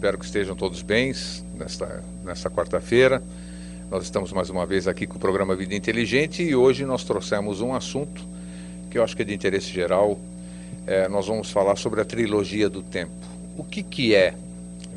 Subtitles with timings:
[0.00, 1.12] Espero que estejam todos bem
[1.58, 3.22] nesta, nesta quarta-feira.
[3.90, 7.60] Nós estamos mais uma vez aqui com o programa Vida Inteligente e hoje nós trouxemos
[7.60, 8.26] um assunto
[8.90, 10.18] que eu acho que é de interesse geral.
[10.86, 13.12] É, nós vamos falar sobre a trilogia do tempo.
[13.58, 14.32] O que, que é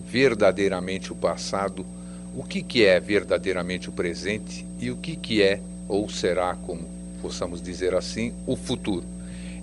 [0.09, 1.85] verdadeiramente o passado,
[2.33, 6.87] o que, que é verdadeiramente o presente e o que, que é, ou será, como
[7.21, 9.03] possamos dizer assim, o futuro.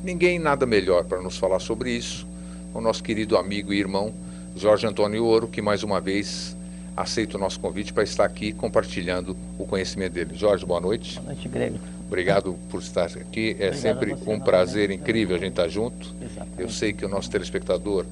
[0.04, 2.28] Ninguém nada melhor para nos falar sobre isso
[2.74, 4.12] o nosso querido amigo e irmão
[4.56, 6.56] Jorge Antônio Ouro, que mais uma vez
[6.96, 10.34] aceita o nosso convite para estar aqui compartilhando o conhecimento dele.
[10.34, 11.14] Jorge, boa noite.
[11.16, 11.78] Boa noite, Grego.
[12.06, 13.50] Obrigado por estar aqui.
[13.50, 16.14] É Obrigado sempre você, um prazer incrível a gente estar junto.
[16.20, 16.60] Exatamente.
[16.60, 18.04] Eu sei que o nosso telespectador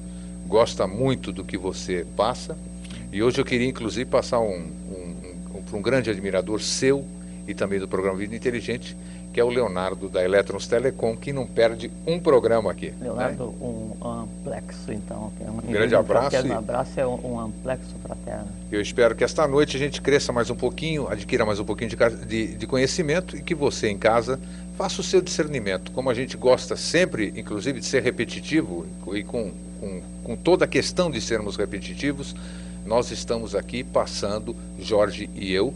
[0.47, 2.57] gosta muito do que você passa.
[3.11, 5.15] E hoje eu queria, inclusive, passar um, um,
[5.55, 7.05] um, para um grande admirador seu
[7.47, 8.95] e também do programa Vida Inteligente,
[9.31, 12.87] que é o Leonardo da Eletrons Telecom, que não perde um programa aqui.
[12.91, 12.95] né?
[13.01, 15.31] Leonardo, um amplexo, então.
[15.39, 18.47] é um, grande abraço fraterno e- abraço é um, um amplexo fraterno.
[18.71, 21.89] Eu espero que esta noite a gente cresça mais um pouquinho, adquira mais um pouquinho
[21.91, 24.39] de, de- de conhecimento e que você em casa
[24.77, 25.91] faça o seu discernimento.
[25.91, 30.67] Como a gente gosta sempre, inclusive, de ser repetitivo e com, com, com toda a
[30.67, 32.35] questão de sermos repetitivos,
[32.85, 35.73] nós estamos aqui passando, Jorge e eu,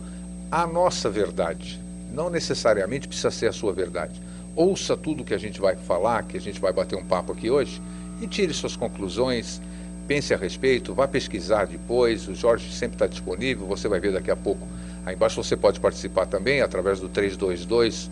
[0.49, 1.82] a nossa verdade.
[2.13, 4.21] Não necessariamente precisa ser a sua verdade.
[4.55, 7.49] Ouça tudo que a gente vai falar, que a gente vai bater um papo aqui
[7.49, 7.81] hoje,
[8.21, 9.59] e tire suas conclusões,
[10.07, 12.27] pense a respeito, vá pesquisar depois.
[12.27, 14.67] O Jorge sempre está disponível, você vai ver daqui a pouco.
[15.05, 18.11] Aí embaixo você pode participar também através do 322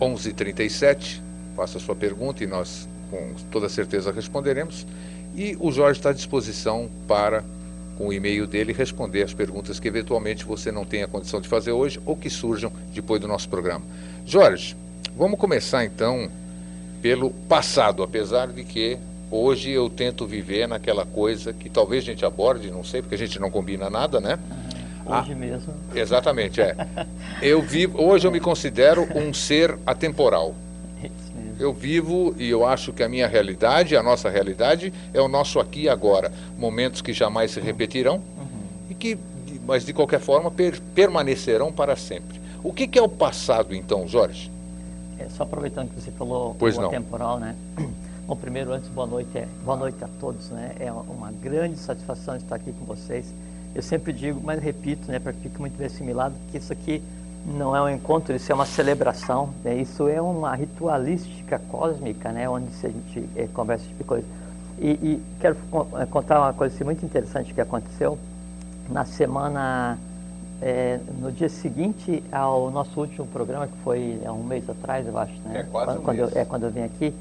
[0.00, 1.22] 1137.
[1.54, 4.86] Faça a sua pergunta e nós com toda certeza responderemos.
[5.34, 7.44] E o Jorge está à disposição para,
[7.96, 11.72] com o e-mail dele, responder as perguntas que eventualmente você não tenha condição de fazer
[11.72, 13.84] hoje ou que surjam depois do nosso programa.
[14.24, 14.76] Jorge,
[15.16, 16.28] vamos começar então
[17.00, 18.98] pelo passado, apesar de que
[19.30, 23.18] hoje eu tento viver naquela coisa que talvez a gente aborde, não sei, porque a
[23.18, 24.38] gente não combina nada, né?
[25.06, 25.20] Ah.
[25.20, 26.74] Hoje mesmo, Exatamente, é.
[27.40, 30.54] Eu vivo, hoje eu me considero um ser atemporal.
[31.58, 35.58] Eu vivo e eu acho que a minha realidade, a nossa realidade, é o nosso
[35.58, 36.30] aqui e agora.
[36.58, 38.20] Momentos que jamais se repetirão
[38.90, 39.16] e que,
[39.66, 42.40] mas de qualquer forma, per- permanecerão para sempre.
[42.62, 44.50] O que, que é o passado, então, Jorge?
[45.18, 46.90] É, só aproveitando que você falou Pois o não.
[46.90, 47.54] temporal, né?
[48.26, 50.72] Bom, primeiro, antes, boa noite, é, boa noite a todos, né?
[50.80, 53.32] É uma grande satisfação estar aqui com vocês.
[53.74, 57.00] Eu sempre digo, mas repito, né, para que fique muito bem assimilado, que isso aqui
[57.46, 59.76] não é um encontro, isso é uma celebração, né?
[59.76, 62.48] Isso é uma ritualística cósmica, né?
[62.48, 64.26] Onde a gente eh, conversa esse tipo de coisa.
[64.78, 65.56] E, e quero
[66.00, 68.18] eh, contar uma coisa assim, muito interessante que aconteceu
[68.88, 69.96] na semana
[70.60, 75.16] é, no dia seguinte ao nosso último programa, que foi há um mês atrás, eu
[75.16, 75.60] acho, né?
[75.60, 76.32] É, quase quando, um quando mês.
[76.34, 77.14] Eu, é, quando eu vim aqui.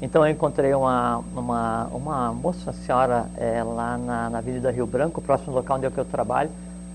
[0.00, 4.86] Então eu encontrei uma, uma, uma moça, uma senhora, é, lá na, na Avenida Rio
[4.86, 6.50] Branco, próximo local onde é que eu trabalho.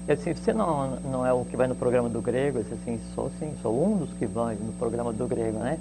[0.07, 2.57] Eu disse, você não, não é o que vai no programa do grego?
[2.57, 5.77] Eu disse assim, sou sim, sou um dos que vão no programa do grego, né?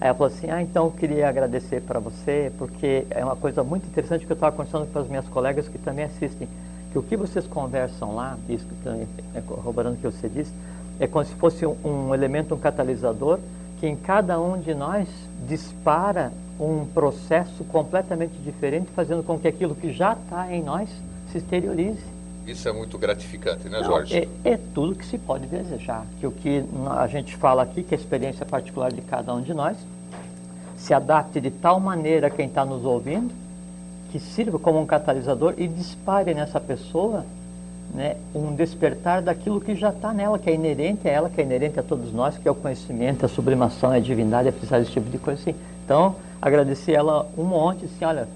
[0.00, 3.62] Aí ela falou assim, ah, então eu queria agradecer para você, porque é uma coisa
[3.62, 6.48] muito interessante que eu estava conversando com as minhas colegas que também assistem,
[6.90, 10.52] que o que vocês conversam lá, isso que também é corroborando o que você disse,
[10.98, 13.38] é como se fosse um, um elemento, um catalisador,
[13.78, 15.08] que em cada um de nós
[15.46, 20.88] dispara um processo completamente diferente, fazendo com que aquilo que já está em nós
[21.30, 22.19] se exteriorize.
[22.46, 24.28] Isso é muito gratificante, né, Não, Jorge?
[24.44, 26.04] é, é tudo que se pode desejar.
[26.18, 26.64] Que o que
[26.98, 29.76] a gente fala aqui, que é a experiência particular de cada um de nós,
[30.76, 33.32] se adapte de tal maneira a quem está nos ouvindo,
[34.10, 37.24] que sirva como um catalisador e dispare nessa pessoa
[37.94, 41.44] né, um despertar daquilo que já está nela, que é inerente a ela, que é
[41.44, 44.92] inerente a todos nós, que é o conhecimento, a sublimação, a divindade, a precisar desse
[44.92, 45.54] tipo de coisa assim.
[45.84, 48.28] Então, agradecer ela um monte, assim, olha,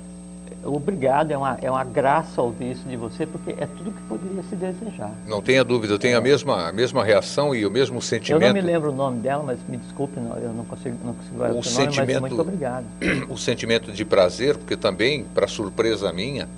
[0.64, 4.42] obrigado, é uma, é uma graça ouvir isso de você, porque é tudo que poderia
[4.44, 5.12] se desejar.
[5.26, 8.42] Não tenha dúvida, eu tenho a mesma, a mesma reação e o mesmo Eu sentimento.
[8.46, 11.42] não me lembro o nome dela, mas me desculpe, não, eu não consigo, não consigo
[11.42, 12.84] O o seu nome, sentimento- muito obrigado.
[13.28, 16.48] o sentimento de prazer, porque também, para surpresa minha,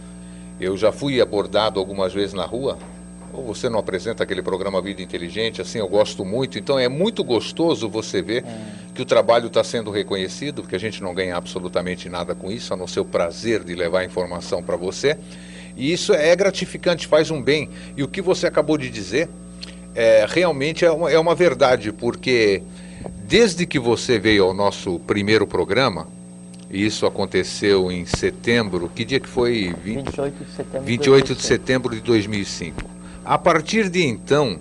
[0.60, 2.78] eu já fui abordado algumas vezes na rua.
[3.32, 6.58] Ou você não apresenta aquele programa Vida Inteligente, assim, eu gosto muito.
[6.58, 8.44] Então é muito gostoso você ver
[8.94, 12.72] que o trabalho está sendo reconhecido, porque a gente não ganha absolutamente nada com isso,
[12.72, 15.18] a não ser o prazer de levar a informação para você.
[15.76, 17.68] E isso é gratificante, faz um bem.
[17.96, 19.28] E o que você acabou de dizer
[19.94, 22.62] é, realmente é uma, é uma verdade, porque
[23.26, 26.08] desde que você veio ao nosso primeiro programa,
[26.70, 29.74] e isso aconteceu em setembro, que dia que foi?
[29.84, 32.95] 20, 28 de setembro 28 de setembro de 2005.
[33.26, 34.56] A partir de então,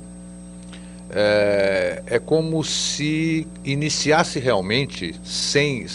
[1.12, 5.86] é, é, como se iniciasse realmente, sem,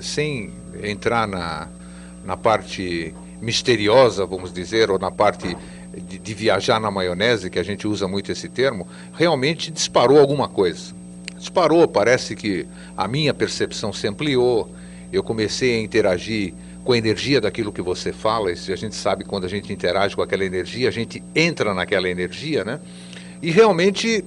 [0.00, 1.66] sem entrar na,
[2.24, 3.12] na parte
[3.42, 5.56] misteriosa, vamos dizer, ou na parte
[6.06, 10.46] de, de, viajar na maionese, que a gente usa muito esse termo, realmente disparou alguma
[10.46, 10.94] coisa.
[11.36, 12.64] Disparou, parece que
[12.96, 14.70] a minha percepção se ampliou,
[15.12, 16.54] eu comecei a interagir
[16.84, 20.16] com a energia daquilo que você fala, e a gente sabe quando a gente interage
[20.16, 22.80] com aquela energia, a gente entra naquela energia, né?
[23.42, 24.24] E realmente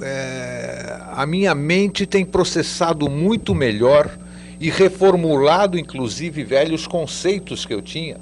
[0.00, 4.10] é, a minha mente tem processado muito melhor
[4.60, 8.16] e reformulado, inclusive, velhos conceitos que eu tinha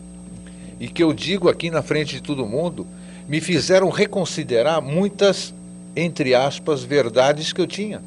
[0.81, 2.85] e que eu digo aqui na frente de todo mundo,
[3.29, 5.55] me fizeram reconsiderar muitas,
[5.95, 8.03] entre aspas, verdades que eu tinha.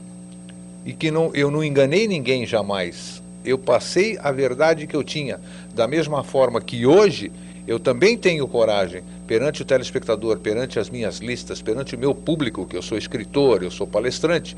[0.86, 3.24] E que não, eu não enganei ninguém jamais.
[3.46, 5.40] Eu passei a verdade que eu tinha.
[5.74, 7.32] Da mesma forma que hoje
[7.68, 12.66] eu também tenho coragem perante o telespectador, perante as minhas listas, perante o meu público,
[12.66, 14.58] que eu sou escritor, eu sou palestrante,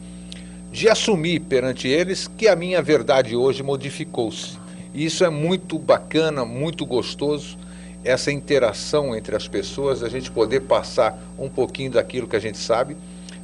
[0.72, 4.58] de assumir perante eles que a minha verdade hoje modificou-se.
[4.94, 7.58] E isso é muito bacana, muito gostoso,
[8.04, 12.58] essa interação entre as pessoas, a gente poder passar um pouquinho daquilo que a gente
[12.58, 12.96] sabe,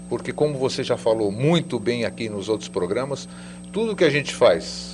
[0.10, 3.28] porque como você já falou muito bem aqui nos outros programas,
[3.72, 4.93] tudo que a gente faz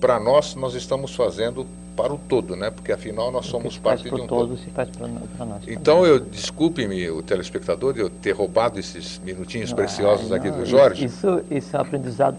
[0.00, 1.66] para nós, nós estamos fazendo
[1.96, 2.70] para o todo, né?
[2.70, 4.56] Porque afinal nós somos parte de um todo.
[4.58, 5.62] Se faz para nós.
[5.66, 10.50] Então eu desculpe-me o telespectador de eu ter roubado esses minutinhos não, preciosos não, aqui
[10.50, 11.06] do Jorge.
[11.06, 12.36] Isso, isso é um aprendizado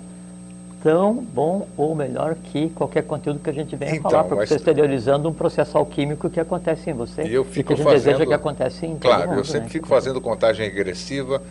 [0.84, 4.56] tão bom ou melhor que qualquer conteúdo que a gente venha então, falar, porque você
[4.56, 7.76] está exteriorizando um processo alquímico que acontece em você e, eu fico e que a
[7.76, 9.70] gente fazendo, deseja que acontece em Claro, mundo, eu sempre né?
[9.70, 11.42] fico fazendo contagem regressiva.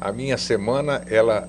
[0.00, 1.48] A minha semana, ela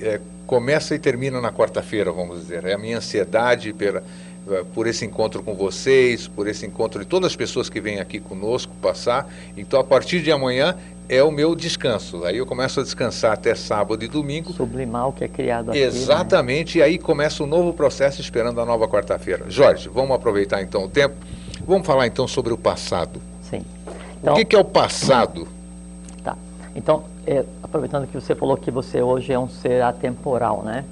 [0.00, 2.64] é, começa e termina na quarta-feira, vamos dizer.
[2.64, 4.02] É a minha ansiedade pela
[4.48, 7.98] eh, por esse encontro com vocês, por esse encontro de todas as pessoas que vêm
[7.98, 9.28] aqui conosco passar.
[9.56, 10.76] Então, a partir de amanhã
[11.08, 12.24] é o meu descanso.
[12.24, 14.52] Aí eu começo a descansar até sábado e domingo.
[14.52, 15.80] Sublimar o que é criado aqui.
[15.80, 16.84] Exatamente, né?
[16.84, 19.46] e aí começa um novo processo esperando a nova quarta-feira.
[19.48, 21.16] Jorge, vamos aproveitar então o tempo.
[21.66, 23.20] Vamos falar então sobre o passado.
[23.42, 23.62] Sim.
[24.20, 25.48] Então, o que, que é o passado?
[26.22, 26.36] Tá.
[26.74, 30.84] Então, é, aproveitando que você falou que você hoje é um ser atemporal, né?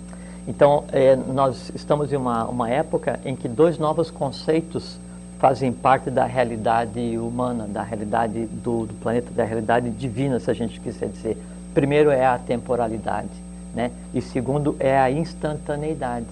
[0.47, 4.99] Então, é, nós estamos em uma, uma época em que dois novos conceitos
[5.39, 10.55] fazem parte da realidade humana, da realidade do, do, planeta, da realidade divina, se a
[10.55, 11.39] gente quiser dizer.
[11.73, 13.31] Primeiro é a temporalidade,
[13.75, 13.91] né?
[14.13, 16.27] E segundo é a instantaneidade.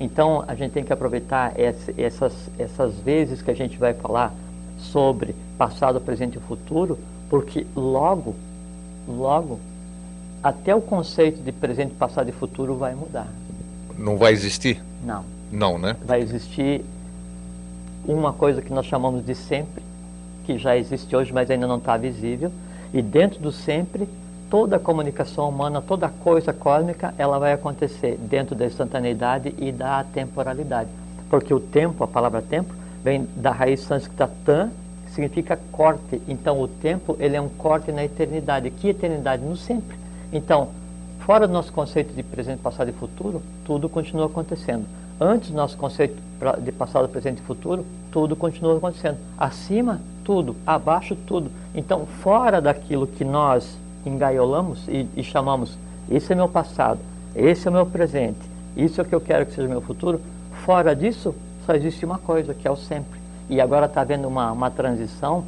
[0.00, 4.32] Então, a gente tem que aproveitar essas, essas vezes que a gente vai falar
[4.78, 8.34] sobre passado, presente e futuro, porque logo,
[9.08, 9.58] logo,
[10.42, 13.28] até o conceito de presente, passado e futuro vai mudar
[13.98, 14.80] não vai existir?
[15.04, 15.24] Não.
[15.50, 15.96] Não, né?
[16.04, 16.84] Vai existir
[18.06, 19.82] uma coisa que nós chamamos de sempre,
[20.44, 22.52] que já existe hoje, mas ainda não está visível.
[22.94, 24.08] E dentro do sempre,
[24.48, 30.04] toda a comunicação humana, toda coisa cósmica, ela vai acontecer dentro da instantaneidade e da
[30.04, 30.88] temporalidade.
[31.28, 32.72] Porque o tempo, a palavra tempo,
[33.02, 34.70] vem da raiz sânscrita tan,
[35.20, 36.22] significa corte.
[36.28, 38.70] Então, o tempo, ele é um corte na eternidade.
[38.70, 39.42] Que eternidade?
[39.42, 39.96] No sempre.
[40.32, 40.68] Então,
[41.28, 44.86] Fora do nosso conceito de presente, passado e futuro, tudo continua acontecendo.
[45.20, 46.16] Antes do nosso conceito
[46.60, 49.18] de passado, presente e futuro, tudo continua acontecendo.
[49.36, 50.56] Acima, tudo.
[50.66, 51.50] Abaixo, tudo.
[51.74, 55.76] Então, fora daquilo que nós engaiolamos e, e chamamos,
[56.10, 56.98] esse é meu passado,
[57.36, 58.40] esse é o meu presente,
[58.74, 60.22] isso é o que eu quero que seja meu futuro,
[60.64, 61.34] fora disso,
[61.66, 63.17] só existe uma coisa, que é o sempre.
[63.48, 65.44] E agora está havendo uma, uma transição,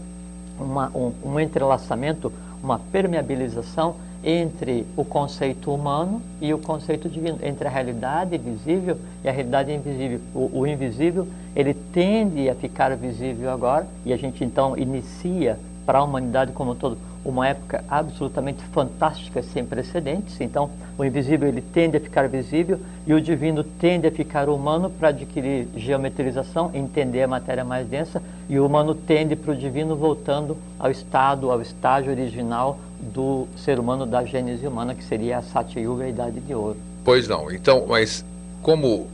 [0.59, 7.66] uma, um, um entrelaçamento, uma permeabilização entre o conceito humano e o conceito divino, entre
[7.66, 10.21] a realidade visível e a realidade invisível.
[10.35, 11.26] O, o, invisível,
[11.57, 16.73] ele tende a ficar visível agora, e a gente então inicia para a humanidade como
[16.73, 20.40] um todo uma época absolutamente fantástica, sem precedentes.
[20.40, 24.90] Então, o invisível ele tende a ficar visível e o divino tende a ficar humano
[24.90, 29.96] para adquirir geometrização, entender a matéria mais densa, e o humano tende para o divino
[29.96, 35.42] voltando ao estado, ao estágio original do ser humano da gênese humana, que seria a
[35.42, 36.76] Satyuga, a Idade de Ouro.
[37.04, 37.50] Pois não.
[37.50, 38.24] Então, mas
[38.62, 39.08] como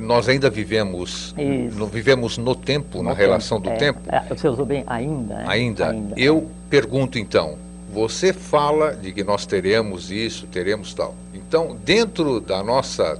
[0.00, 1.34] nós ainda vivemos,
[1.74, 4.00] no, vivemos no tempo, no na tempo, relação do é, tempo.
[4.08, 5.34] É, você usou bem ainda.
[5.36, 5.44] Né?
[5.46, 5.90] Ainda.
[5.90, 6.14] ainda.
[6.18, 6.70] Eu é.
[6.70, 7.56] pergunto então,
[7.92, 11.14] você fala de que nós teremos isso, teremos tal.
[11.32, 13.18] Então, dentro da nossa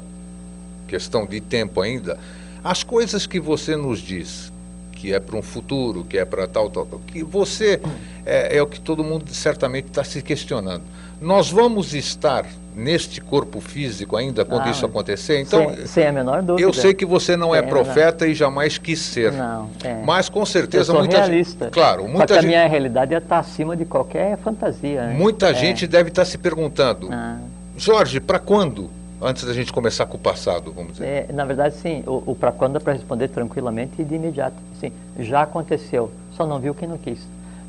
[0.87, 2.19] questão de tempo ainda,
[2.63, 4.53] as coisas que você nos diz
[5.03, 7.81] que é para um futuro, que é para tal, tal, tal, que você
[8.25, 10.85] é, é o que todo mundo certamente está se questionando.
[11.23, 15.41] Nós vamos estar neste corpo físico ainda quando Ah, isso acontecer?
[15.41, 16.67] Então, sem, sem a menor dúvida.
[16.67, 19.31] eu sei que você não é Sem a profeta e jamais quis ser.
[19.33, 20.03] Não, é.
[20.05, 21.67] Mas com Eu certeza sou muita realista.
[21.67, 21.75] gente.
[21.75, 25.07] Claro, Só muita que a gente, minha realidade está acima de qualquer fantasia.
[25.07, 25.15] né?
[25.15, 25.55] muita É.
[25.55, 27.37] gente deve estar se perguntando, Ah,
[27.77, 28.91] Jorge, para quando?
[29.25, 31.07] Antes da gente começar com o passado, vamos dizer.
[31.07, 32.03] é, na verdade, sim.
[32.09, 34.57] O, o para quando é para responder tranquilamente e de imediato.
[34.81, 36.11] Sim, já aconteceu.
[36.37, 37.21] Só não viu quem não quis.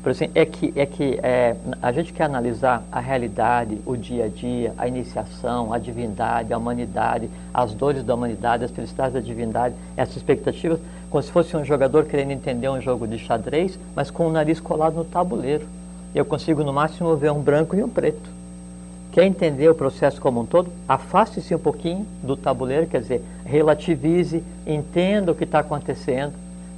[0.04, 4.26] Por assim, é que, é que é, a gente quer analisar a realidade, o dia
[4.26, 9.20] a dia, a iniciação, a divindade, a humanidade, as dores da humanidade, as felicidades da
[9.20, 14.10] divindade, essas expectativas, como se fosse um jogador querendo entender um jogo de xadrez, mas
[14.10, 15.66] com o nariz colado no tabuleiro.
[16.14, 18.28] Eu consigo, no máximo, ver um branco e um preto.
[19.10, 20.70] Quer entender o processo como um todo?
[20.86, 26.34] Afaste-se um pouquinho do tabuleiro, quer dizer, relativize, entenda o que está acontecendo,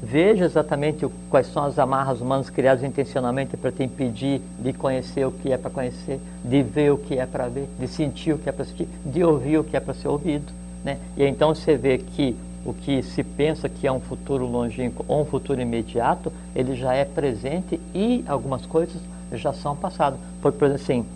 [0.07, 5.27] veja exatamente o- quais são as amarras humanas criadas intencionalmente para te impedir de conhecer
[5.27, 8.39] o que é para conhecer, de ver o que é para ver, de sentir o
[8.39, 10.53] que é para sentir, de ouvir o que é para ser ouvido.
[10.85, 10.99] Né?
[11.17, 15.23] E então você vê que o que se pensa que é um futuro longínquo ou
[15.23, 19.01] um futuro imediato, ele já é presente e algumas coisas
[19.33, 20.17] já são passado.
[20.41, 21.07] Porque, por exemplo, assim,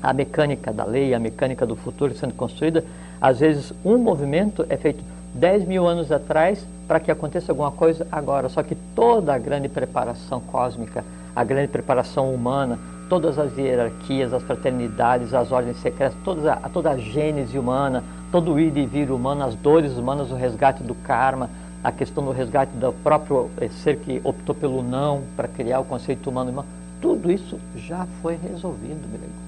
[0.00, 2.84] a mecânica da lei, a mecânica do futuro sendo construída,
[3.20, 5.02] às vezes um movimento é feito
[5.34, 8.48] 10 mil anos atrás para que aconteça alguma coisa agora.
[8.48, 11.04] Só que toda a grande preparação cósmica,
[11.36, 12.78] a grande preparação humana,
[13.10, 18.02] todas as hierarquias, as fraternidades, as ordens secretas, toda a, toda a gênese humana,
[18.32, 21.50] todo o ir e vir humano, as dores humanas, o resgate do karma,
[21.84, 25.84] a questão do resgate do próprio eh, ser que optou pelo não para criar o
[25.84, 26.64] conceito humano irmão,
[27.00, 29.47] tudo isso já foi resolvido, Grego.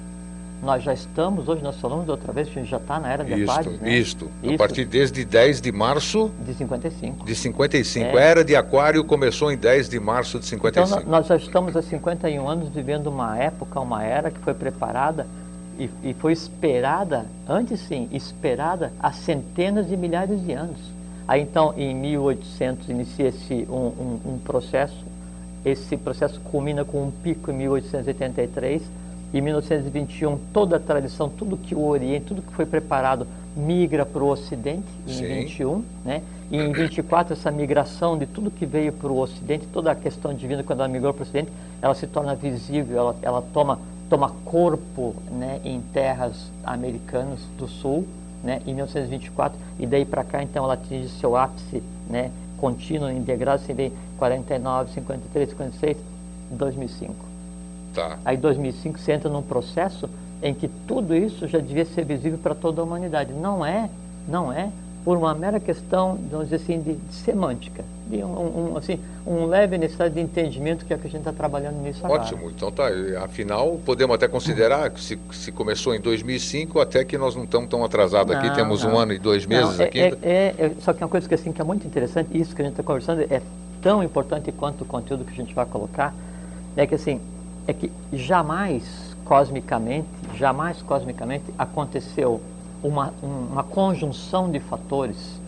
[0.63, 3.33] Nós já estamos, hoje nós falamos outra vez, a gente já está na era de
[3.33, 3.91] Isto, Aquários, né?
[3.97, 4.31] isto.
[4.43, 4.59] A Isso.
[4.59, 7.25] partir desde 10 de março de 55.
[7.25, 8.07] de 55.
[8.07, 8.23] É.
[8.23, 11.05] A era de Aquário começou em 10 de março de Então, 55.
[11.07, 15.27] nó- nós já estamos há 51 anos vivendo uma época, uma era que foi preparada
[15.79, 20.79] e, e foi esperada, antes sim, esperada há centenas de milhares de anos.
[21.27, 25.07] Aí então, em 1800, inicia-se um, um, um processo,
[25.65, 28.83] esse processo culmina com um pico em 1883,
[29.33, 34.23] em 1921 toda a tradição, tudo que o Oriente, tudo que foi preparado migra para
[34.23, 35.27] o Ocidente, em Sim.
[35.27, 36.23] 21, né?
[36.51, 40.35] E em 24 essa migração de tudo que veio para o Ocidente, toda a questão
[40.35, 44.31] divina quando ela migrou para o Ocidente, ela se torna visível, ela, ela toma, toma
[44.45, 48.07] corpo né, em terras americanas do Sul,
[48.43, 53.63] né, em 1924, e daí para cá então ela atinge seu ápice né, contínuo, integrado,
[53.63, 55.97] assim, em 49, 53, 56,
[56.51, 57.30] 2005.
[57.95, 58.19] Tá.
[58.25, 60.09] Aí 2005 você entra num processo
[60.43, 63.33] em que tudo isso já devia ser visível para toda a humanidade.
[63.33, 63.91] Não é,
[64.29, 64.71] não é
[65.05, 69.47] por uma mera questão, vamos dizer assim, de, de semântica, de um, um, assim, um
[69.47, 72.23] leve necessidade de entendimento que é que a gente está trabalhando nisso agora.
[72.23, 72.85] Ótimo, então tá.
[73.23, 77.69] Afinal, podemos até considerar que se, se começou em 2005, até que nós não estamos
[77.71, 78.99] tão atrasados aqui, Não, temos um não.
[78.99, 80.01] ano e dois meses Não, é, aqui.
[80.01, 82.61] é- é- é- só que uma coisa que, assim, que é muito interessante, isso que
[82.61, 83.41] a gente está conversando é
[83.81, 86.15] tão importante quanto o conteúdo que a gente vai colocar,
[86.77, 87.21] é que assim,
[87.67, 92.41] é que jamais cosmicamente, jamais cosmicamente aconteceu
[92.83, 95.41] uma, um- uma conjunção de fatores,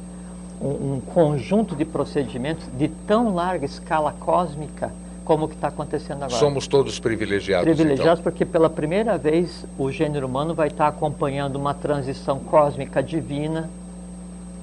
[0.60, 4.92] um, um conjunto de procedimentos de tão larga escala cósmica
[5.24, 7.64] como o que está acontecendo agora Somos todos privilegiados.
[7.64, 8.22] privilegiados então.
[8.22, 13.70] porque pela primeira vez o gênero humano vai estar acompanhando uma transição cósmica divina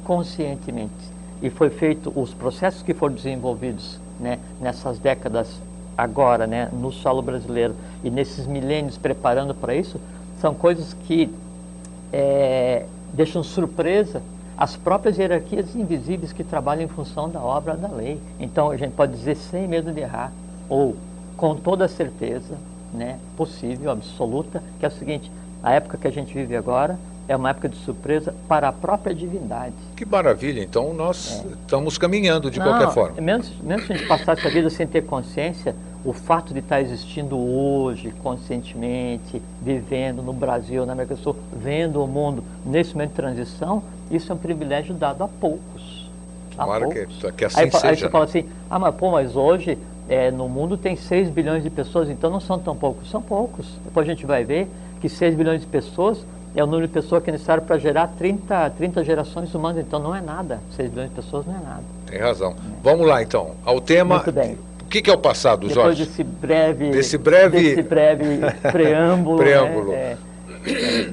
[0.03, 0.91] conscientemente.
[1.41, 5.47] E foi feito os processos que foram desenvolvidos né, nessas décadas
[5.99, 9.99] agora, né, no solo brasileiro e nesses milênios preparando para isso,
[10.39, 11.29] são coisas que
[12.13, 14.21] é, deixam surpresa
[14.57, 18.19] as próprias hierarquias invisíveis que trabalham em função da obra da lei.
[18.39, 20.31] Então a gente pode dizer sem medo de errar,
[20.69, 20.95] ou
[21.35, 22.55] com toda certeza
[22.93, 27.35] né, possível, absoluta, que é o seguinte, a época que a gente vive agora é
[27.35, 29.75] uma época de surpresa para a própria divindade.
[29.95, 31.53] Que maravilha, então nós É.
[31.61, 33.21] estamos caminhando de qualquer forma.
[33.21, 35.75] Menos, menos que a gente passasse a vida sem ter consciência,
[36.05, 42.03] o fato de estar existindo hoje, conscientemente, vivendo no Brasil, na América do Sul, vendo
[42.03, 46.09] o mundo nesse momento de transição, isso é um privilégio dado a poucos.
[46.57, 47.31] A que- poucos.
[47.37, 49.77] que assim aí, fa- aí seja, você fala assim, ah, mas pô, mas hoje
[50.07, 53.09] é, no mundo tem 6 bilhões de pessoas, então não são tão poucos.
[53.09, 53.65] São poucos.
[53.85, 54.67] Depois a gente vai ver
[54.99, 56.25] que 6 bilhões de pessoas
[56.55, 59.99] é o número de pessoas que é necessário para gerar 30, 30 gerações humanas, então
[59.99, 60.59] não é nada.
[60.75, 61.83] 6 bilhões de pessoas não é nada.
[62.07, 62.55] Tem razão.
[62.83, 64.15] Vamos lá então, ao tema.
[64.15, 64.57] Muito bem.
[64.89, 66.03] O que, que é o passado, Depois Jorge?
[66.03, 68.39] desse breve, Desse breve- desse breve
[68.71, 69.93] preâmbulo, né, Preâmbulo.
[69.93, 70.17] é,
[70.65, 71.09] é-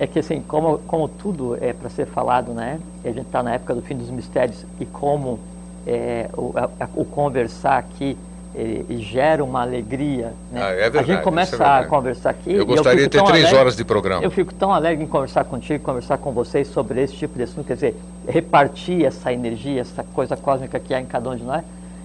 [0.00, 2.80] é que assim, como, como tudo é para ser falado, né?
[3.04, 5.38] e A gente está na época do fim dos mistérios e como
[5.86, 8.18] é, o, a, o, conversar aqui
[8.52, 10.32] ele, gera uma alegria.
[10.50, 10.60] Né?
[10.60, 12.52] Ah, é verdade, a gente começa é a conversar aqui.
[12.52, 14.24] Eu gostaria eu de ter três alegre, horas de programa.
[14.24, 17.64] Eu fico tão alegre em conversar contigo, conversar com vocês sobre esse tipo de assunto,
[17.64, 17.94] quer dizer,
[18.26, 21.62] repartir essa energia, essa coisa cósmica que há em cada um de nós.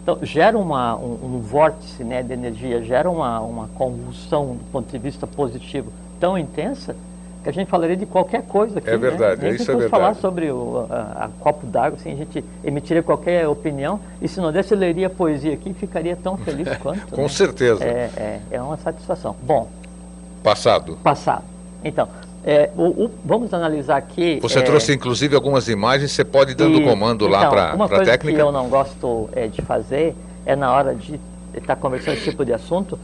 [0.09, 4.91] Então, gera uma, um, um vórtice né, de energia, gera uma, uma convulsão do ponto
[4.91, 6.95] de vista positivo tão intensa
[7.43, 8.89] que a gente falaria de qualquer coisa aqui.
[8.89, 9.49] É verdade, né?
[9.49, 9.91] Nem isso é verdade.
[9.91, 14.41] falar sobre o a, a copo d'água, assim, a gente emitiria qualquer opinião e se
[14.41, 17.13] não desse, eu leria poesia aqui e ficaria tão feliz quanto.
[17.13, 17.27] Com né?
[17.29, 17.83] certeza.
[17.83, 19.35] É, é, é, uma satisfação.
[19.43, 19.69] Bom.
[20.41, 20.97] Passado.
[21.03, 21.43] Passado.
[21.83, 22.09] Então,
[22.43, 24.39] é, o, o, vamos analisar aqui.
[24.41, 27.63] Você é, trouxe inclusive algumas imagens, você pode ir dando e, comando então, lá para
[27.63, 27.75] a técnica?
[27.75, 30.15] Uma coisa que eu não gosto é, de fazer
[30.45, 31.19] é na hora de
[31.53, 32.97] estar conversando esse tipo de assunto,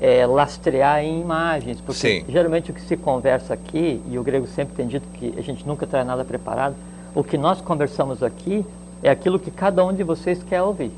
[0.00, 2.24] é, lastrear em imagens, porque Sim.
[2.28, 5.66] geralmente o que se conversa aqui, e o grego sempre tem dito que a gente
[5.66, 6.74] nunca traz nada preparado,
[7.14, 8.64] o que nós conversamos aqui
[9.02, 10.92] é aquilo que cada um de vocês quer ouvir.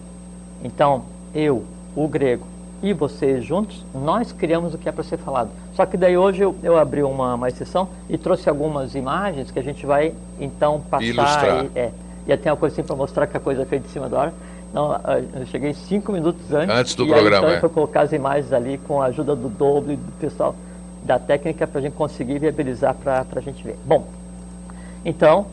[0.63, 1.65] Então, eu,
[1.97, 2.47] o grego
[2.83, 5.51] e vocês juntos, nós criamos o que é para ser falado.
[5.75, 9.59] Só que daí hoje eu, eu abri uma, uma exceção e trouxe algumas imagens que
[9.59, 11.05] a gente vai então passar.
[11.05, 11.65] Ilustrar.
[11.65, 11.93] E, é,
[12.27, 14.19] e até uma coisa assim para mostrar que a coisa é feita de cima da
[14.19, 14.35] hora.
[14.73, 14.99] Não,
[15.35, 16.75] eu cheguei cinco minutos antes.
[16.75, 17.61] Antes do e programa, aí, então, é.
[17.61, 20.55] foi colocar as imagens ali com a ajuda do doble do pessoal
[21.05, 23.77] da técnica para a gente conseguir viabilizar para a gente ver.
[23.85, 24.07] Bom,
[25.05, 25.47] então,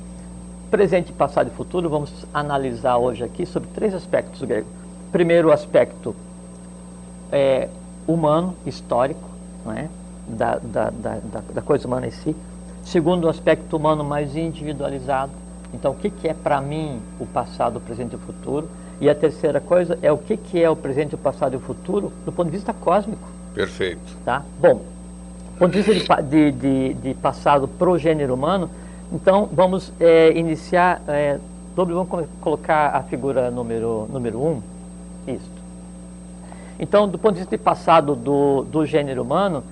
[0.71, 4.67] presente, passado e futuro, vamos analisar hoje aqui sobre três aspectos grego.
[5.11, 6.15] Primeiro aspecto
[7.31, 7.69] é,
[8.07, 9.29] humano, histórico,
[9.65, 9.89] não é?
[10.29, 11.19] da, da, da,
[11.53, 12.35] da coisa humana em si.
[12.83, 15.31] Segundo, o aspecto humano mais individualizado.
[15.73, 18.69] Então, o que, que é para mim o passado, o presente e o futuro?
[19.01, 21.59] E a terceira coisa é o que, que é o presente, o passado e o
[21.59, 23.27] futuro do ponto de vista cósmico.
[23.53, 24.17] Perfeito.
[24.25, 24.43] Tá?
[24.59, 28.69] Bom, do ponto de vista de, de, de passado para o gênero humano,
[29.11, 31.01] então vamos é, iniciar.
[31.07, 31.39] É,
[31.75, 32.07] vamos
[32.41, 34.47] colocar a figura número, número 1.
[34.47, 34.61] Um.
[35.27, 35.58] Isso.
[36.79, 39.63] Então, do ponto de vista de passado do, do gênero humano,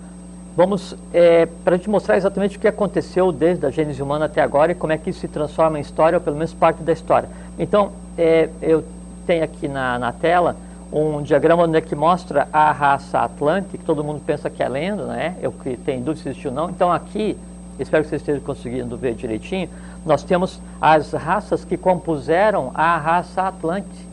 [0.55, 4.41] vamos é, para a gente mostrar exatamente o que aconteceu desde a gênese humana até
[4.41, 6.91] agora e como é que isso se transforma em história, ou pelo menos parte da
[6.91, 7.29] história.
[7.57, 8.83] Então, é, eu
[9.27, 10.55] tem aqui na, na tela
[10.91, 14.69] um diagrama onde é que mostra a raça Atlântica, que todo mundo pensa que é
[14.69, 15.35] lenda, né?
[15.41, 16.69] Eu que tenho dúvida se existiu ou não.
[16.69, 17.37] Então aqui,
[17.77, 19.69] espero que vocês estejam conseguindo ver direitinho,
[20.05, 24.06] nós temos as raças que compuseram a raça Atlante.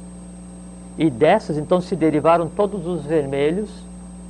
[0.96, 3.70] E dessas, então, se derivaram todos os vermelhos,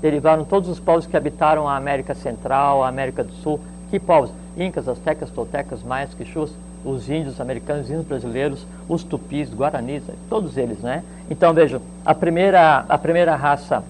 [0.01, 3.61] derivaram todos os povos que habitaram a América Central, a América do Sul.
[3.91, 4.31] Que povos?
[4.57, 6.53] Incas, Aztecas, Toltecas, Maias, Quixus,
[6.85, 11.03] os índios americanos, índios brasileiros, os tupis, guaranis, todos eles, né?
[11.31, 13.83] Então vejam, a primeira, a primeira raça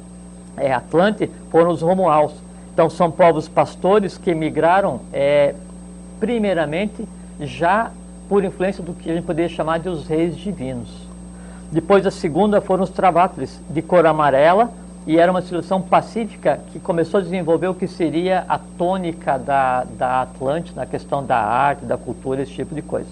[0.57, 2.33] é, Atlante foram os Romuaus.
[2.73, 5.55] Então são povos pastores que migraram é,
[6.19, 7.07] primeiramente
[7.41, 7.91] já
[8.29, 11.04] por influência do que a gente poderia chamar de os reis divinos.
[11.75, 14.71] Depois a segunda foram os Travatles, de cor amarela,
[15.09, 19.83] e era uma civilização pacífica que começou a desenvolver o que seria a tônica da,
[19.99, 23.09] da Atlântida, na questão da arte, da cultura, esse tipo de coisa.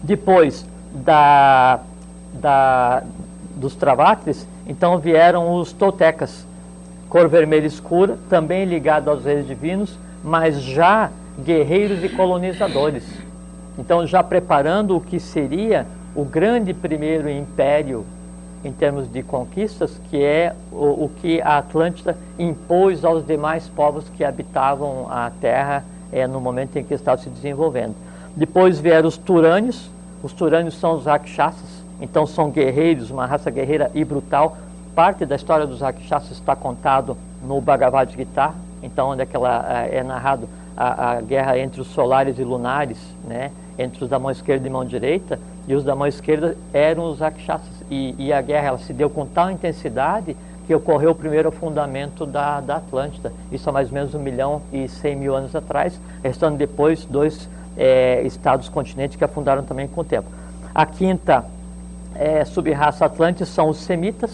[0.00, 1.80] Depois da,
[2.32, 3.02] da,
[3.56, 6.46] dos Travatres, então vieram os Toltecas,
[7.08, 13.02] cor vermelha escura, também ligado aos reis divinos, mas já guerreiros e colonizadores.
[13.76, 18.04] Então já preparando o que seria o grande primeiro império
[18.64, 24.08] em termos de conquistas, que é o, o, que a Atlântida impôs aos demais povos
[24.08, 27.94] que habitavam a Terra é, no momento em que estava se desenvolvendo.
[28.34, 29.88] Depois vieram os Turânios,
[30.20, 34.56] os Turânios são os Rakshasas, então são guerreiros, uma raça guerreira e brutal.
[34.96, 38.52] Parte da história dos Rakshasas está contado no Bhagavad Gita,
[38.82, 43.52] então onde é, ela, é narrado a, a guerra entre os solares e lunares, né?
[43.78, 47.20] entre os da mão esquerda e mão direita, e os da mão esquerda eram os
[47.20, 47.84] Rakshasas.
[47.90, 50.34] E, e, a guerra ela se deu com tal intensidade
[50.66, 53.32] que ocorreu o primeiro afundamento da, da Atlântida.
[53.52, 57.48] Isso há mais ou menos um milhão e cem mil anos atrás, restando depois dois
[57.76, 60.28] é, estados continentes que afundaram também com o tempo.
[60.74, 61.44] A quinta
[62.14, 64.30] é, subraça atlântica são os semitas,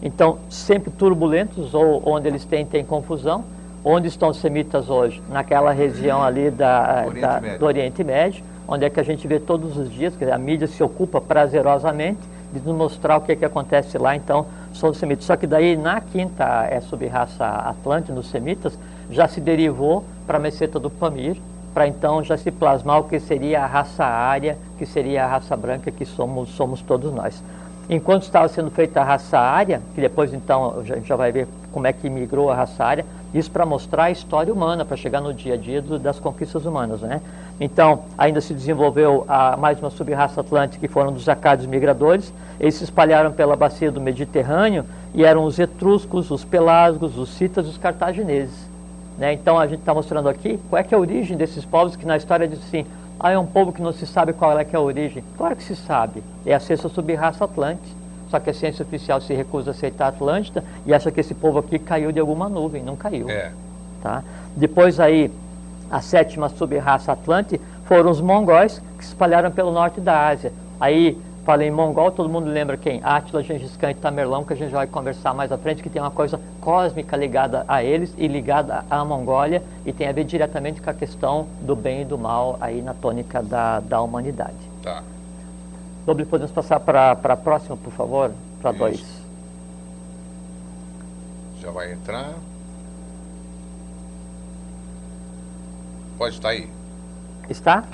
[0.00, 3.44] então sempre turbulentos, ou onde eles têm, tem confusão.
[3.84, 5.22] Onde estão os semitas hoje?
[5.28, 9.40] Naquela região ali da, Oriente da, do Oriente Médio onde é que a gente vê
[9.40, 12.20] todos os dias, que a mídia se ocupa prazerosamente
[12.52, 15.24] de nos mostrar o que, é que acontece lá, então, são os semitas.
[15.24, 18.78] Só que daí, na quinta é, subraça atlântica, nos semitas,
[19.10, 21.36] já se derivou para a meseta do Pamir,
[21.72, 25.56] para então já se plasmar o que seria a raça ária, que seria a raça
[25.56, 27.42] branca, que somos, somos todos nós.
[27.88, 31.48] Enquanto estava sendo feita a raça ária, que depois então a gente já vai ver
[31.78, 35.32] como é que migrou a raça isso para mostrar a história humana, para chegar no
[35.32, 37.02] dia a dia do, das conquistas humanas.
[37.02, 37.20] Né?
[37.60, 42.74] Então, ainda se desenvolveu a, mais uma subraça atlântica, que foram dos acádios migradores, eles
[42.74, 47.68] se espalharam pela bacia do Mediterrâneo e eram os etruscos, os pelasgos, os citas e
[47.68, 48.68] os cartagineses.
[49.16, 49.32] Né?
[49.32, 52.16] Então, a gente está mostrando aqui qual é, é a origem desses povos, que na
[52.16, 52.84] história diz assim,
[53.20, 55.22] ah, é um povo que não se sabe qual é, é a origem.
[55.36, 57.98] Claro que se sabe, é a sexta subraça atlântica.
[58.30, 61.34] Só que a ciência oficial se recusa a aceitar a Atlântida e acha que esse
[61.34, 62.82] povo aqui caiu de alguma nuvem.
[62.82, 63.28] Não caiu.
[63.28, 63.52] É.
[64.02, 64.22] Tá?
[64.54, 65.30] Depois aí,
[65.90, 70.52] a sétima sub-raça Atlante foram os mongóis que se espalharam pelo norte da Ásia.
[70.78, 73.00] Aí, falei em mongol, todo mundo lembra quem?
[73.02, 76.02] Átila, Gengis Khan e Tamerlão, que a gente vai conversar mais à frente, que tem
[76.02, 80.82] uma coisa cósmica ligada a eles e ligada à Mongólia e tem a ver diretamente
[80.82, 84.58] com a questão do bem e do mal aí na tônica da, da humanidade.
[84.82, 85.02] Tá.
[86.08, 88.32] Doble, podemos passar para a próxima, por favor?
[88.62, 89.04] Para dois.
[91.60, 92.32] Já vai entrar.
[96.16, 96.66] Pode estar aí.
[97.50, 97.84] Está?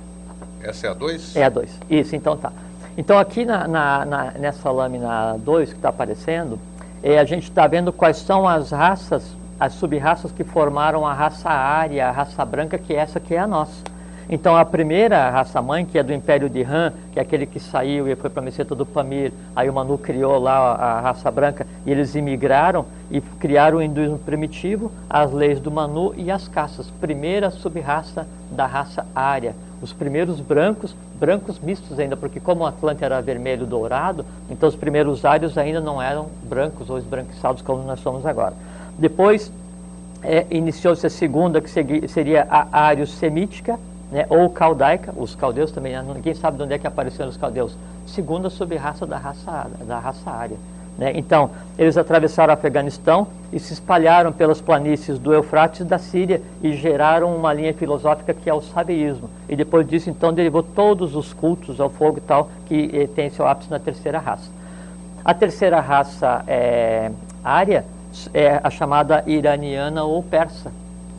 [0.63, 1.35] Essa é a 2?
[1.35, 1.81] É a 2.
[1.91, 2.53] Isso, então tá.
[2.97, 6.61] Então aqui na, na, na nessa lâmina 2 que está aparecendo,
[7.03, 9.25] é, a gente está vendo quais são as raças,
[9.59, 13.41] as sub-raças que formaram a raça ária, a raça branca, que é essa que é
[13.41, 13.83] a nossa.
[14.29, 18.09] Então a primeira raça-mãe, que é do Império de Han, que é aquele que saiu
[18.09, 21.67] e foi para a meseta do Pamir, aí o Manu criou lá a, raça branca,
[21.85, 26.91] e eles imigraram e criaram o hinduísmo primitivo, as leis do Manu e as caças.
[27.01, 29.55] Primeira sub-raça da raça ária.
[29.83, 34.77] Os primeiros brancos, brancos mistos ainda, porque como o Atlante era vermelho dourado, então os
[34.77, 38.55] primeiros ários ainda não eram brancos ou esbranquiçados como nós somos agora.
[38.99, 39.53] Depois
[40.23, 41.69] é, iniciou-se a segunda, que
[42.09, 43.79] seria a ário semítica,
[44.15, 47.37] né, ou caldaica, os caldeus também, né, ninguém sabe de onde é que apareceram os
[47.37, 50.57] caldeus, segunda sub-raça da raça, da raça ária.
[50.97, 51.11] Né?
[51.17, 56.41] Então, eles atravessaram o Afeganistão e se espalharam pelas planícies do Eufrates e da Síria
[56.63, 59.29] e geraram uma linha filosófica que é o sabeísmo.
[59.49, 63.29] E depois disso, então, derivou todos os cultos ao fogo e tal, que eh, tem
[63.31, 64.49] seu ápice na terceira raça.
[65.25, 67.11] A terceira raça é,
[67.43, 67.85] área
[68.33, 70.71] é a chamada iraniana ou persa,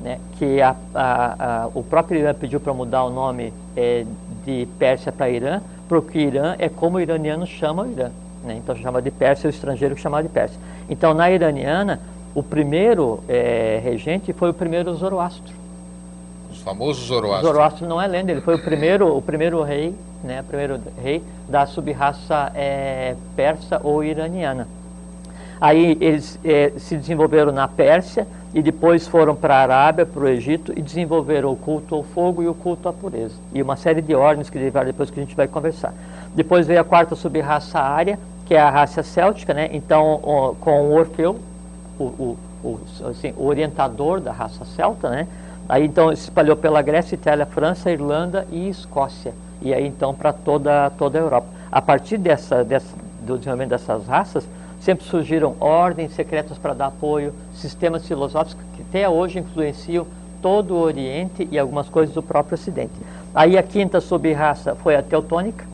[0.05, 4.05] né, que a, a, a, o próprio Irã pediu para mudar o nome é,
[4.45, 8.11] de Pérsia para Irã, porque Irã é como o iraniano chama o Irã.
[8.43, 10.59] Né, então chama de Pérsia, o estrangeiro que chama de Pérsia.
[10.87, 11.99] Então na iraniana,
[12.35, 15.55] o primeiro é, regente foi o primeiro Zoroastro.
[16.51, 17.47] Os famosos Zoroastro.
[17.47, 21.23] Zoroastro não é lenda, ele foi o primeiro, o primeiro rei, né, o primeiro rei
[21.49, 24.67] da subraça é, persa ou iraniana.
[25.59, 30.27] Aí eles é, se desenvolveram na Pérsia, e depois foram para a Arábia, para o
[30.29, 33.35] Egito e desenvolveram o culto ao fogo e o culto à pureza.
[33.53, 35.93] E uma série de ordens que derivaram depois que a gente vai conversar.
[36.33, 39.69] Depois veio a quarta sub-raça área, que é a raça céltica, né?
[39.73, 41.37] então com o Orfeu,
[41.99, 45.27] o, o, o, assim, o orientador da raça celta, né?
[45.67, 49.33] Aí então se espalhou pela Grécia, Itália, França, Irlanda e Escócia.
[49.61, 51.47] E aí então para toda, toda a Europa.
[51.69, 54.47] A partir dessa, dessa, do desenvolvimento dessas raças,
[54.79, 60.05] Sempre surgiram ordens secretas para dar apoio, sistemas filosóficos que até hoje influenciam
[60.41, 62.93] todo o Oriente e algumas coisas do próprio Ocidente.
[63.33, 65.65] Aí a quinta sub-raça foi a teutônica.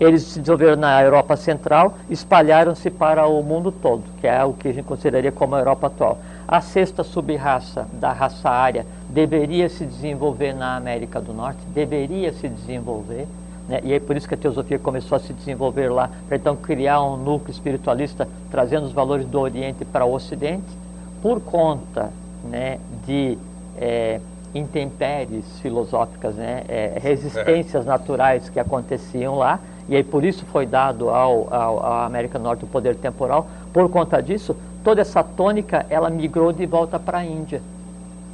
[0.00, 4.68] Eles se desenvolveram na Europa Central, espalharam-se para o mundo todo, que é o que
[4.68, 6.18] a gente consideraria como a Europa atual.
[6.48, 12.48] A sexta sub-raça da raça ária deveria se desenvolver na América do Norte, deveria se
[12.48, 13.28] desenvolver,
[13.68, 13.80] né?
[13.82, 17.02] E é por isso que a teosofia começou a se desenvolver lá, para então criar
[17.02, 20.84] um núcleo espiritualista trazendo os valores do Oriente para o Ocidente,
[21.22, 22.10] por conta
[22.44, 23.38] né, de
[23.76, 24.20] é,
[24.54, 31.10] intempéries filosóficas, né, é, resistências naturais que aconteciam lá, e aí por isso foi dado
[31.10, 33.46] ao, ao, à América do Norte o poder temporal.
[33.72, 37.60] Por conta disso, toda essa tônica ela migrou de volta para a Índia.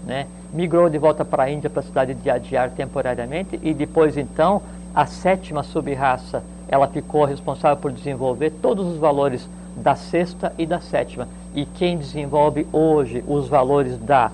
[0.05, 0.27] Né?
[0.53, 4.62] Migrou de volta para a Índia, para a cidade de Adyar temporariamente, e depois então
[4.94, 10.81] a sétima sub-raça, ela ficou responsável por desenvolver todos os valores da sexta e da
[10.81, 11.29] sétima.
[11.55, 14.31] E quem desenvolve hoje os valores da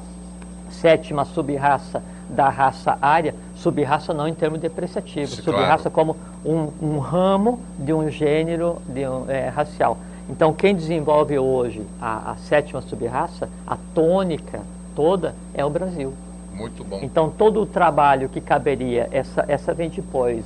[0.70, 7.60] sétima sub-raça, da raça área, sub-raça não em termos depreciativos, sub-raça como um, um, ramo
[7.78, 9.98] de um gênero de um, é, racial.
[10.28, 14.60] Então, quem desenvolve hoje a, a sétima sub-raça, a tônica
[14.94, 16.12] toda, é o Brasil.
[16.56, 17.00] Muito bom.
[17.02, 20.44] Então, todo o trabalho que caberia, essa, essa vem depois,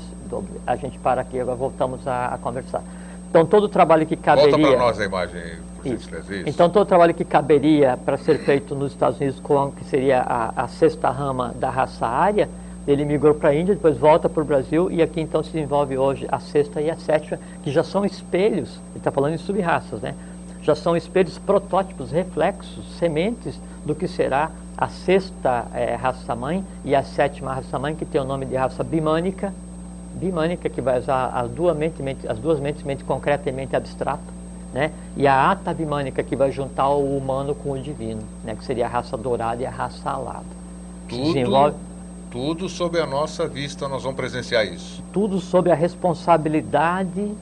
[0.67, 2.83] a gente para aqui, agora voltamos a, a conversar.
[3.31, 4.51] Então, todo o trabalho que caberia...
[4.51, 5.43] Volta para nós a imagem,
[5.77, 6.11] por isso.
[6.15, 6.33] isso.
[6.47, 10.21] Então, todo o trabalho que caberia para ser feito nos Estados Unidos, com, que seria
[10.21, 12.49] a, a sexta rama da raça área,
[12.89, 15.97] ele migrou para a Índia, depois volta para o Brasil, e aqui então se desenvolve
[15.97, 20.01] hoje a sexta e a sétima, que já são espelhos, ele está falando em sub-raças,
[20.01, 20.15] né?
[20.63, 27.03] Já são espelhos protótipos, reflexos, sementes do que será a sexta é, raça-mãe e a
[27.03, 29.53] sétima raça-mãe, que tem o nome de raça bimânica,
[30.15, 34.23] bimânica, que vai usar as duas mentes, as duas mentes, mente concreta e mente abstrata,
[34.73, 34.91] né?
[35.17, 38.55] e a atavimânica, que vai juntar o humano com o divino, né?
[38.55, 40.45] que seria a raça dourada e a raça alada.
[41.09, 41.77] Tudo, desenvolve...
[42.31, 45.03] tudo sob a nossa vista, nós vamos presenciar isso.
[45.13, 47.35] Tudo sob a responsabilidade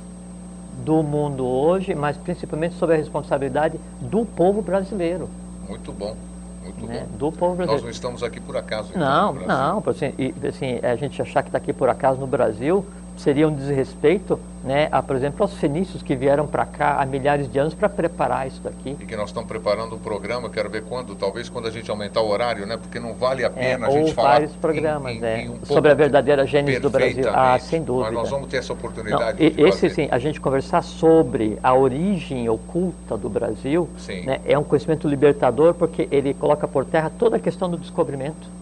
[0.85, 5.29] do mundo hoje, mas principalmente sobre a responsabilidade do povo brasileiro.
[5.69, 6.17] Muito bom.
[6.63, 7.07] Muito né?
[7.11, 7.17] bom.
[7.19, 7.73] Do povo brasileiro.
[7.73, 8.91] Nós não estamos aqui por acaso.
[8.91, 9.83] Então, não, não.
[9.87, 12.85] Assim, e, assim, a gente achar que está aqui por acaso no Brasil
[13.19, 17.51] seria um desrespeito, né, a, por exemplo, aos fenícios que vieram para cá há milhares
[17.51, 18.97] de anos para preparar isso daqui.
[18.99, 22.21] E que nós estamos preparando o programa, quero ver quando, talvez quando a gente aumentar
[22.21, 25.17] o horário, né, porque não vale a é, pena é, a gente falar vários programas,
[25.17, 27.25] em, né, em um sobre a verdadeira gênese do Brasil.
[27.29, 28.07] Ah, sem dúvida.
[28.07, 29.43] Mas nós vamos ter essa oportunidade.
[29.43, 29.95] Não, esse fazer.
[29.95, 33.89] sim, a gente conversar sobre a origem oculta do Brasil,
[34.25, 38.59] né, é um conhecimento libertador porque ele coloca por terra toda a questão do descobrimento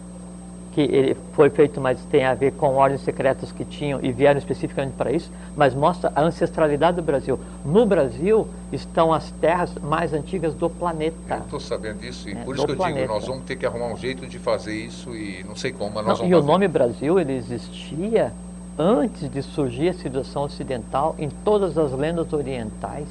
[0.77, 4.37] que ele foi feito, mas tem a ver com ordens secretas que tinham e vieram
[4.37, 7.39] especificamente para isso, mas mostra a ancestralidade do Brasil.
[7.65, 11.15] No Brasil estão as terras mais antigas do planeta.
[11.31, 13.01] Eu estou sabendo disso e é, por isso que eu planeta.
[13.01, 15.95] digo, nós vamos ter que arrumar um jeito de fazer isso e não sei como,
[15.95, 16.43] mas nós não, vamos E fazer.
[16.43, 18.31] o nome Brasil, ele existia
[18.77, 23.07] antes de surgir a civilização ocidental em todas as lendas orientais,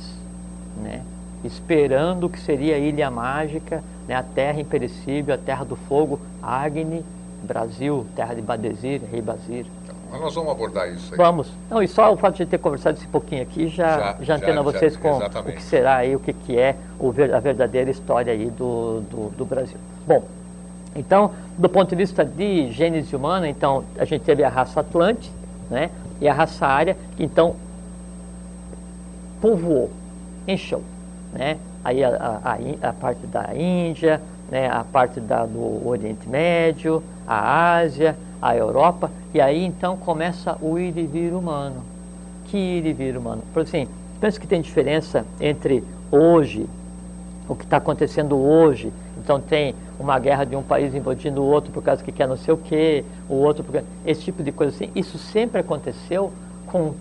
[0.81, 1.03] né?
[1.43, 4.15] esperando que seria a ilha mágica, né?
[4.15, 7.05] a terra imperecível, a terra do fogo, Agni,
[7.47, 9.67] Brasil, terra de Badesir, Rei Basir.
[10.11, 11.19] Mas nós vamos abordar isso aí.
[11.19, 11.53] Vamos.
[11.71, 14.57] Não, e só o fato de ter conversado esse pouquinho aqui já, já, já antena
[14.57, 15.53] já, vocês já, com exatamente.
[15.53, 16.77] o que será aí, o que, que é
[17.35, 19.77] a verdadeira história aí do, do, do, Brasil.
[20.07, 20.23] Bom,
[20.95, 25.31] então, do ponto de vista de gênese humana, então, a gente teve a raça Atlante,
[25.71, 27.57] né, e a raça Ária, que então
[29.41, 29.91] povoou,
[30.47, 30.83] encheu,
[31.33, 37.03] né, aí a, a, a parte da Índia, né, a parte da, do Oriente Médio,
[37.27, 41.83] a Ásia, a Europa, e aí então começa o ir e vir humano.
[42.45, 43.43] Que ir e vir humano?
[43.53, 43.89] Por assim,
[44.21, 46.67] pensa que tem diferença entre hoje,
[47.49, 51.73] o que está acontecendo hoje, então tem uma guerra de um país invadindo o outro
[51.73, 54.75] por causa que quer não sei o quê, o outro porque esse tipo de coisa
[54.75, 56.33] assim, isso sempre aconteceu
[56.67, 56.95] com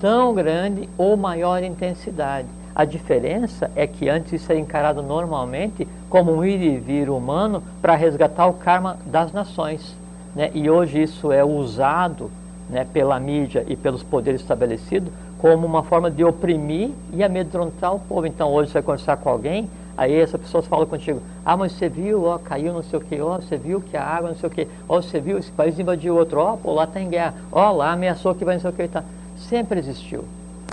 [0.00, 2.48] tão grande ou maior intensidade.
[2.76, 7.62] A diferença é que antes isso era encarado normalmente como um ir e vir humano
[7.80, 9.96] para resgatar o karma das nações.
[10.34, 10.50] Né?
[10.52, 12.30] E hoje isso é usado
[12.68, 17.98] né, pela mídia e pelos poderes estabelecidos como uma forma de oprimir e amedrontar o
[17.98, 18.26] povo.
[18.26, 21.88] Então hoje você vai conversar com alguém, aí essa pessoa fala contigo, ah, mas você
[21.88, 24.50] viu, ó, caiu não sei o que, ó, você viu que a água não sei
[24.50, 27.32] o que, ó, você viu, esse país invadiu outro, ó, pô, lá está em guerra,
[27.50, 29.02] ó, lá ameaçou que vai não sei o que, tá.
[29.38, 30.26] sempre existiu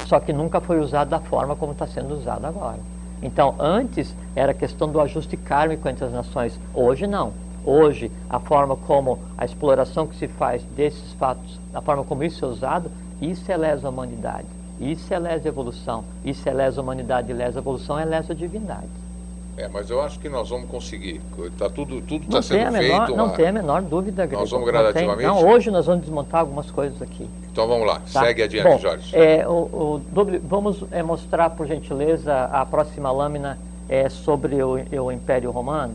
[0.08, 2.79] só que nunca foi usado da forma como está sendo usado agora.
[3.21, 7.34] Então, antes era questão do ajuste kármico entre as nações, hoje não.
[7.65, 12.43] Hoje, a forma como a exploração que se faz desses fatos, a forma como isso
[12.43, 14.47] é usado, isso é lesa a humanidade,
[14.82, 18.34] isso é lesa a evolução, isso é lesa a humanidade, lesa a evolução, é lesa
[18.34, 19.02] a divindade.
[19.55, 21.21] É, mas eu acho que nós vamos conseguir.
[21.57, 23.17] Tá tudo tudo está sendo menor, feito.
[23.17, 24.41] Não tem a menor dúvida, Grego.
[24.41, 25.27] Nós vamos gradativamente.
[25.27, 27.29] Não, tem, não, hoje nós vamos desmontar algumas coisas aqui.
[27.51, 28.21] Então vamos lá, tá?
[28.21, 29.15] segue adiante, Bom, Jorge.
[29.15, 30.01] É, o, o,
[30.43, 35.93] vamos é, mostrar, por gentileza, a próxima lâmina é, sobre o, o Império Romano.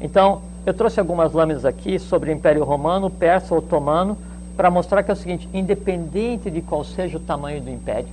[0.00, 4.18] Então, eu trouxe algumas lâminas aqui sobre o Império Romano, Persa, Otomano,
[4.54, 8.08] para mostrar que é o seguinte: independente de qual seja o tamanho do império,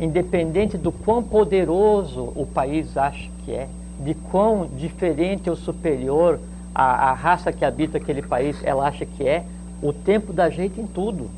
[0.00, 3.68] independente do quão poderoso o país acha que é,
[4.00, 6.38] de quão diferente ou superior
[6.74, 9.44] a, a raça que habita aquele país ela acha que é,
[9.82, 11.30] o tempo dá jeito em tudo.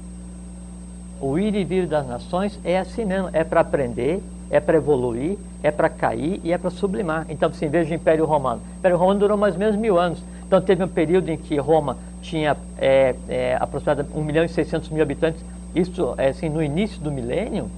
[1.21, 5.37] O ir e vir das nações é assim mesmo, é para aprender, é para evoluir,
[5.63, 7.27] é para cair e é para sublimar.
[7.29, 8.63] Então, assim, veja o Império Romano.
[8.77, 10.23] O Império Romano durou mais ou menos mil anos.
[10.47, 14.89] Então, teve um período em que Roma tinha é, é, aproximadamente 1 milhão e 600
[14.89, 15.45] mil habitantes.
[15.75, 17.71] Isso, é, assim, no início do milênio,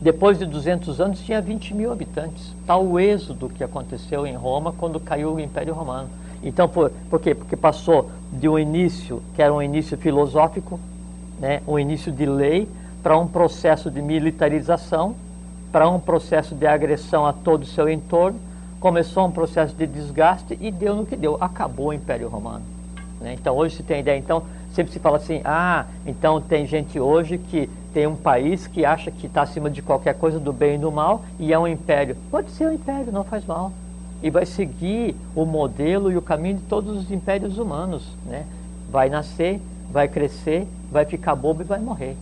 [0.00, 2.54] depois de 200 anos, tinha 20 mil habitantes.
[2.66, 6.08] Tal o êxodo que aconteceu em Roma quando caiu o Império Romano.
[6.42, 7.34] Então, por, por quê?
[7.34, 10.78] Porque passou de um início, que era um início filosófico,
[11.40, 12.68] né, um início de lei,
[13.02, 15.14] para um processo de militarização,
[15.72, 18.38] para um processo de agressão a todo o seu entorno,
[18.78, 22.64] começou um processo de desgaste e deu no que deu, acabou o Império Romano.
[23.20, 23.34] Né?
[23.34, 24.42] Então, hoje se tem ideia, então,
[24.74, 29.10] sempre se fala assim, ah, então tem gente hoje que tem um país que acha
[29.10, 32.16] que está acima de qualquer coisa do bem e do mal e é um império.
[32.30, 33.72] Pode ser um império, não faz mal.
[34.22, 38.02] E vai seguir o modelo e o caminho de todos os impérios humanos.
[38.26, 38.46] Né?
[38.90, 39.60] Vai nascer,
[39.92, 42.16] vai crescer, vai ficar bobo e vai morrer.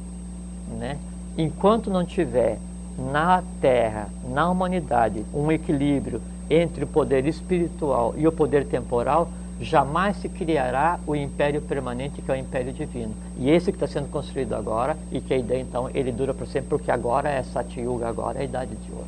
[0.78, 0.98] Né?
[1.38, 2.58] Enquanto não tiver
[2.98, 9.30] na Terra, na humanidade, um equilíbrio entre o poder espiritual e o poder temporal,
[9.62, 13.14] jamais se criará o império permanente que é o império divino.
[13.38, 16.46] E esse que está sendo construído agora e que a ideia então ele dura para
[16.46, 19.06] sempre porque agora é Satyuga, agora é a idade de ouro.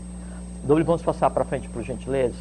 [0.63, 2.37] Doble, vamos passar para frente por gentileza.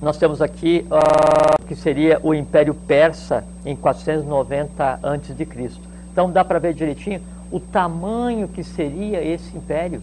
[0.00, 5.70] Nós temos aqui uh, que seria o Império Persa em 490 a.C.
[6.12, 7.20] Então dá para ver direitinho
[7.50, 10.02] o tamanho que seria esse império,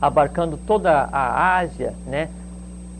[0.00, 2.28] abarcando toda a Ásia, né?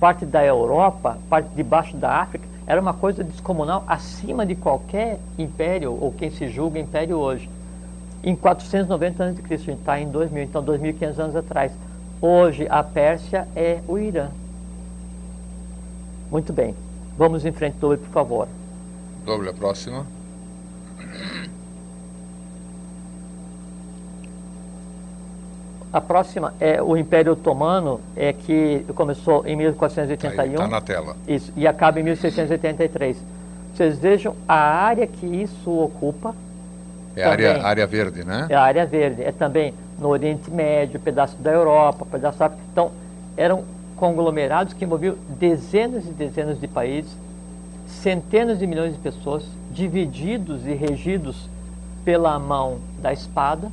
[0.03, 5.21] Parte da Europa, parte de baixo da África, era uma coisa descomunal acima de qualquer
[5.39, 7.49] império ou quem se julga império hoje.
[8.21, 11.71] Em 490 a.C., a gente está em 2000, então 2.500 anos atrás.
[12.21, 14.31] Hoje a Pérsia é o Irã.
[16.29, 16.75] Muito bem.
[17.17, 18.49] Vamos em frente, Doble, por favor.
[19.25, 20.05] Doble, a próxima.
[25.93, 30.55] A próxima é o Império Otomano, é que começou em 1481.
[30.55, 31.17] Está na tela.
[31.29, 33.19] Isso, e acaba em 1683.
[33.75, 36.35] Vocês vejam a área que isso ocupa.
[37.15, 38.47] É a área, área verde, né?
[38.49, 39.23] É a área verde.
[39.23, 42.65] É também no Oriente Médio, pedaço da Europa, pedaço da África.
[42.73, 42.91] Então,
[43.37, 43.65] eram
[43.97, 47.13] conglomerados que envolviam dezenas e dezenas de países,
[47.87, 51.49] centenas de milhões de pessoas, divididos e regidos
[52.03, 53.71] pela mão da espada,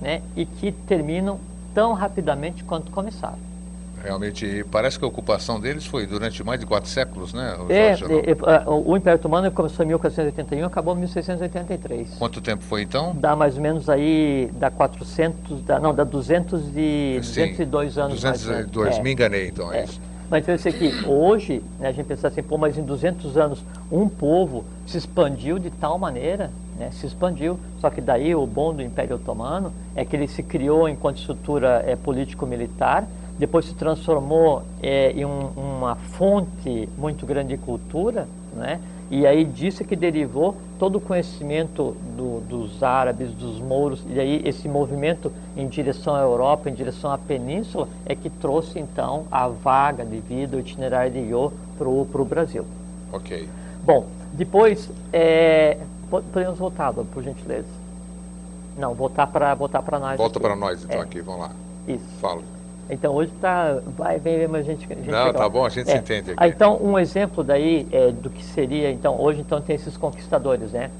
[0.00, 1.38] né, e que terminam
[1.74, 3.50] tão rapidamente quanto começaram.
[4.02, 7.54] Realmente, parece que a ocupação deles foi durante mais de quatro séculos, né?
[7.58, 12.14] O, é, é, é, o Império Otomano começou em 1481 e acabou em 1683.
[12.18, 13.14] Quanto tempo foi então?
[13.14, 18.22] Dá mais ou menos aí, dá 400, dá, não, dá 200 e, Sim, 202 anos.
[18.22, 19.02] 202, é.
[19.02, 19.84] me enganei então, é, é.
[19.84, 20.00] isso.
[20.30, 23.64] Mas eu sei que hoje, né, a gente pensa assim, pô, mas em 200 anos
[23.90, 26.50] um povo se expandiu de tal maneira
[26.80, 27.60] né, se expandiu.
[27.78, 31.84] Só que daí o bom do Império Otomano é que ele se criou enquanto estrutura
[31.86, 33.06] é, político-militar,
[33.38, 38.80] depois se transformou é, em um, uma fonte muito grande de cultura, né?
[39.10, 44.18] e aí disso é que derivou todo o conhecimento do, dos árabes, dos mouros, e
[44.18, 49.24] aí esse movimento em direção à Europa, em direção à península, é que trouxe então
[49.30, 52.64] a vaga de vida, o itinerário de Iô para o Brasil.
[53.12, 53.48] Ok.
[53.84, 55.78] Bom, depois, é,
[56.10, 57.68] Podemos voltar, por gentileza.
[58.76, 60.16] Não, voltar para voltar para nós.
[60.16, 61.02] Volta para nós então é.
[61.02, 61.50] aqui, vamos lá.
[61.86, 62.04] Isso.
[62.20, 62.42] Fala.
[62.88, 65.88] Então hoje está, vai, vem, mas a gente, a gente Não, tá bom, a gente
[65.88, 65.92] é.
[65.92, 66.42] se entende aqui.
[66.42, 70.72] Ah, então um exemplo daí é, do que seria, então hoje então tem esses conquistadores,
[70.72, 70.90] né?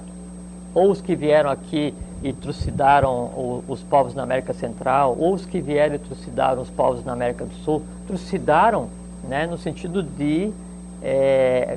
[0.72, 1.92] Ou os que vieram aqui
[2.22, 6.70] e trucidaram o, os povos na América Central, ou os que vieram e trucidaram os
[6.70, 8.88] povos na América do Sul, trucidaram,
[9.24, 10.52] né, no sentido de
[11.02, 11.76] é,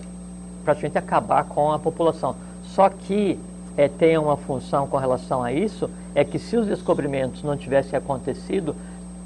[0.63, 2.35] praticamente acabar com a população.
[2.73, 3.39] Só que
[3.77, 7.97] é, tem uma função com relação a isso, é que se os descobrimentos não tivessem
[7.97, 8.75] acontecido,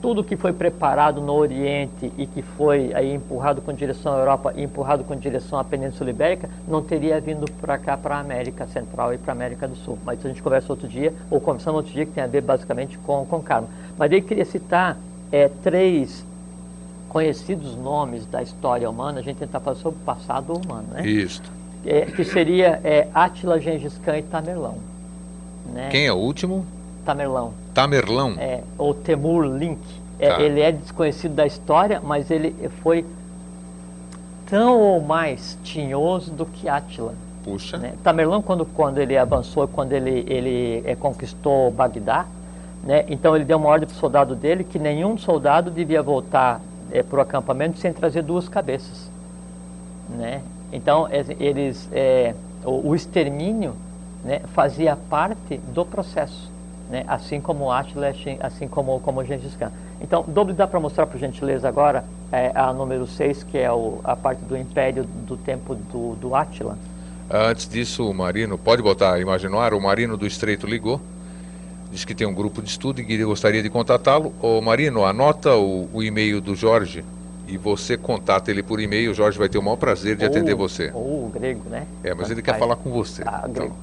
[0.02, 4.54] tudo que foi preparado no Oriente e que foi aí empurrado com direção à Europa
[4.56, 8.68] e empurrado com direção à Península Ibérica, não teria vindo para cá, para a América
[8.68, 9.98] Central e para a América do Sul.
[10.06, 12.42] Mas isso a gente conversa outro dia, ou conversamos outro dia, que tem a ver
[12.42, 13.70] basicamente com, com karma.
[13.98, 14.98] Mas eu queria citar
[15.32, 16.24] é, três
[17.08, 21.08] conhecidos nomes da história humana, a gente tentar falar sobre o passado humano, né?
[21.08, 24.76] Isso é, que seria é, Átila, Gengis Khan e Tamerlão.
[25.74, 25.90] Né?
[25.90, 26.66] Quem é o último?
[27.06, 27.54] Tamerlão.
[27.74, 28.36] Tamerlão?
[28.38, 29.80] É, ou Temur Link.
[30.20, 30.42] É, tá.
[30.42, 33.06] Ele é desconhecido da história, mas ele foi
[34.50, 37.14] tão ou mais tinhoso do que Átila.
[37.44, 37.78] Puxa.
[37.78, 37.94] Né?
[38.04, 42.26] Tamerlão, quando, quando ele avançou, quando ele, ele é, conquistou Bagdá,
[42.84, 43.06] né?
[43.08, 46.62] então ele deu uma ordem para o soldado dele que nenhum soldado devia voltar
[46.92, 49.10] é, para o acampamento sem trazer duas cabeças.
[50.10, 50.42] Né?
[50.72, 53.74] Então, eles, é, o, o, extermínio
[54.24, 56.52] né, fazia parte do processo,
[56.90, 59.72] né, assim como o Atila, assim como, como o Gengis Khan.
[60.02, 64.00] Então, Doble dá para mostrar, por gentileza, agora é, a número 6, que é o,
[64.04, 66.78] a parte do império do tempo do, do Átila.
[67.30, 71.02] Antes disso, o Marino, pode botar imaginar, o Marino do Estreito ligou,
[71.92, 74.34] diz que tem um grupo de estudo e que gostaria de contatá-lo.
[74.42, 77.04] Ô Marino, anota o, o e-mail do Jorge,
[77.48, 80.30] e você contata ele por e-mail, o Jorge vai ter o maior prazer de ou,
[80.30, 80.92] atender você.
[80.94, 81.88] Ou o grego, né?
[82.04, 83.24] É, mas ele quer falar com você.
[83.26, 83.76] Ah, então, grego,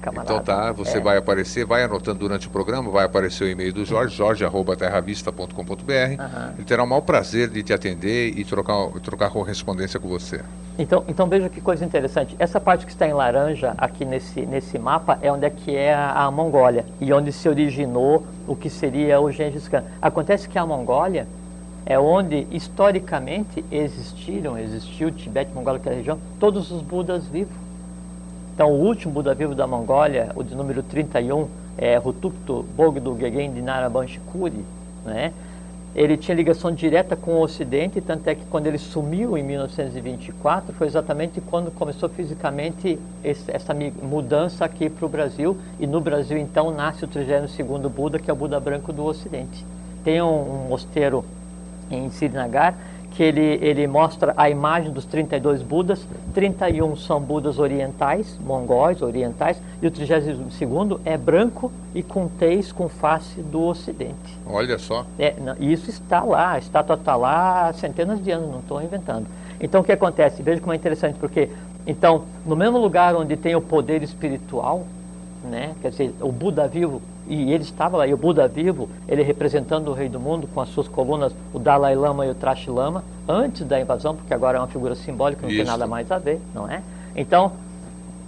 [0.00, 0.32] camarada.
[0.32, 1.00] Então tá, você é.
[1.00, 5.52] vai aparecer, vai anotando durante o programa, vai aparecer o e-mail do Jorge, jorge.terravista.com.br.
[5.52, 6.52] Uhum.
[6.56, 10.40] Ele terá o maior prazer de te atender e trocar, trocar correspondência com você.
[10.78, 12.34] Então, então veja que coisa interessante.
[12.38, 15.92] Essa parte que está em laranja aqui nesse, nesse mapa é onde é que é
[15.92, 19.84] a, a Mongólia e onde se originou o que seria o Gengis Khan.
[20.00, 21.26] Acontece que a Mongólia
[21.84, 27.54] é onde historicamente existiram, existiu Tibete, Mongólia, aquela região, todos os Budas vivos.
[28.54, 33.52] Então, o último Buda vivo da Mongólia, o de número 31, é, Hutuktu Bogdo Gegen
[33.52, 34.64] Dinara Banshikuri,
[35.04, 35.32] né?
[35.94, 40.72] ele tinha ligação direta com o Ocidente, tanto é que quando ele sumiu em 1924,
[40.74, 46.38] foi exatamente quando começou fisicamente esse, essa mudança aqui para o Brasil, e no Brasil
[46.38, 49.64] então nasce o 32º Buda, que é o Buda branco do Ocidente.
[50.04, 51.24] Tem um, um mosteiro
[51.90, 52.74] em Srinagar,
[53.10, 59.60] que ele, ele mostra a imagem dos 32 Budas, 31 são Budas orientais, mongóis orientais,
[59.82, 60.38] e o 32
[61.04, 64.38] é branco e com tez com face do Ocidente.
[64.46, 65.04] Olha só.
[65.18, 69.26] É, isso está lá, a estátua está lá há centenas de anos, não estou inventando.
[69.60, 70.42] Então o que acontece?
[70.42, 71.50] Veja como é interessante, porque
[71.86, 74.86] então, no mesmo lugar onde tem o poder espiritual,
[75.42, 79.22] né, quer dizer, o Buda vivo e ele estava lá, e o Buda vivo, ele
[79.22, 82.66] representando o rei do mundo com as suas colunas, o Dalai Lama e o Trash
[82.66, 85.58] Lama, antes da invasão, porque agora é uma figura simbólica, não Isso.
[85.58, 86.82] tem nada mais a ver, não é?
[87.14, 87.52] Então,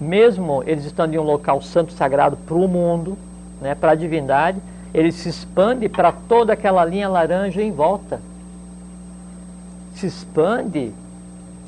[0.00, 3.18] mesmo eles estando em um local santo sagrado para o mundo,
[3.60, 4.60] né, para a divindade,
[4.94, 8.20] ele se expande para toda aquela linha laranja em volta.
[9.94, 10.92] Se expande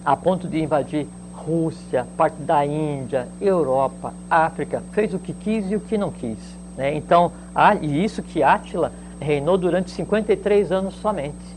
[0.05, 1.07] a ponto de invadir
[1.47, 6.39] Rússia, parte da Índia, Europa, África, fez o que quis e o que não quis.
[6.77, 6.95] Né?
[6.95, 7.33] Então,
[7.81, 11.55] e isso que Átila reinou durante 53 anos somente.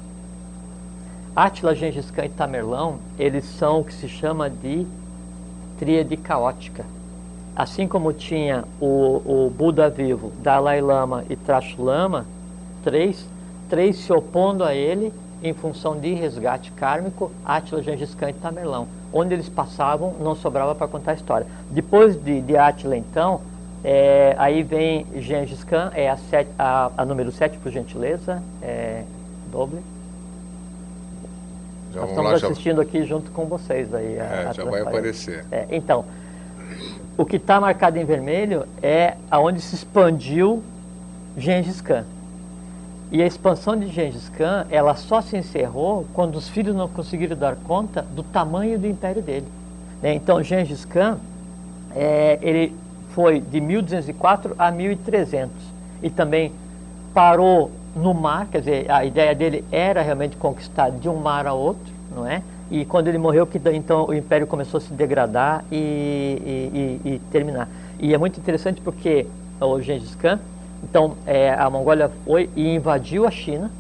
[1.36, 4.86] Átila, Gengis Khan e Tamerlão, eles são o que se chama de
[5.78, 6.86] tríade caótica.
[7.56, 12.26] Assim como tinha o, o Buda vivo, Dalai Lama e Trashulama,
[12.84, 13.26] três,
[13.70, 15.14] três se opondo a ele
[15.44, 18.88] em função de resgate kármico, Átila, Gengis Khan e Tamerlão.
[19.14, 21.48] Onde eles passavam, não sobrava para contar a história.
[21.70, 23.42] Depois de, de Átila, então,
[23.84, 29.04] é, aí vem Gengis Khan, é a, set, a, a número 7, por gentileza, é,
[29.52, 29.80] doble.
[31.94, 32.82] Já Nós estamos lá, assistindo já...
[32.82, 34.18] aqui junto com vocês aí.
[34.18, 35.46] É, já vai aparecer.
[35.52, 36.06] É, então,
[37.18, 40.62] o que está marcado em vermelho é aonde se expandiu
[41.38, 42.06] Gengis Khan.
[43.12, 47.38] E a expansão de Gengis Khan, ela só se encerrou quando os filhos não conseguiram
[47.38, 49.48] dar conta do tamanho do império dele.
[50.02, 50.14] Né?
[50.14, 51.18] Então, Gengis Khan,
[51.96, 52.76] é, ele
[53.12, 55.52] foi de 1204 a 1300
[56.04, 56.52] e também
[57.14, 61.54] parou no mar, quer dizer, a ideia dele era realmente conquistar de um mar a
[61.54, 62.44] outro, não é?
[62.70, 67.14] E quando ele morreu, que então o império começou a se degradar e, e, e,
[67.14, 67.70] e terminar.
[68.00, 69.26] E é muito interessante porque
[69.60, 70.40] o Gengis Khan,
[70.84, 73.72] então é, a Mongólia foi e invadiu a China,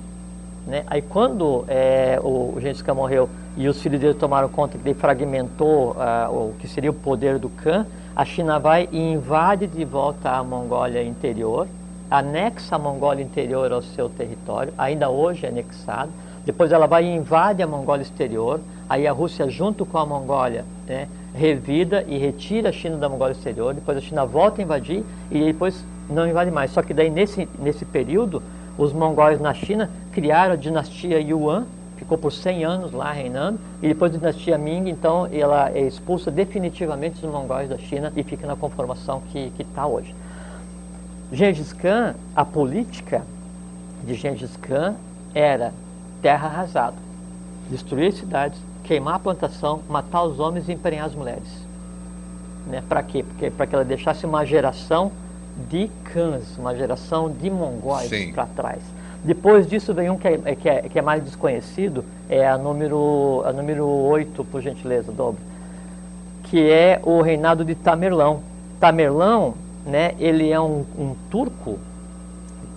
[0.65, 0.83] né?
[0.87, 4.87] Aí quando é, o, o Gengis Khan morreu e os filhos dele tomaram conta que
[4.87, 7.85] ele fragmentou uh, o que seria o poder do Khan,
[8.15, 11.67] a China vai e invade de volta a Mongólia interior,
[12.09, 16.11] anexa a Mongólia interior ao seu território, ainda hoje é anexado.
[16.45, 20.63] Depois ela vai e invade a Mongólia exterior, aí a Rússia, junto com a Mongólia,
[20.87, 25.03] né, revida e retira a China da Mongólia exterior, depois a China volta a invadir
[25.29, 26.71] e depois não invade mais.
[26.71, 28.41] Só que daí nesse, nesse período,
[28.77, 31.65] os mongóis na China criaram a dinastia Yuan,
[31.97, 36.29] ficou por 100 anos lá reinando, e depois da dinastia Ming, então, ela é expulsa
[36.29, 40.13] definitivamente os mongóis da China e fica na conformação que está hoje.
[41.31, 43.23] Gengis Khan, a política
[44.03, 44.95] de Gengis Khan
[45.33, 45.73] era
[46.21, 46.95] terra arrasada,
[47.69, 51.67] destruir cidades, queimar a plantação, matar os homens e emprenhar as mulheres.
[52.65, 52.81] Né?
[52.87, 53.23] Para quê?
[53.23, 55.11] Porque para que ela deixasse uma geração
[55.69, 58.81] de cães, uma geração de mongóis para trás.
[59.23, 63.41] Depois disso vem um que é, que é, que é mais desconhecido, é a número,
[63.45, 65.41] a número 8, por gentileza, dobre,
[66.43, 68.41] que é o reinado de Tamerlão.
[68.79, 69.55] Tamerlão,
[69.85, 71.79] né, ele é um, um turco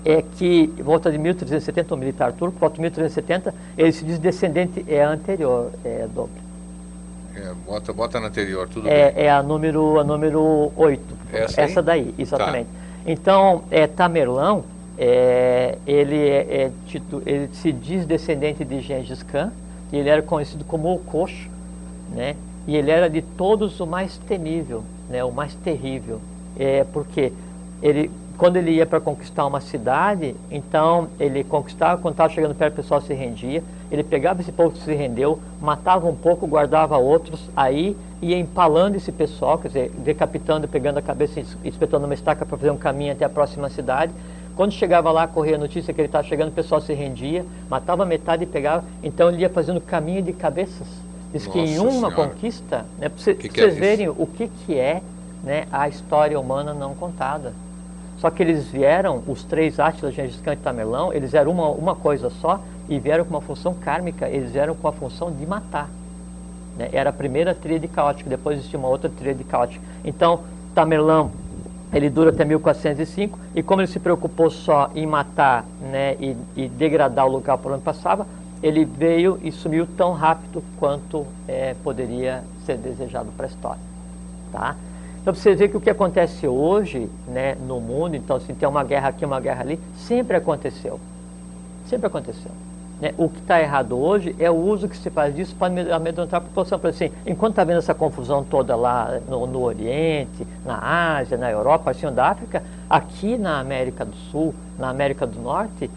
[0.05, 4.85] é que volta de 1370, um militar turco, volta de 1370, ele se diz descendente,
[4.89, 6.50] é anterior, é dobre.
[7.35, 9.25] É, bota, bota na anterior, tudo é, bem.
[9.25, 11.03] É a número, a número 8.
[11.33, 12.67] Essa, Essa daí, exatamente.
[12.67, 12.81] Tá.
[13.07, 14.65] Então, é Tamerlão,
[14.99, 16.73] é, ele, é, é,
[17.25, 19.53] ele se diz descendente de Gengis Khan,
[19.93, 21.49] e ele era conhecido como o Coxo,
[22.15, 22.37] né?
[22.67, 25.25] E ele era de todos o mais temível, né?
[25.25, 26.21] O mais terrível,
[26.59, 27.33] é porque
[27.83, 28.11] ele,
[28.41, 32.77] quando ele ia para conquistar uma cidade, então ele conquistava, quando estava chegando perto, o
[32.77, 33.63] pessoal se rendia.
[33.93, 38.97] Ele pegava esse povo que se rendeu, matava um pouco, guardava outros, aí ia empalando
[38.97, 43.13] esse pessoal, quer dizer, decapitando, pegando a cabeça, espetando uma estaca para fazer um caminho
[43.13, 44.11] até a próxima cidade.
[44.57, 48.07] Quando chegava lá, corria a notícia que ele estava chegando, o pessoal se rendia, matava
[48.07, 48.83] metade e pegava.
[49.03, 50.87] Então ele ia fazendo caminho de cabeças.
[51.31, 52.15] Diz Nossa que em uma senhora.
[52.15, 55.03] conquista, né, para vocês é verem o que, que é
[55.45, 57.53] né, a história humana não contada.
[58.21, 61.97] Só que eles vieram, os três Átilas, Gengis Khan e Tamerlão, eles eram uma, uma
[61.97, 65.89] coisa só e vieram com uma função kármica, eles vieram com a função de matar.
[66.77, 66.91] Né?
[66.93, 69.83] Era a primeira tríade caótica, depois existia uma outra tríade caótica.
[70.05, 70.41] Então,
[70.75, 71.31] Tamerlão
[71.93, 76.69] ele dura até 1405 e como ele se preocupou só em matar né, e, e
[76.69, 78.27] degradar o lugar por onde passava,
[78.63, 83.81] ele veio e sumiu tão rápido quanto é, poderia ser desejado para a história.
[84.53, 84.77] Tá?
[85.21, 88.83] Então, você vê que o que acontece hoje né, no mundo, então, assim, tem uma
[88.83, 90.99] guerra aqui, uma guerra ali, sempre aconteceu.
[91.87, 92.51] Sempre aconteceu.
[93.01, 93.15] Né?
[93.17, 96.45] O que está errado hoje é o uso que se faz disso para amedrontar a
[96.45, 96.79] população.
[96.79, 101.51] Por assim, enquanto está vendo essa confusão toda lá no, no, Oriente, na Ásia, na
[101.51, 105.91] Europa, assim, da África, aqui na América do Sul, na América do Norte,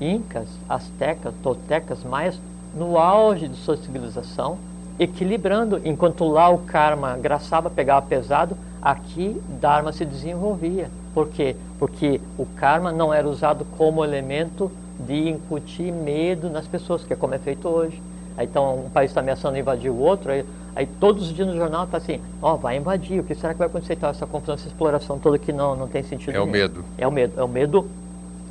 [0.00, 2.38] incas, astecas, toltecas, maias,
[2.74, 4.58] no auge de sua civilização,
[5.00, 10.90] equilibrando, enquanto lá o karma graçava, pegava pesado, aqui Dharma se desenvolvia.
[11.14, 11.56] Por quê?
[11.78, 17.16] Porque o karma não era usado como elemento de incutir medo nas pessoas, que é
[17.16, 18.00] como é feito hoje.
[18.36, 20.44] Aí, então, um país está ameaçando invadir o outro, aí,
[20.76, 23.54] aí, todos os dias no jornal está assim, ó, oh, vai invadir, o que será
[23.54, 23.94] que vai acontecer?
[23.94, 26.44] Então, essa confusão, essa exploração toda que não, não tem sentido É nenhum.
[26.44, 26.84] o medo.
[26.98, 27.88] É o medo, é o medo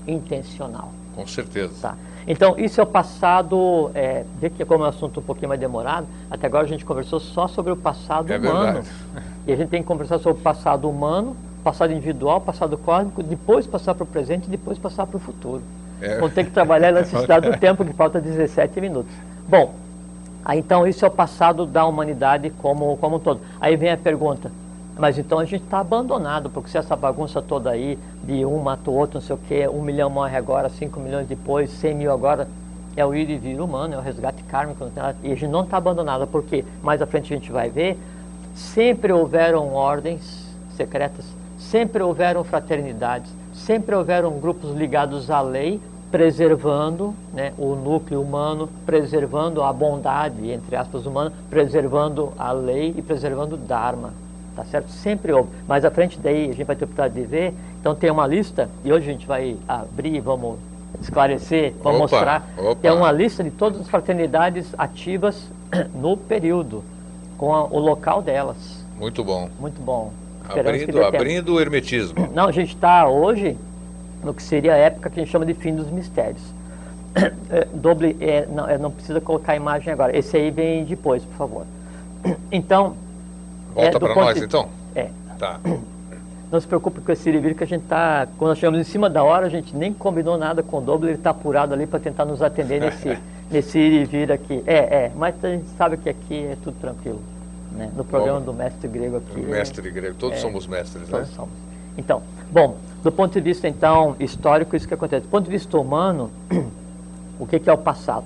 [0.07, 0.91] intencional.
[1.15, 1.73] Com certeza.
[1.81, 1.95] Tá.
[2.29, 5.59] Então, isso é o passado, é, vê que como é um assunto um pouquinho mais
[5.59, 8.83] demorado, até agora a gente conversou só sobre o passado é humano.
[8.83, 8.87] Verdade.
[9.47, 13.65] E a gente tem que conversar sobre o passado humano, passado individual, passado cósmico, depois
[13.65, 15.63] passar para o presente e depois passar para o futuro.
[15.99, 16.19] É.
[16.19, 19.11] Vamos ter que trabalhar na necessidade do tempo, que falta 17 minutos.
[19.47, 19.73] Bom,
[20.45, 23.41] aí, então isso é o passado da humanidade como, como um todo.
[23.59, 24.51] Aí vem a pergunta,
[24.99, 28.91] mas então a gente está abandonado, porque se essa bagunça toda aí, de um mata
[28.91, 32.11] o outro, não sei o quê, um milhão morre agora, cinco milhões depois, cem mil
[32.11, 32.49] agora,
[32.97, 34.85] é o ir e vir humano, é o resgate kármico,
[35.23, 37.97] e a gente não está abandonado, porque mais à frente a gente vai ver,
[38.53, 41.23] sempre houveram ordens secretas,
[41.57, 45.79] sempre houveram fraternidades, sempre houveram grupos ligados à lei,
[46.11, 53.01] preservando né, o núcleo humano, preservando a bondade, entre aspas, humana, preservando a lei e
[53.01, 54.11] preservando o Dharma.
[54.59, 54.91] Tá certo?
[54.91, 55.49] Sempre houve.
[55.65, 57.53] Mais à frente daí a gente vai ter oportunidade de ver.
[57.79, 60.57] Então tem uma lista, e hoje a gente vai abrir, vamos
[61.01, 62.49] esclarecer, vamos opa, mostrar.
[62.57, 62.85] Opa.
[62.85, 65.49] É uma lista de todas as fraternidades ativas
[65.95, 66.83] no período,
[67.37, 68.83] com a, o local delas.
[68.97, 69.49] Muito bom.
[69.57, 70.11] Muito bom.
[70.49, 72.27] Abrindo, abrindo o hermetismo.
[72.33, 73.57] Não, a gente está hoje
[74.21, 76.41] no que seria a época que a gente chama de fim dos mistérios.
[77.51, 80.15] É, doble, é, não, é, não precisa colocar a imagem agora.
[80.15, 81.65] Esse aí vem depois, por favor.
[82.51, 82.95] Então.
[83.79, 84.69] Volta é, para nós, de, então?
[84.95, 85.09] É.
[85.37, 85.59] Tá.
[86.51, 88.27] Não se preocupe com esse Irivir, que a gente está.
[88.37, 91.09] Quando nós chegamos em cima da hora, a gente nem combinou nada com o Doble,
[91.09, 93.17] ele está apurado ali para tentar nos atender nesse,
[93.51, 94.63] nesse Irivir aqui.
[94.65, 97.21] É, é, mas a gente sabe que aqui é tudo tranquilo.
[97.71, 97.91] Né?
[97.95, 99.39] No programa Bom, do mestre grego aqui.
[99.41, 101.35] Mestre grego, todos é, somos mestres, todos né?
[101.35, 101.53] Somos.
[101.97, 105.25] Então, bom, do ponto de vista então histórico, isso que acontece.
[105.25, 106.31] Do ponto de vista humano,
[107.39, 108.25] o que, que é o passado?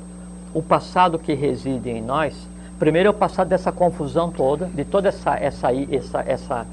[0.54, 2.34] O passado que reside em nós,
[2.80, 6.68] primeiro o passado dessa confusão toda, de toda essa, essa, essa, essa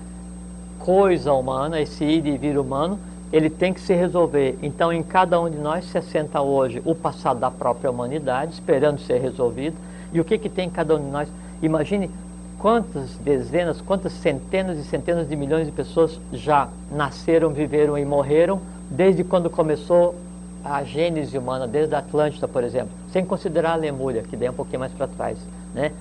[0.79, 2.99] coisa humana, esse ir e vir humano,
[3.33, 4.59] ele tem que se resolver.
[4.63, 9.01] Então, em cada um de nós se assenta hoje o passado da própria humanidade, esperando
[9.01, 9.77] ser resolvido.
[10.13, 11.29] E o que, que tem em cada um de nós?
[11.63, 12.11] Imagine
[12.59, 18.61] quantas dezenas, quantas centenas e centenas de milhões de pessoas já nasceram, viveram e morreram
[18.91, 20.17] desde quando começou
[20.65, 24.51] a gênese humana, desde a Atlântida, por exemplo, sem considerar a Lemúria, que daí é
[24.51, 25.39] um pouquinho mais para trás,
[25.75, 25.93] né?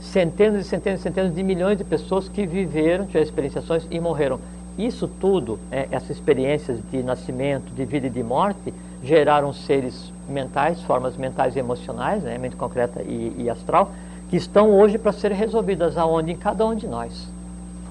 [0.00, 4.38] Centenas e centenas e centenas de milhões de pessoas que viveram, tiveram experienciações e morreram.
[4.78, 10.80] Isso tudo, é, essas experiências de nascimento, de vida e de morte, geraram seres mentais,
[10.82, 13.92] formas mentais e emocionais, né, mente concreta e, e astral,
[14.28, 16.32] que estão hoje para serem resolvidas aonde?
[16.32, 17.28] Em cada um de nós.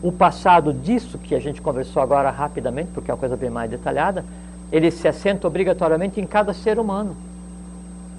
[0.02, 3.70] O passado disso que a gente conversou agora rapidamente, porque é uma coisa bem mais
[3.70, 4.24] detalhada,
[4.72, 7.16] ele se assenta obrigatoriamente em cada ser humano.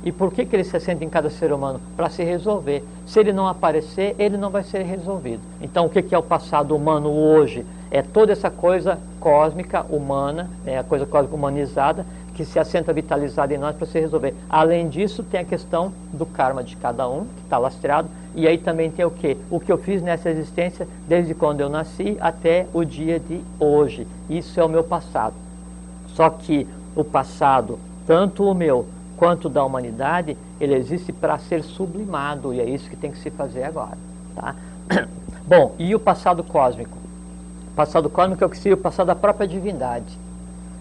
[0.09, 1.83] E por que, que ele se assenta em cada ser humano?
[1.95, 2.83] Para se resolver.
[3.07, 5.43] Se ele não aparecer, ele não vai ser resolvido.
[5.61, 7.63] Então, o que, que é o passado humano hoje?
[7.91, 13.53] É toda essa coisa cósmica, humana, é a coisa cósmica humanizada, que se assenta vitalizada
[13.53, 14.35] em nós para se resolver.
[14.49, 18.57] Além disso, tem a questão do karma de cada um, que está lastreado, e aí
[18.57, 19.37] também tem o que?
[19.51, 24.07] O que eu fiz nessa existência desde quando eu nasci até o dia de hoje.
[24.31, 25.35] Isso é o meu passado.
[26.15, 28.87] Só que o passado, tanto o meu
[29.19, 33.31] quanto da humanidade, ele existe para ser sublimado, e é isso que tem que se
[33.31, 33.99] fazer agora.
[34.35, 34.55] Tá?
[35.47, 36.97] Bom, e o passado cósmico?
[37.73, 40.19] O passado cósmico é o que seria o passado da própria divindade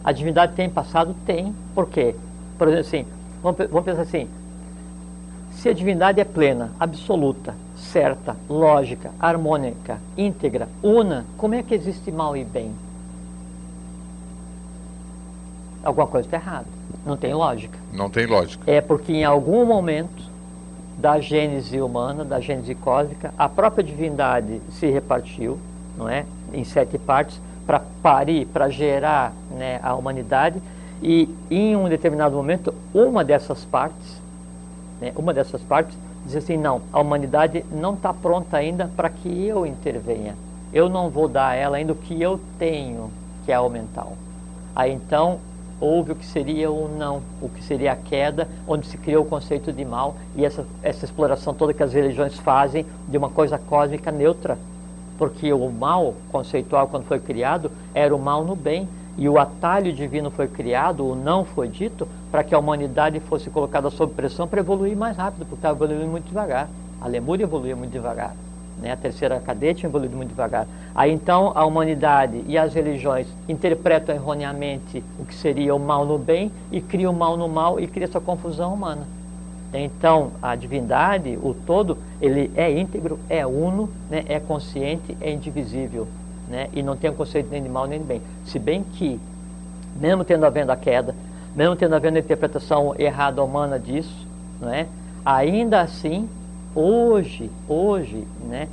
[0.08, 1.14] a divindade tem passado?
[1.26, 1.54] Tem.
[1.76, 2.16] Por quê?
[2.58, 3.06] Por exemplo, assim,
[3.44, 4.30] vamos, pensar assim:
[5.52, 12.10] se a divindade é plena, absoluta, certa, lógica, harmônica, íntegra, una, como é que existe
[12.10, 12.74] mal e bem?
[15.84, 16.76] Alguma coisa está errada.
[17.08, 17.80] Não tem lógica.
[17.93, 18.70] Não tem lógica.
[18.70, 20.30] É porque em algum momento
[20.97, 25.58] da gênese humana, da gênese cósmica, a própria divindade se repartiu,
[25.95, 26.26] não é?
[26.51, 30.62] Em sete partes, para parir, para gerar né, a humanidade,
[31.01, 34.22] e em um determinado momento, uma dessas partes,
[34.99, 39.45] né, uma dessas partes, diz assim, não, a humanidade não está pronta ainda para que
[39.45, 40.36] eu intervenha.
[40.74, 43.10] Eu não vou dar a ela ainda o que eu tenho,
[43.45, 44.14] que é o mental.
[44.76, 45.39] Aí então
[45.80, 49.28] houve o que seria o não, o que seria a queda, onde se criou o
[49.28, 53.57] conceito de mal e essa, essa exploração toda que as religiões fazem de uma coisa
[53.57, 54.57] cósmica neutra.
[55.17, 58.88] Porque o mal conceitual, quando foi criado, era o mal no bem.
[59.17, 63.49] E o atalho divino foi criado, o não foi dito, para que a humanidade fosse
[63.49, 66.69] colocada sob pressão para evoluir mais rápido, porque estava evoluindo muito devagar.
[67.01, 68.36] A Lemúria evoluía muito devagar.
[68.82, 68.91] Né?
[68.91, 70.67] A terceira cadeia tinha evoluído muito devagar.
[70.93, 76.17] Aí então a humanidade e as religiões interpretam erroneamente o que seria o mal no
[76.17, 79.07] bem e criam o mal no mal e cria essa confusão humana.
[79.73, 84.23] Então a divindade, o todo, ele é íntegro, é uno, né?
[84.28, 86.07] é consciente, é indivisível.
[86.47, 86.69] Né?
[86.71, 88.21] E não tem um conceito nem de mal nem de bem.
[88.45, 89.19] Se bem que,
[89.99, 91.13] mesmo tendo havendo a queda,
[91.55, 94.25] mesmo tendo havendo a interpretação errada humana disso,
[94.63, 94.86] é?
[95.25, 96.30] ainda assim
[96.80, 98.67] Hoje, hoje, né,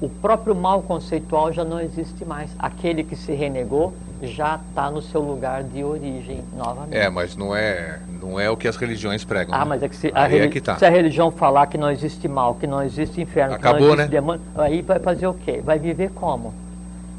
[0.00, 2.48] o próprio mal conceitual já não existe mais.
[2.56, 3.92] Aquele que se renegou
[4.22, 6.96] já está no seu lugar de origem novamente.
[6.96, 9.52] É, mas não é, não é o que as religiões pregam.
[9.52, 9.64] Ah, né?
[9.64, 10.76] mas é que, se a, é que tá.
[10.76, 13.94] se a, religião falar que não existe mal, que não existe inferno, Acabou, que não
[13.94, 14.20] existe né?
[14.20, 15.60] demônio, aí vai fazer o quê?
[15.60, 16.54] Vai viver como?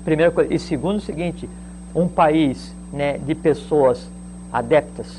[0.05, 0.53] Primeira coisa.
[0.53, 1.49] E segundo o seguinte,
[1.93, 4.09] um país né, de pessoas
[4.49, 5.13] adeptas,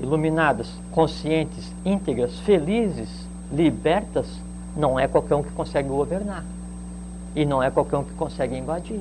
[0.00, 4.26] iluminadas, conscientes, íntegras, felizes, libertas,
[4.76, 6.44] não é qualquer um que consegue governar.
[7.34, 9.00] E não é qualquer um que consegue invadir.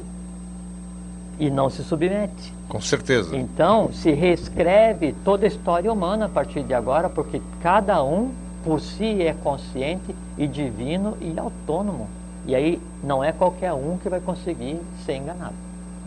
[1.39, 2.53] E não se submete.
[2.69, 3.35] Com certeza.
[3.35, 8.31] Então, se reescreve toda a história humana a partir de agora, porque cada um
[8.63, 12.07] por si é consciente e divino e autônomo.
[12.47, 15.53] E aí não é qualquer um que vai conseguir ser enganado.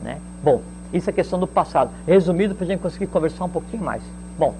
[0.03, 0.19] Né?
[0.43, 0.61] Bom,
[0.93, 1.91] isso é questão do passado.
[2.07, 4.03] Resumido, para a gente conseguir conversar um pouquinho mais.
[4.39, 4.55] Bom,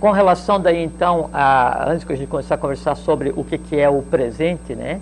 [0.00, 3.56] com relação daí então, a, antes que a gente começar a conversar sobre o que,
[3.56, 5.00] que é o presente, né?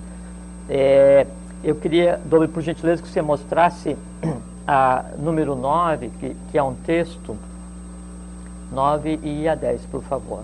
[0.68, 1.26] É,
[1.64, 3.96] eu queria, Dobre, por gentileza, que você mostrasse
[4.66, 7.36] a número 9, que, que é um texto,
[8.70, 10.42] 9 e a 10, por favor.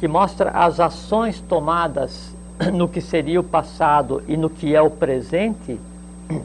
[0.00, 2.34] Que mostra as ações tomadas
[2.72, 5.78] no que seria o passado e no que é o presente,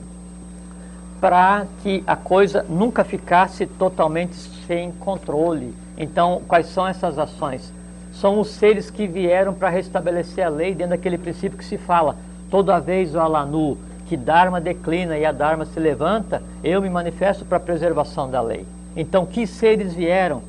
[1.21, 4.35] para que a coisa nunca ficasse totalmente
[4.67, 7.73] sem controle então, quais são essas ações?
[8.13, 12.15] São os seres que vieram para restabelecer a lei dentro daquele princípio que se fala.
[12.49, 13.77] Toda vez o Alanu,
[14.07, 18.41] que Dharma declina e a Dharma se levanta, eu me manifesto para a preservação da
[18.41, 18.65] lei.
[18.95, 20.41] Então, que seres vieram?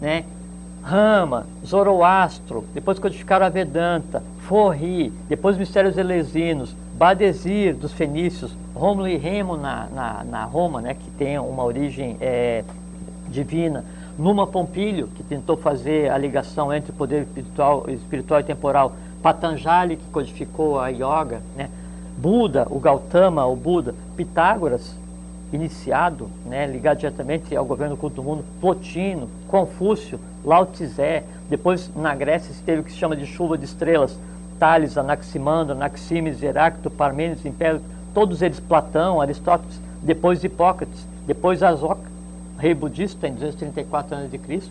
[0.00, 0.24] Né?
[0.82, 9.16] Rama, Zoroastro, depois codificaram a Vedanta, Forri, depois mistérios elesinos, Badesir dos fenícios, Rômulo e
[9.16, 12.64] Remo na, na, na Roma, né, que tem uma origem é,
[13.28, 13.84] divina,
[14.22, 19.96] Numa Pompilho, que tentou fazer a ligação entre o poder espiritual, espiritual e temporal, Patanjali,
[19.96, 21.68] que codificou a yoga, né?
[22.16, 24.94] Buda, o Gautama, o Buda, Pitágoras,
[25.52, 32.14] iniciado, né, ligado diretamente ao governo culto do mundo, Plotino, Confúcio, Lao Tse, depois na
[32.14, 34.16] Grécia se teve o que se chama de chuva de estrelas,
[34.56, 37.80] Tales, Anaximandro, Anaximes, Heráclito, Parmênides, Império,
[38.14, 42.11] todos eles Platão, Aristóteles, depois Hipócrates, depois Azoka,
[42.62, 44.62] rei budista em 234 a.C.,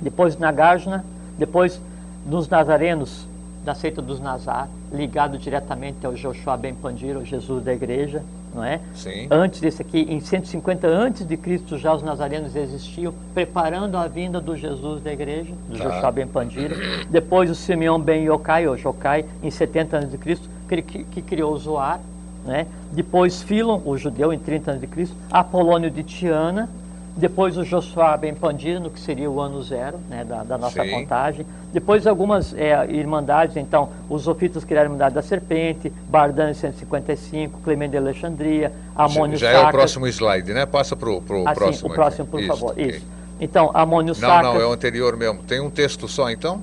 [0.00, 1.04] depois Nagarjuna,
[1.36, 1.80] depois
[2.24, 3.26] dos nazarenos
[3.64, 8.22] da seita dos Nazar, ligado diretamente ao Joshua Ben Pandira, o Jesus da igreja,
[8.54, 8.80] não é?
[8.94, 9.26] Sim.
[9.28, 14.40] Antes desse aqui, em 150 antes de Cristo já os nazarenos existiam, preparando a vinda
[14.40, 15.88] do Jesus da igreja, do tá.
[15.88, 16.76] Joshua Ben Pandira.
[17.10, 21.22] Depois o Simeão Ben Yokai, ou Jokai, em 70 anos de Cristo, que, que, que
[21.22, 22.00] criou o Zoar,
[22.46, 22.68] né?
[22.92, 26.68] Depois Filon, o judeu, em 30 anos de Cristo, Apolônio de Tiana,
[27.16, 30.90] depois o Josué Ben Pandino, que seria o ano zero né, da, da nossa Sim.
[30.90, 31.46] contagem.
[31.72, 37.60] Depois algumas é, irmandades, então, os Sofitas criaram a Irmandade da Serpente, Bardan em 155,
[37.60, 40.66] Clemente de Alexandria, Amônio Já, já é o próximo slide, né?
[40.66, 41.90] Passa para o ah, próximo.
[41.90, 42.72] o próximo, por isso, favor.
[42.72, 42.86] Okay.
[42.86, 43.06] Isso.
[43.40, 44.44] Então, Amônio Sacas...
[44.44, 45.42] Não, não, é o anterior mesmo.
[45.42, 46.62] Tem um texto só, então?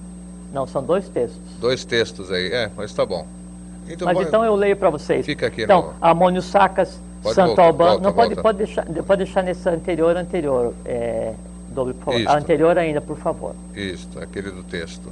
[0.53, 1.41] Não, são dois textos.
[1.59, 3.25] Dois textos aí, é, mas tá bom.
[3.89, 5.25] Então, mas então eu leio para vocês.
[5.25, 5.63] Fica aqui.
[5.63, 5.93] Então, no...
[6.01, 7.89] Amônio Sacas, Pode Santo volta, Albano.
[7.89, 10.73] Volta, não, pode, pode, deixar, pode deixar nesse anterior, anterior.
[10.85, 11.33] É,
[11.69, 12.37] doble, por favor.
[12.37, 13.55] Anterior ainda, por favor.
[13.75, 15.11] Isso, aquele do texto.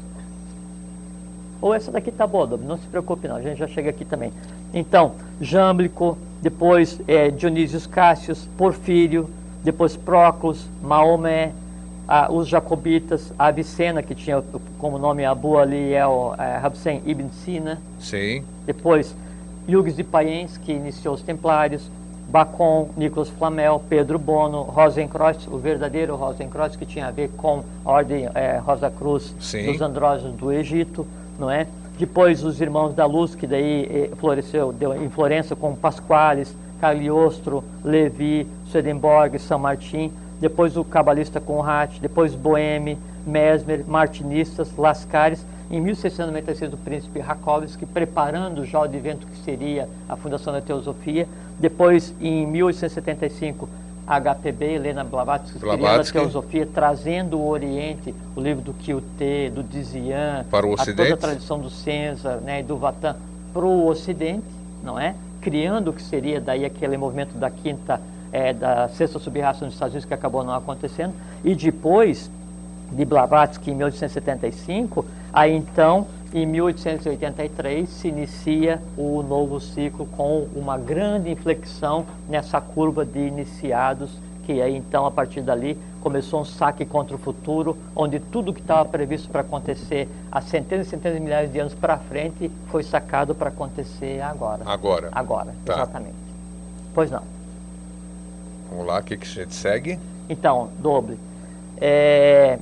[1.61, 4.05] Ou essa daqui tá boa, Doble, não se preocupe não, a gente já chega aqui
[4.05, 4.31] também.
[4.73, 9.29] Então, Jâmblico, depois é, Dionísios Cássios, Porfírio,
[9.63, 11.53] depois Próclus, Maomé,
[12.29, 14.43] os Jacobitas, a Avicena, que tinha
[14.77, 17.81] como nome Abu Ali El é, Habsen Ibn Sina.
[17.99, 18.43] Sim.
[18.65, 19.15] Depois
[19.67, 21.89] Hugues de Payens, que iniciou os Templários,
[22.29, 27.91] Bacon, Nicolas Flamel, Pedro Bono, Rosenkreuz, o verdadeiro Rosenkreuz, que tinha a ver com a
[27.91, 29.71] ordem é, Rosa Cruz Sim.
[29.71, 31.07] dos andrógenos do Egito,
[31.39, 31.67] não é?
[31.97, 37.63] Depois os Irmãos da Luz, que daí eh, floresceu deu em Florença com Pasquales, Cagliostro,
[37.83, 40.11] Levi, Swedenborg, São Martin.
[40.41, 45.45] Depois o cabalista Conrad, depois Boheme, Mesmer, Martinistas, Lascaris.
[45.69, 51.27] Em 1696 o príncipe Rakovski, preparando já o advento que seria a fundação da teosofia.
[51.59, 53.67] Depois, em 1875,
[54.07, 56.19] HPB, Helena Blavatsky, criando a Blavatsky.
[56.19, 61.13] teosofia, trazendo o Oriente, o livro do Kyuté, do Dizian, Para o a toda Ocidente.
[61.13, 63.15] a tradição do César né, e do Vatan
[63.51, 64.45] para o Ocidente,
[64.83, 65.15] não é?
[65.41, 67.99] Criando o que seria daí aquele movimento da quinta,
[68.31, 71.13] eh, da sexta subraça nos Estados Unidos que acabou não acontecendo.
[71.43, 72.29] E depois
[72.91, 75.05] de Blavatsky em 1875,
[75.35, 83.05] aí então, em 1883, se inicia o novo ciclo com uma grande inflexão nessa curva
[83.05, 84.09] de iniciados,
[84.43, 88.61] que aí então, a partir dali, começou um saque contra o futuro, onde tudo que
[88.61, 92.83] estava previsto para acontecer há centenas e centenas de milhares de anos para frente foi
[92.83, 94.61] sacado para acontecer agora.
[94.65, 95.09] Agora.
[95.11, 95.73] Agora, Tá.
[95.73, 96.15] exatamente.
[96.93, 97.23] Pois não.
[98.69, 99.99] Vamos lá, o que, que a gente segue?
[100.29, 101.17] Então, doble.
[101.77, 102.59] É,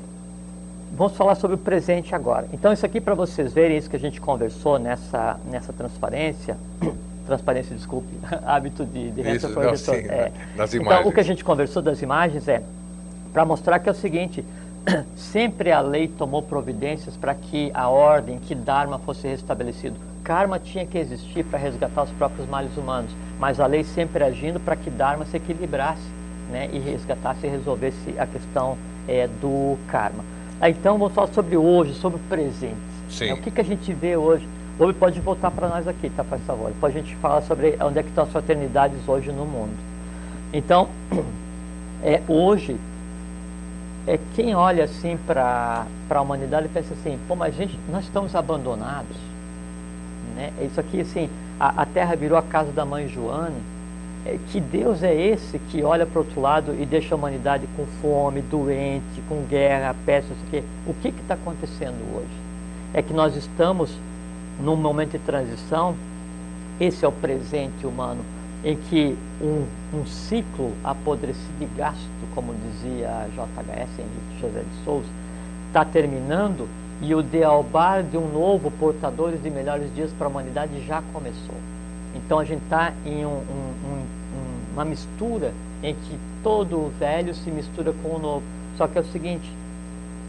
[0.96, 2.48] vamos falar sobre o presente agora.
[2.54, 6.58] Então, isso aqui para vocês verem isso que a gente conversou nessa, nessa transparência.
[7.26, 8.10] Transparência, desculpe,
[8.46, 10.30] hábito de, de Isso, não, sim, é.
[10.58, 11.08] nas Então, imagens.
[11.08, 12.62] o que a gente conversou das imagens é
[13.32, 14.44] para mostrar que é o seguinte:
[15.16, 19.96] sempre a lei tomou providências para que a ordem, que Dharma fosse restabelecido.
[20.22, 24.60] Karma tinha que existir para resgatar os próprios males humanos, mas a lei sempre agindo
[24.60, 26.02] para que Dharma se equilibrasse
[26.50, 28.78] né, e resgatasse e resolvesse a questão
[29.08, 30.24] é, do karma.
[30.64, 32.78] Aí, então, vamos falar sobre hoje, sobre o presente.
[33.10, 33.26] Sim.
[33.26, 34.48] É, o que, que a gente vê hoje?
[34.80, 36.72] Hoje pode voltar para nós aqui, tá, faz favor.
[36.72, 39.74] Depois a gente fala sobre onde é que estão as fraternidades hoje no mundo.
[40.54, 40.88] Então,
[42.02, 42.78] é, hoje,
[44.08, 49.18] é, quem olha assim para a humanidade pensa assim, pô, mas gente, nós estamos abandonados.
[50.34, 50.54] Né?
[50.62, 53.52] Isso aqui, assim, a, a terra virou a casa da mãe Joana.
[54.26, 57.68] É, que Deus é esse que olha para o outro lado e deixa a humanidade
[57.76, 60.68] com fome, doente, com guerra, peste, não sei o quê.
[60.88, 62.34] O que está acontecendo hoje?
[62.94, 63.92] É que nós estamos
[64.62, 65.96] num momento de transição,
[66.80, 68.24] esse é o presente humano,
[68.64, 75.10] em que um, um ciclo apodrecido e gasto, como dizia JHS, Henrique José de Souza,
[75.68, 76.68] está terminando
[77.02, 81.73] e o dealbar de um novo portadores de melhores dias para a humanidade já começou.
[82.26, 84.06] Então a gente está em um, um, um,
[84.74, 88.44] uma mistura em que todo o velho se mistura com o novo.
[88.78, 89.52] Só que é o seguinte,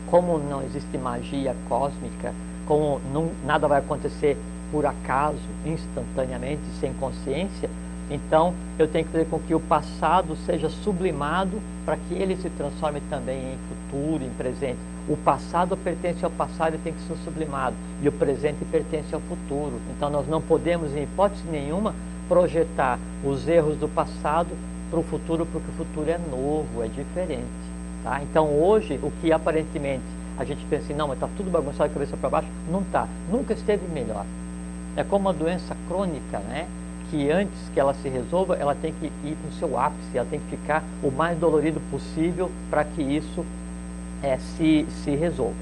[0.06, 2.34] como não existe magia cósmica,
[2.66, 4.36] como não, nada vai acontecer
[4.70, 7.70] por acaso, instantaneamente, sem consciência,
[8.10, 12.50] então eu tenho que fazer com que o passado seja sublimado para que ele se
[12.50, 14.78] transforme também em futuro, em presente.
[15.08, 19.20] O passado pertence ao passado e tem que ser sublimado, e o presente pertence ao
[19.20, 19.78] futuro.
[19.94, 21.94] Então nós não podemos, em hipótese nenhuma,
[22.26, 24.50] projetar os erros do passado
[24.90, 27.44] para o futuro, porque o futuro é novo, é diferente.
[28.02, 28.22] Tá?
[28.22, 30.04] Então hoje, o que aparentemente
[30.38, 33.06] a gente pensa assim, não, mas está tudo bagunçado, cabeça para baixo, não está.
[33.30, 34.24] Nunca esteve melhor.
[34.96, 36.66] É como uma doença crônica, né?
[37.10, 40.26] que antes que ela se resolva, ela tem que ir para o seu ápice, ela
[40.28, 43.44] tem que ficar o mais dolorido possível para que isso
[44.24, 45.54] é, se, se resolva.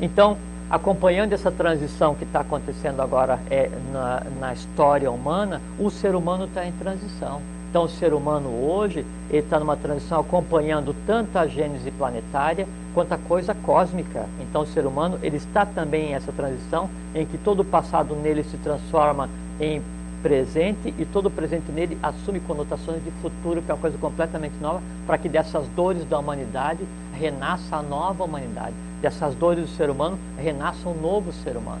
[0.00, 0.36] Então,
[0.70, 6.44] acompanhando essa transição que está acontecendo agora é, na, na história humana, o ser humano
[6.44, 7.42] está em transição.
[7.68, 13.18] Então, o ser humano hoje está numa transição acompanhando tanto a gênese planetária quanto a
[13.18, 14.26] coisa cósmica.
[14.40, 18.16] Então, o ser humano ele está também em essa transição em que todo o passado
[18.16, 19.28] nele se transforma
[19.60, 19.80] em
[20.22, 24.82] presente e todo presente nele assume conotações de futuro, que é uma coisa completamente nova,
[25.06, 26.80] para que dessas dores da humanidade
[27.14, 28.74] renasça a nova humanidade.
[29.00, 31.80] Dessas dores do ser humano renasça um novo ser humano.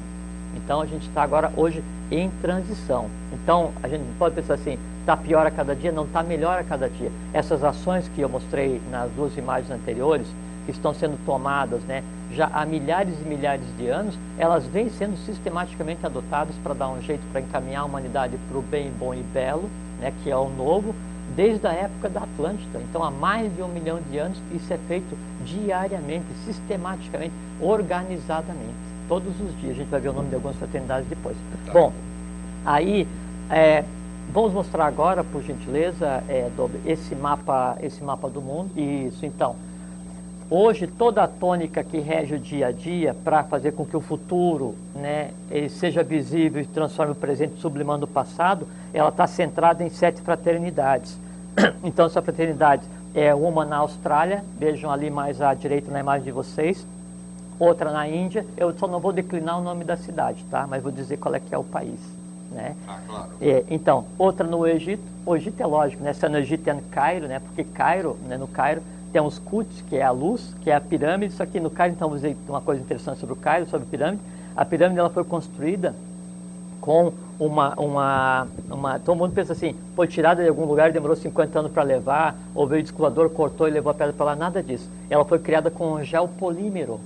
[0.56, 3.06] Então a gente está agora hoje em transição.
[3.32, 6.64] Então a gente pode pensar assim, está pior a cada dia, não está melhor a
[6.64, 7.10] cada dia.
[7.32, 10.26] Essas ações que eu mostrei nas duas imagens anteriores,
[10.64, 12.02] que estão sendo tomadas né,
[12.34, 17.00] já há milhares e milhares de anos, elas vêm sendo sistematicamente adotadas para dar um
[17.02, 19.68] jeito para encaminhar a humanidade para o bem, bom e belo,
[20.00, 20.94] né, que é o novo,
[21.34, 22.80] desde a época da Atlântida.
[22.88, 28.74] Então, há mais de um milhão de anos, isso é feito diariamente, sistematicamente, organizadamente,
[29.08, 29.72] todos os dias.
[29.72, 31.36] A gente vai ver o nome de algumas fraternidades depois.
[31.66, 31.72] Tá.
[31.72, 31.92] Bom,
[32.64, 33.06] aí,
[33.48, 33.84] é,
[34.32, 36.50] vamos mostrar agora, por gentileza, é,
[36.84, 38.70] esse mapa, esse mapa do mundo.
[38.78, 39.56] Isso, então.
[40.52, 44.00] Hoje, toda a tônica que rege o dia a dia para fazer com que o
[44.00, 45.30] futuro né,
[45.78, 51.16] seja visível e transforme o presente sublimando o passado, ela está centrada em sete fraternidades.
[51.84, 52.82] Então, essa fraternidade
[53.14, 56.84] é uma na Austrália, vejam ali mais à direita na imagem de vocês,
[57.56, 60.66] outra na Índia, eu só não vou declinar o nome da cidade, tá?
[60.66, 62.00] mas vou dizer qual é que é o país.
[62.50, 62.74] Né?
[62.88, 63.30] Ah, claro.
[63.40, 66.12] É, então, outra no Egito, o Egito é lógico, né?
[66.12, 67.38] se no Egito é no Cairo, né?
[67.38, 68.82] porque Cairo, né, no Cairo,
[69.12, 71.94] tem os Quds, que é a luz, que é a pirâmide, só que no Cairo,
[71.94, 74.22] então, vou dizer uma coisa interessante sobre o Cairo, sobre a pirâmide.
[74.56, 75.94] A pirâmide ela foi construída
[76.80, 78.98] com uma, uma, uma.
[78.98, 82.66] Todo mundo pensa assim, foi tirada de algum lugar demorou 50 anos para levar, ou
[82.66, 84.88] veio o escoador, cortou e levou a pedra para lá, nada disso.
[85.08, 87.00] Ela foi criada com um gel polímero.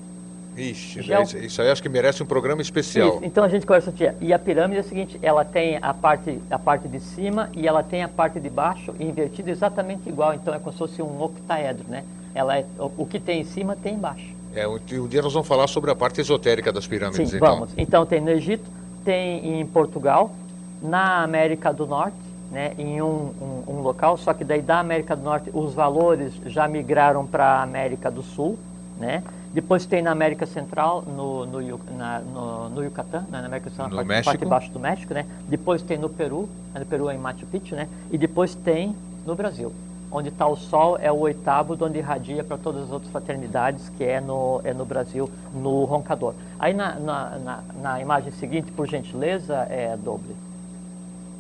[0.57, 1.23] Ixi, Gel...
[1.23, 3.17] isso aí acho que merece um programa especial.
[3.17, 3.25] Isso.
[3.25, 4.15] Então a gente conversa dia.
[4.21, 7.67] E a pirâmide é o seguinte, ela tem a parte, a parte de cima e
[7.67, 10.35] ela tem a parte de baixo invertida exatamente igual.
[10.35, 12.05] Então é como se fosse um octaedro, né?
[12.35, 14.35] Ela é, o, o que tem em cima tem embaixo.
[14.55, 17.55] É, um, um dia nós vamos falar sobre a parte esotérica das pirâmides, Sim, então.
[17.55, 17.71] vamos.
[17.77, 18.71] Então tem no Egito,
[19.05, 20.33] tem em Portugal,
[20.81, 22.17] na América do Norte,
[22.51, 26.33] né, em um, um, um, local, só que daí da América do Norte os valores
[26.47, 28.57] já migraram para a América do Sul,
[28.99, 29.25] né?
[29.55, 31.61] Depois tem na América Central, no, no,
[31.97, 35.15] na, no, no Yucatán, né, na América Central, no parte, parte de baixo do México,
[35.15, 35.25] né?
[35.49, 37.89] Depois tem no Peru, no Peru é em Machu Picchu, né?
[38.11, 39.73] E depois tem no Brasil,
[40.11, 44.03] onde está o Sol, é o oitavo, onde irradia para todas as outras fraternidades, que
[44.03, 46.35] é no, é no Brasil, no Roncador.
[46.59, 50.35] Aí na, na, na, na imagem seguinte, por gentileza, é doble.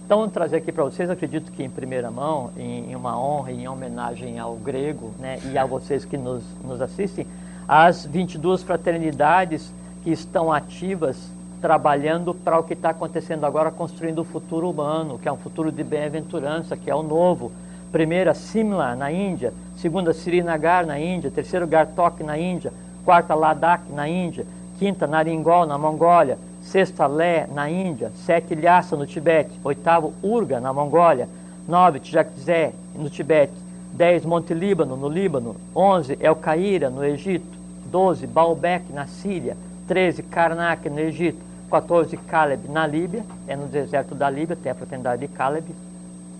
[0.06, 3.66] Então, trazer aqui para vocês, acredito que em primeira mão, em, em uma honra, em
[3.66, 7.26] homenagem ao grego, né, e a vocês que nos, nos assistem,
[7.66, 11.16] as 22 fraternidades que estão ativas
[11.60, 15.72] trabalhando para o que está acontecendo agora, construindo o futuro humano, que é um futuro
[15.72, 17.50] de bem-aventurança, que é o novo.
[17.90, 19.50] Primeira, Simla, na Índia.
[19.76, 21.30] Segunda, Srinagar, na Índia.
[21.30, 22.70] Terceiro, Gartok, na Índia.
[23.02, 24.44] Quarta, Ladakh, na Índia.
[24.78, 26.36] Quinta, Naringol, na Mongólia.
[26.60, 28.12] Sexta, Lé, na Índia.
[28.26, 29.58] Sete, Lhasa, no Tibete.
[29.64, 31.28] Oitavo, Urga, na Mongólia.
[31.66, 33.54] Nove, Tjakzé, no Tibete.
[33.94, 35.56] 10, Monte Líbano, no Líbano.
[35.74, 37.53] 11, El Caíra, no Egito.
[37.94, 39.56] 12, Baalbek, na Síria.
[39.86, 41.38] 13, Karnak, no Egito.
[41.70, 43.24] 14, Caleb, na Líbia.
[43.46, 45.72] É no deserto da Líbia, tem a fraternidade de Caleb.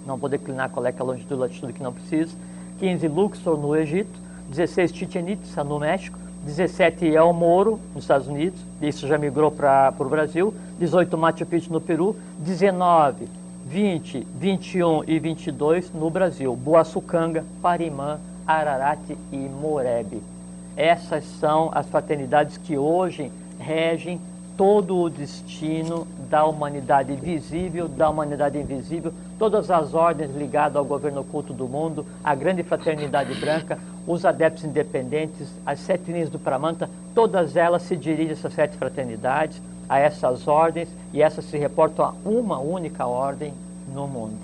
[0.04, 2.34] Não vou declinar qual é, é a longitude e latitude que não precisa.
[2.80, 4.18] 15, Luxor, no Egito.
[4.48, 6.18] 16, Chichen Itza, no México.
[6.44, 8.58] 17, El Moro, nos Estados Unidos.
[8.82, 10.52] Isso já migrou para o Brasil.
[10.80, 12.16] 18, Machu Picchu, no Peru.
[12.40, 13.28] 19,
[13.64, 16.56] 20, 21 e 22 no Brasil.
[16.56, 20.33] Boaçucanga, Parimã, Ararate e Morebe.
[20.76, 24.20] Essas são as fraternidades que hoje regem
[24.56, 31.22] todo o destino da humanidade visível, da humanidade invisível, todas as ordens ligadas ao governo
[31.22, 36.88] oculto do mundo, a grande fraternidade branca, os adeptos independentes, as sete linhas do Pramanta,
[37.14, 42.04] todas elas se dirigem a essas sete fraternidades a essas ordens e essas se reportam
[42.04, 43.52] a uma única ordem
[43.92, 44.38] no mundo.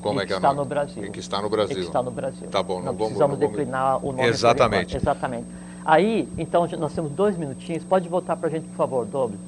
[0.00, 1.04] Como é que, é está no Brasil.
[1.04, 1.76] E que está no Brasil.
[1.76, 2.48] E que está no Brasil.
[2.48, 4.28] Tá bom, não, não precisamos vamos, declinar o nome.
[4.28, 4.96] Exatamente.
[4.96, 5.46] Exatamente.
[5.86, 7.84] Aí, então, nós temos dois minutinhos.
[7.84, 9.38] Pode voltar para a gente, por favor, Doble.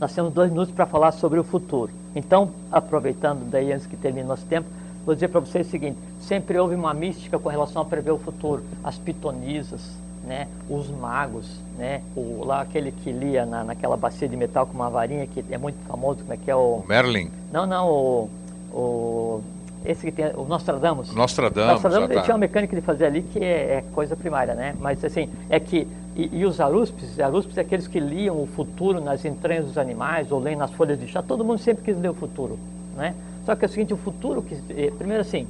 [0.00, 1.92] Nós temos dois minutos para falar sobre o futuro.
[2.12, 4.68] Então, aproveitando daí antes que termine nosso tempo,
[5.06, 8.18] vou dizer para vocês o seguinte: sempre houve uma mística com relação a prever o
[8.18, 8.64] futuro.
[8.82, 9.80] As pitonisas,
[10.24, 14.74] né, os magos, né, o, lá aquele que lia na, naquela bacia de metal com
[14.74, 16.82] uma varinha, que é muito famoso, como é que é o...
[16.88, 17.30] Merlin?
[17.52, 18.30] Não, não, o...
[18.72, 19.42] o
[19.84, 21.14] esse que tem, o Nostradamus.
[21.14, 22.22] Nostradamus, Nostradamus tá.
[22.22, 24.74] tinha uma mecânica de fazer ali que é, é coisa primária, né?
[24.80, 29.00] Mas assim, é que, e, e os aruspes, aruspes é aqueles que liam o futuro
[29.00, 32.10] nas entranhas dos animais, ou leem nas folhas de chá, todo mundo sempre quis ler
[32.10, 32.58] o futuro,
[32.96, 33.14] né?
[33.44, 35.46] Só que é o seguinte, o futuro, que, é, primeiro assim,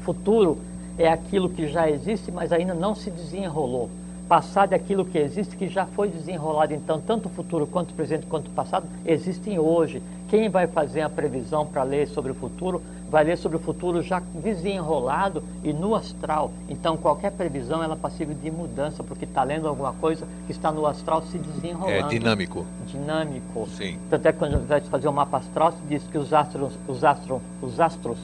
[0.00, 0.58] futuro
[0.96, 3.90] é aquilo que já existe, mas ainda não se desenrolou.
[4.28, 6.74] Passado é aquilo que existe, que já foi desenrolado.
[6.74, 10.02] Então, tanto o futuro quanto o presente quanto o passado existem hoje.
[10.28, 14.02] Quem vai fazer a previsão para ler sobre o futuro, vai ler sobre o futuro
[14.02, 16.52] já desenrolado e no astral.
[16.68, 20.70] Então, qualquer previsão ela é passível de mudança, porque está lendo alguma coisa que está
[20.70, 21.90] no astral se desenrolando.
[21.90, 22.66] É dinâmico.
[22.86, 23.68] Dinâmico.
[23.76, 23.98] Sim.
[24.10, 26.72] Tanto é que quando vai fazer o um mapa astral, se diz que os astros,
[26.86, 28.18] os astros, os astros,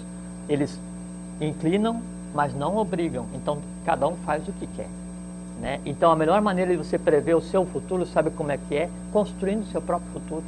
[0.49, 0.79] eles
[1.41, 2.01] inclinam
[2.35, 3.27] mas não obrigam.
[3.33, 4.89] Então, cada um faz o que quer.
[5.61, 5.81] Né?
[5.87, 8.91] Então, a melhor maneira de você prever o seu futuro, sabe como é que é?
[9.13, 10.43] Construindo o seu próprio futuro.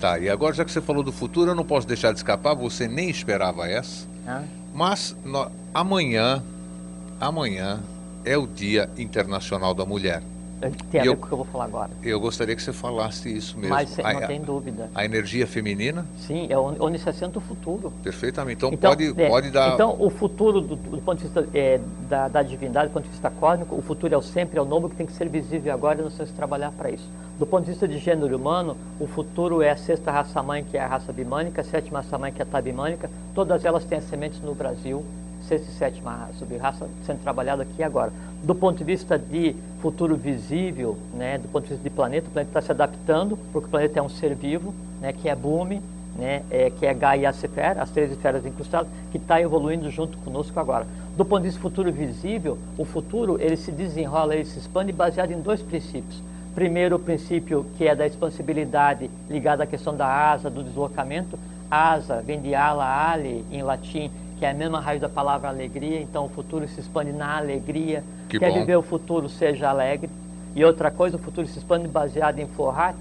[0.00, 2.54] Tá, e agora já que você falou do futuro, eu não posso deixar de escapar,
[2.54, 4.08] você nem esperava essa.
[4.26, 4.44] Ah.
[4.72, 6.42] Mas no, amanhã,
[7.20, 7.80] amanhã
[8.24, 10.22] é o Dia Internacional da Mulher.
[10.90, 11.90] Tem a ver com o que eu vou falar agora.
[12.02, 13.74] Eu gostaria que você falasse isso mesmo.
[13.74, 14.90] Mas não a, tem dúvida.
[14.94, 17.92] a energia feminina, Sim, é on- onde se assenta o futuro.
[18.02, 18.64] perfeitamente.
[18.64, 19.72] Então, pode, é, pode dar.
[19.74, 23.10] Então, o futuro, do, do ponto de vista é, da, da divindade, do ponto de
[23.10, 25.72] vista cósmico, o futuro é o sempre, é o novo que tem que ser visível
[25.72, 27.08] agora e nós temos que trabalhar para isso.
[27.38, 30.80] Do ponto de vista de gênero humano, o futuro é a sexta raça-mãe, que é
[30.82, 33.10] a raça bimânica, a sétima raça-mãe, que é a tabimânica.
[33.34, 35.02] Todas elas têm as sementes no Brasil,
[35.42, 38.12] sexta e sétima raça, sub-raça sendo trabalhada aqui agora.
[38.42, 42.30] Do ponto de vista de futuro visível, né, do ponto de vista de planeta, o
[42.30, 45.82] planeta está se adaptando, porque o planeta é um ser vivo, né, que é Bumi,
[46.16, 47.30] né, é, que é Gaia e a
[47.82, 50.86] as três esferas incrustadas, que está evoluindo junto conosco agora.
[51.16, 55.32] Do ponto de vista futuro visível, o futuro ele se desenrola, ele se expande baseado
[55.32, 56.22] em dois princípios.
[56.54, 61.38] Primeiro, o princípio que é da expansibilidade ligado à questão da asa, do deslocamento.
[61.70, 64.10] Asa vem de ala, ale, em latim,
[64.40, 68.02] que é a mesma raiz da palavra alegria, então o futuro se expande na alegria.
[68.26, 68.60] Que Quer bom.
[68.60, 70.08] viver o futuro, seja alegre.
[70.56, 72.96] E outra coisa, o futuro se expande baseado em Forrat,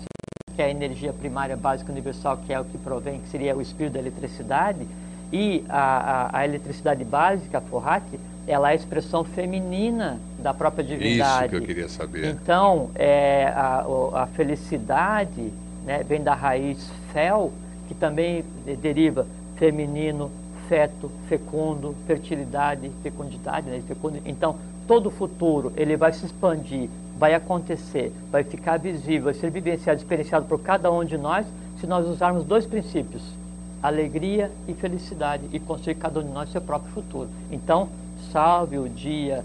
[0.53, 3.61] que é a energia primária básica universal, que é o que provém, que seria o
[3.61, 4.85] espírito da eletricidade,
[5.31, 8.03] e a, a, a eletricidade básica, a Forrat,
[8.45, 11.45] ela é a expressão feminina da própria divindade.
[11.45, 12.25] Isso que eu queria saber.
[12.25, 15.53] Então, é, a, a felicidade
[15.85, 17.53] né, vem da raiz fel,
[17.87, 18.43] que também
[18.81, 19.25] deriva
[19.55, 20.29] feminino,
[20.69, 24.19] feto, fecundo, fertilidade, fecundidade, né, fecundo.
[24.23, 24.55] Então,
[24.87, 29.99] todo o futuro ele vai se expandir, vai acontecer, vai ficar visível, vai ser vivenciado,
[29.99, 31.45] experienciado por cada um de nós,
[31.79, 33.23] se nós usarmos dois princípios,
[33.81, 37.29] alegria e felicidade, e construir cada um de nós seu próprio futuro.
[37.51, 37.89] Então,
[38.31, 39.43] salve o dia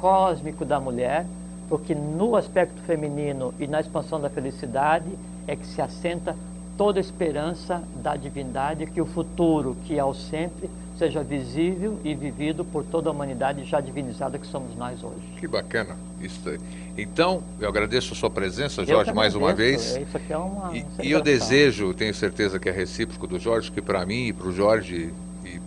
[0.00, 1.26] cósmico da mulher,
[1.68, 5.06] porque no aspecto feminino e na expansão da felicidade
[5.46, 6.34] é que se assenta
[6.76, 10.68] toda a esperança da divindade que o futuro, que é o sempre,
[10.98, 15.22] seja visível e vivido por toda a humanidade já divinizada que somos nós hoje.
[15.38, 15.96] Que bacana.
[16.20, 16.58] Isso aí.
[16.96, 19.96] Então, eu agradeço a sua presença, Jorge, mais uma vez.
[19.96, 23.70] Isso aqui é uma E, e eu desejo, tenho certeza que é recíproco do Jorge,
[23.70, 25.12] que para mim e para o Jorge,
[25.44, 25.60] e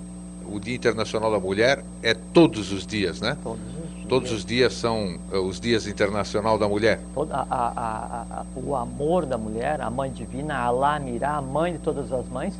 [0.47, 3.37] o Dia Internacional da Mulher é todos os dias, né?
[3.43, 3.78] Todos os dias.
[4.09, 6.99] Todos os dias são eh, os Dias Internacional da Mulher.
[7.13, 11.41] Toda a- a- a- o amor da mulher, a mãe divina, a Alá Mirá, a
[11.41, 12.53] mãe de todas as mães,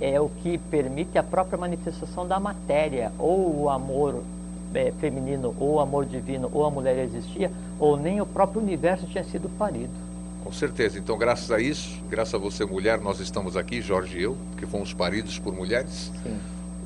[0.00, 4.22] é o que permite a própria manifestação da matéria, ou o amor
[4.74, 9.06] eh, feminino, ou o amor divino, ou a mulher existia, ou nem o próprio universo
[9.06, 9.92] tinha sido parido.
[10.42, 10.98] Com certeza.
[10.98, 14.64] Então, graças a isso, graças a você, mulher, nós estamos aqui, Jorge e eu, que
[14.66, 16.10] fomos paridos por mulheres.
[16.22, 16.38] Sim.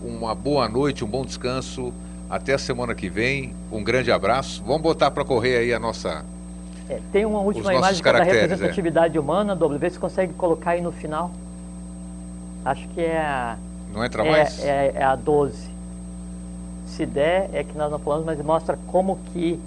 [0.03, 1.93] Uma boa noite, um bom descanso.
[2.31, 3.53] Até a semana que vem.
[3.73, 4.63] Um grande abraço.
[4.65, 6.25] Vamos botar para correr aí a nossa.
[6.89, 10.73] É, tem uma última imagem é da caracteres, representatividade humana, W, vê se consegue colocar
[10.73, 11.33] aí no final.
[12.65, 13.57] Acho que é a,
[13.93, 14.63] Não entra mais?
[14.65, 15.71] é, é, é a 12.
[16.87, 19.59] Se der, é que nós não falamos, mas mostra como que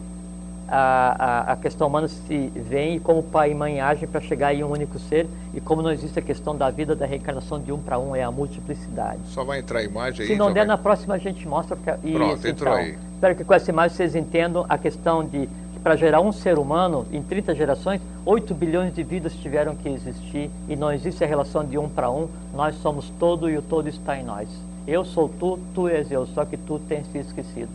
[0.67, 1.15] a,
[1.49, 4.63] a, a questão humana se vem e como pai e mãe agem para chegar em
[4.63, 7.79] um único ser e como não existe a questão da vida, da reencarnação de um
[7.79, 9.19] para um, é a multiplicidade.
[9.25, 10.27] Só vai entrar a imagem aí.
[10.31, 11.75] Se não der, vai- na próxima a gente mostra.
[11.75, 12.83] Porque, Pronto, isso, entrou então.
[12.85, 12.97] aí.
[13.15, 16.57] Espero que com essa imagem vocês entendam a questão de que para gerar um ser
[16.57, 21.27] humano, em 30 gerações, 8 bilhões de vidas tiveram que existir e não existe a
[21.27, 22.27] relação de um para um.
[22.53, 24.47] Nós somos todo e o todo está em nós.
[24.85, 27.69] Eu sou tu, tu és eu, só que tu tens se esquecido.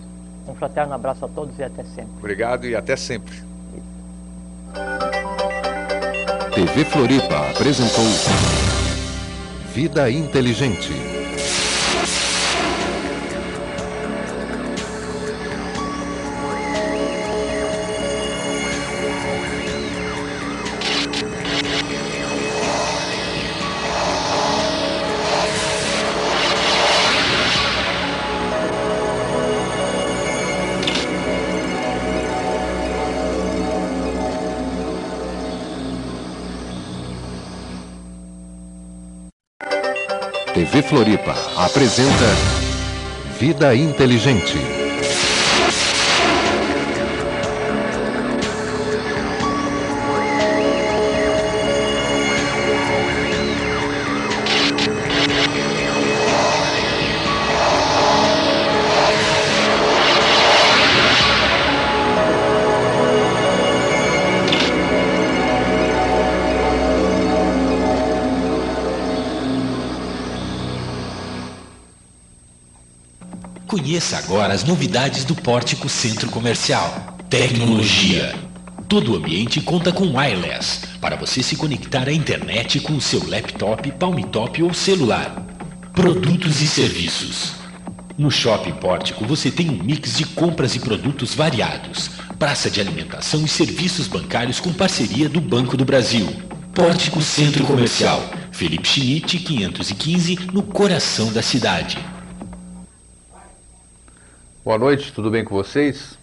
[0.48, 2.16] Um fraterno abraço a todos e até sempre.
[2.18, 3.36] Obrigado e até sempre.
[6.54, 8.04] TV Floripa apresentou
[9.74, 11.17] Vida Inteligente.
[40.82, 42.26] Floripa apresenta
[43.38, 44.77] Vida Inteligente.
[73.88, 77.16] Conheça agora as novidades do Pórtico Centro Comercial.
[77.30, 78.34] Tecnologia.
[78.86, 83.26] Todo o ambiente conta com wireless para você se conectar à internet com o seu
[83.26, 85.42] laptop, palm top ou celular.
[85.94, 87.52] Produtos e serviços.
[88.18, 93.42] No Shopping Pórtico você tem um mix de compras e produtos variados, praça de alimentação
[93.42, 96.28] e serviços bancários com parceria do Banco do Brasil.
[96.74, 98.22] Pórtico Centro Comercial,
[98.52, 101.96] Felipe Schmidt, 515, no coração da cidade.
[104.64, 106.18] Boa noite, tudo bem com vocês?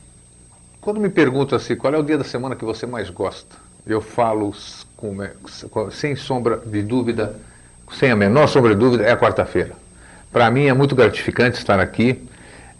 [0.82, 3.56] Quando me perguntam assim, qual é o dia da semana que você mais gosta?
[3.88, 4.54] Eu falo
[4.98, 5.18] com,
[5.90, 7.34] sem sombra de dúvida,
[7.94, 9.72] sem a menor sombra de dúvida, é a quarta-feira.
[10.34, 12.22] Para mim é muito gratificante estar aqui,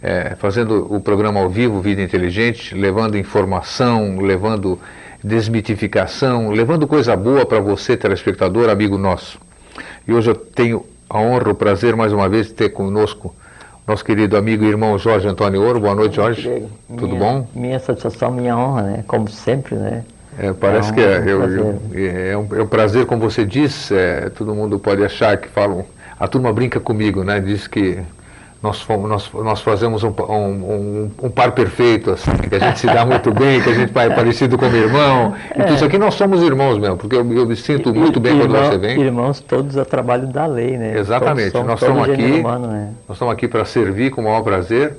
[0.02, 4.78] é, fazendo o programa ao vivo, Vida Inteligente, levando informação, levando
[5.24, 9.40] desmitificação, levando coisa boa para você, telespectador, amigo nosso.
[10.06, 13.34] E hoje eu tenho a honra, o prazer, mais uma vez, de ter conosco
[13.86, 15.78] nosso querido amigo e irmão Jorge Antônio Ouro.
[15.78, 16.48] Boa noite, Jorge.
[16.48, 16.68] Minha,
[16.98, 17.46] Tudo bom?
[17.54, 19.04] Minha satisfação, minha honra, né?
[19.06, 20.02] Como sempre, né?
[20.38, 23.44] É, parece é um, que é, eu, eu, é, um, é, um, prazer, como você
[23.44, 25.86] disse, é, todo mundo pode achar que falam
[26.18, 27.40] a turma brinca comigo, né?
[27.40, 28.00] Diz que
[28.66, 32.86] nós, fomos, nós, nós fazemos um, um, um, par perfeito, assim, que a gente se
[32.86, 35.34] dá muito bem, que a gente é parecido como irmão.
[35.50, 35.62] É.
[35.62, 38.48] Então, isso aqui nós somos irmãos mesmo, porque eu, eu me sinto muito bem irmão,
[38.48, 39.00] quando você vem.
[39.00, 40.98] Irmãos todos a trabalho da lei, né?
[40.98, 41.54] Exatamente.
[41.54, 42.90] Nós estamos aqui, humano, né?
[43.08, 44.96] nós estamos aqui para servir com o maior prazer.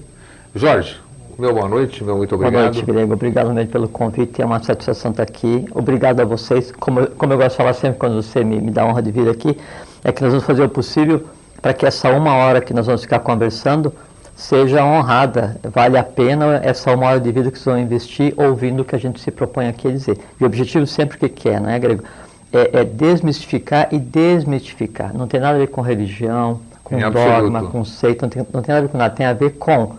[0.55, 0.97] Jorge,
[1.37, 2.61] meu boa noite, meu muito obrigado.
[2.61, 3.13] Boa noite, Grego.
[3.13, 4.41] Obrigado mesmo pelo convite.
[4.41, 5.65] É uma satisfação estar aqui.
[5.73, 6.71] Obrigado a vocês.
[6.79, 9.11] Como, como eu gosto de falar sempre quando você me, me dá a honra de
[9.11, 9.57] vir aqui,
[10.05, 11.25] é que nós vamos fazer o possível
[11.61, 13.93] para que essa uma hora que nós vamos ficar conversando
[14.35, 15.59] seja honrada.
[15.63, 18.95] Vale a pena essa uma hora de vida que vocês vão investir ouvindo o que
[18.95, 20.19] a gente se propõe aqui a dizer.
[20.39, 22.03] E o objetivo sempre que quer, não é, Grego?
[22.53, 25.13] É, é desmistificar e desmitificar.
[25.13, 28.73] Não tem nada a ver com religião, com dogma, com seita, não tem, não tem
[28.73, 29.15] nada a ver com nada.
[29.15, 29.95] Tem a ver com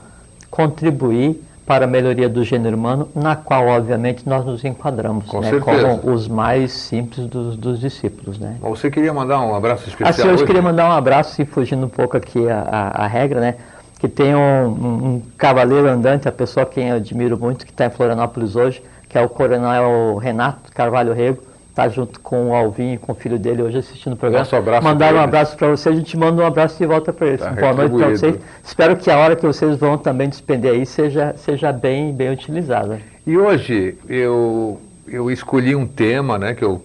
[0.51, 5.51] contribuir para a melhoria do gênero humano, na qual, obviamente, nós nos enquadramos, Com né,
[5.61, 8.39] como os mais simples dos, dos discípulos.
[8.39, 8.57] Né?
[8.63, 11.89] Você queria mandar um abraço especial assim, Eu queria mandar um abraço, e fugindo um
[11.91, 13.57] pouco aqui a, a, a regra, né,
[13.99, 17.85] que tem um, um, um, cavaleiro andante, a pessoa que eu admiro muito, que está
[17.85, 21.43] em Florianópolis hoje, que é o coronel Renato Carvalho Rego,
[21.79, 24.45] está junto com o Alvin e com o filho dele hoje assistindo o programa.
[24.45, 27.29] Nosso abraço Mandaram um abraço para você, a gente manda um abraço de volta para
[27.29, 27.41] eles.
[27.41, 28.37] Tá Boa noite para vocês.
[28.65, 33.01] Espero que a hora que vocês vão também despender aí seja, seja bem, bem utilizada.
[33.25, 36.83] E hoje eu, eu escolhi um tema né, que eu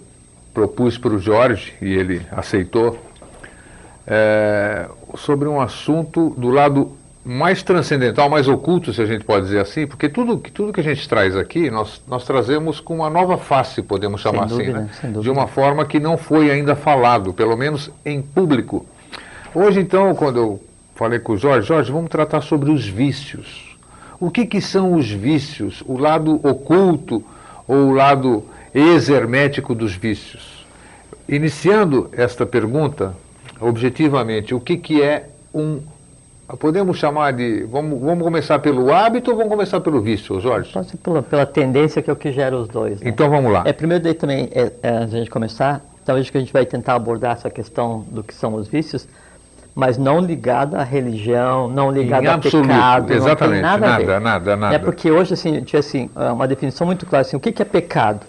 [0.53, 2.99] propus para o Jorge e ele aceitou,
[4.05, 4.85] é,
[5.15, 6.91] sobre um assunto do lado
[7.25, 10.83] mais transcendental, mais oculto, se a gente pode dizer assim, porque tudo, tudo que a
[10.83, 15.11] gente traz aqui, nós, nós trazemos com uma nova face, podemos chamar assim, dúvida, né?
[15.21, 18.85] de uma forma que não foi ainda falado, pelo menos em público.
[19.55, 20.63] Hoje, então, quando eu
[20.95, 23.77] falei com o Jorge, Jorge, vamos tratar sobre os vícios.
[24.19, 25.81] O que, que são os vícios?
[25.85, 27.23] O lado oculto
[27.67, 28.43] ou o lado
[28.73, 30.65] exermético dos vícios?
[31.27, 33.15] Iniciando esta pergunta,
[33.61, 35.81] objetivamente, o que, que é um
[36.59, 37.63] Podemos chamar de.
[37.63, 40.71] Vamos, vamos começar pelo hábito ou vamos começar pelo vício, Jorge?
[40.73, 42.99] Pode ser pela, pela tendência que é o que gera os dois.
[42.99, 43.09] Né?
[43.09, 43.63] Então vamos lá.
[43.65, 46.51] É, primeiro daí também, é, é, antes de a gente começar, talvez que a gente
[46.51, 49.07] vai tentar abordar essa questão do que são os vícios,
[49.73, 53.13] mas não ligada à religião, não ligada a pecado.
[53.13, 57.21] Exatamente, nada, nada, nada, nada, É porque hoje, assim, tinha assim, uma definição muito clara,
[57.21, 58.25] assim, o que é pecado?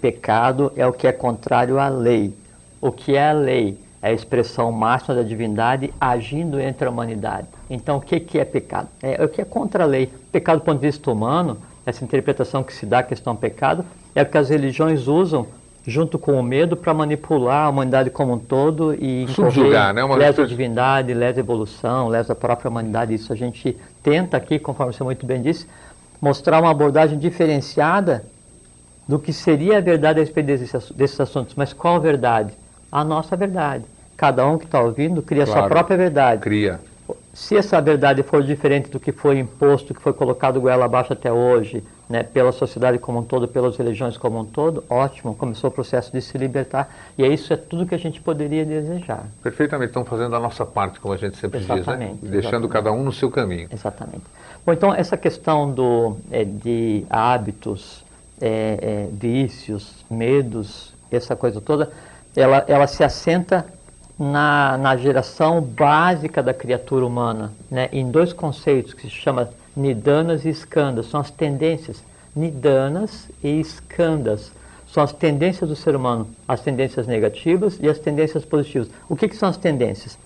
[0.00, 2.34] Pecado é o que é contrário à lei.
[2.82, 3.78] O que é a lei?
[4.06, 7.48] É a expressão máxima da divindade agindo entre a humanidade.
[7.68, 8.86] Então, o que, que é pecado?
[9.02, 10.08] É o que é contra a lei.
[10.30, 13.84] Pecado do ponto de vista humano, essa interpretação que se dá à questão pecado,
[14.14, 15.48] é o que as religiões usam
[15.84, 20.04] junto com o medo para manipular a humanidade como um todo e subjugar, né?
[20.04, 23.12] Uma lesa a divindade, lesa a evolução, lesa a própria humanidade.
[23.12, 25.66] Isso a gente tenta aqui, conforme você muito bem disse,
[26.20, 28.24] mostrar uma abordagem diferenciada
[29.08, 31.56] do que seria a verdade a respeito desses, desses assuntos.
[31.56, 32.52] Mas qual a verdade?
[32.92, 33.84] A nossa verdade.
[34.16, 36.40] Cada um que está ouvindo cria claro, sua própria verdade.
[36.40, 36.80] Cria
[37.36, 41.30] se essa verdade for diferente do que foi imposto, que foi colocado goela abaixo até
[41.30, 45.70] hoje, né, pela sociedade como um todo, pelas religiões como um todo, ótimo, começou o
[45.70, 46.88] processo de se libertar.
[47.18, 49.26] E é isso é tudo que a gente poderia desejar.
[49.42, 52.30] Perfeitamente, estão fazendo a nossa parte, como a gente sempre exatamente, diz, né?
[52.30, 52.72] deixando exatamente.
[52.72, 53.68] cada um no seu caminho.
[53.70, 54.24] Exatamente.
[54.64, 58.02] Bom, então essa questão do, é, de hábitos,
[58.40, 61.92] é, é, vícios, medos, essa coisa toda,
[62.34, 63.66] ela, ela se assenta
[64.18, 70.44] na, na geração básica da criatura humana, né, em dois conceitos que se chama nidanas
[70.44, 72.02] e escandas, são as tendências
[72.34, 74.50] nidanas e escandas,
[74.88, 78.88] são as tendências do ser humano, as tendências negativas e as tendências positivas.
[79.08, 80.18] O que, que são as tendências?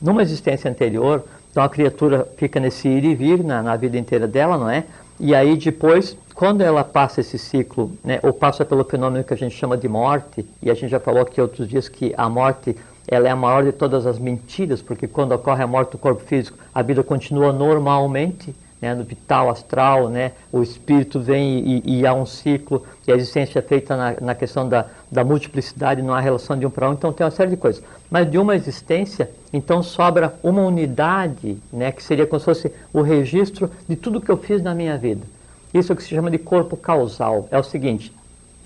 [0.00, 4.26] Numa existência anterior, então a criatura fica nesse ir e vir na, na vida inteira
[4.26, 4.84] dela, não é?
[5.18, 9.36] E aí depois, quando ela passa esse ciclo, né, ou passa pelo fenômeno que a
[9.36, 12.74] gente chama de morte, e a gente já falou aqui outros dias que a morte
[13.10, 16.22] ela é a maior de todas as mentiras, porque quando ocorre a morte do corpo
[16.22, 22.06] físico, a vida continua normalmente, né, no vital astral, né, o espírito vem e, e,
[22.06, 26.14] há um ciclo, e a existência é feita na, na questão da, da multiplicidade, não
[26.14, 27.82] há relação de um para um, então tem uma série de coisas.
[28.08, 33.02] Mas de uma existência, então sobra uma unidade, né, que seria como se fosse o
[33.02, 35.26] registro de tudo que eu fiz na minha vida.
[35.74, 37.48] Isso é o que se chama de corpo causal.
[37.50, 38.12] É o seguinte,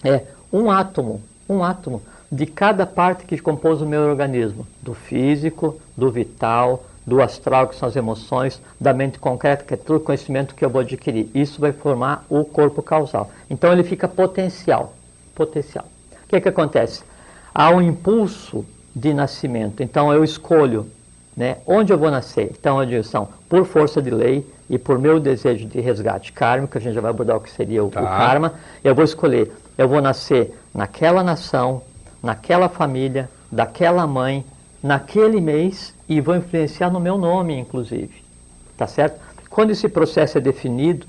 [0.05, 0.23] é
[0.53, 2.03] um átomo, um átomo
[2.35, 7.77] de cada parte que compôs o meu organismo, do físico, do vital, do astral, que
[7.77, 11.29] são as emoções, da mente concreta, que é todo o conhecimento que eu vou adquirir.
[11.33, 13.31] Isso vai formar o corpo causal.
[13.49, 14.95] Então ele fica potencial.
[15.35, 15.87] Potencial.
[16.25, 17.05] O que, é que acontece?
[17.55, 19.81] Há um impulso de nascimento.
[19.81, 20.91] Então eu escolho
[21.37, 22.51] né, onde eu vou nascer.
[22.59, 26.81] Então a direção, por força de lei e por meu desejo de resgate kármico, a
[26.81, 28.01] gente já vai abordar o que seria o, tá.
[28.01, 31.83] o karma, eu vou escolher, eu vou nascer naquela nação,
[32.25, 34.43] naquela família, daquela mãe,
[34.83, 38.25] naquele mês e vou influenciar no meu nome, inclusive.
[38.79, 39.21] Tá certo?
[39.51, 41.07] Quando esse processo é definido,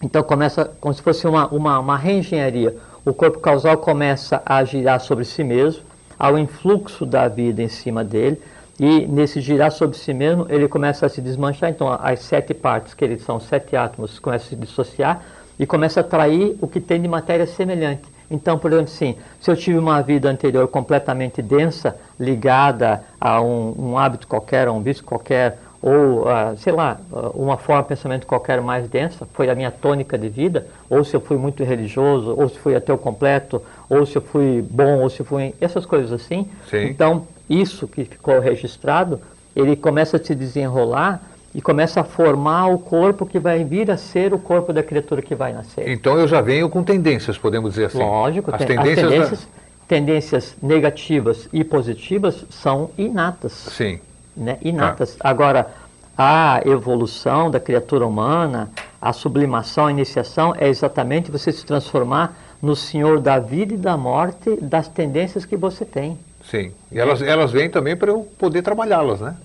[0.00, 2.76] então começa como se fosse uma, uma, uma reengenharia.
[3.04, 5.82] O corpo causal começa a girar sobre si mesmo,
[6.16, 8.40] ao influxo da vida em cima dele,
[8.78, 11.70] e nesse girar sobre si mesmo, ele começa a se desmanchar.
[11.70, 15.22] Então, as sete partes, que eles são sete átomos, começam a se dissociar
[15.58, 18.13] e começa a atrair o que tem de matéria semelhante.
[18.34, 23.74] Então, por exemplo, assim, se eu tive uma vida anterior completamente densa, ligada a um,
[23.78, 27.88] um hábito qualquer, a um vício qualquer, ou, uh, sei lá, uh, uma forma de
[27.88, 31.62] pensamento qualquer mais densa, foi a minha tônica de vida, ou se eu fui muito
[31.62, 35.54] religioso, ou se fui ateu completo, ou se eu fui bom, ou se fui...
[35.60, 36.48] essas coisas assim.
[36.68, 36.86] Sim.
[36.86, 39.20] Então, isso que ficou registrado,
[39.54, 41.22] ele começa a se desenrolar
[41.54, 45.22] e começa a formar o corpo que vai vir a ser o corpo da criatura
[45.22, 45.88] que vai nascer.
[45.88, 47.98] Então eu já venho com tendências, podemos dizer assim.
[47.98, 49.48] Lógico, as, ten tendências, as tendências,
[49.86, 53.52] tendências, negativas e positivas são inatas.
[53.52, 54.00] Sim.
[54.36, 54.58] Né?
[54.60, 55.14] Inatas.
[55.14, 55.28] Tá.
[55.28, 55.68] Agora,
[56.18, 58.70] a evolução da criatura humana,
[59.00, 63.96] a sublimação, a iniciação é exatamente você se transformar no senhor da vida e da
[63.96, 66.18] morte das tendências que você tem.
[66.50, 66.72] Sim.
[66.90, 69.36] E elas, elas vêm também para eu poder trabalhá-las, né?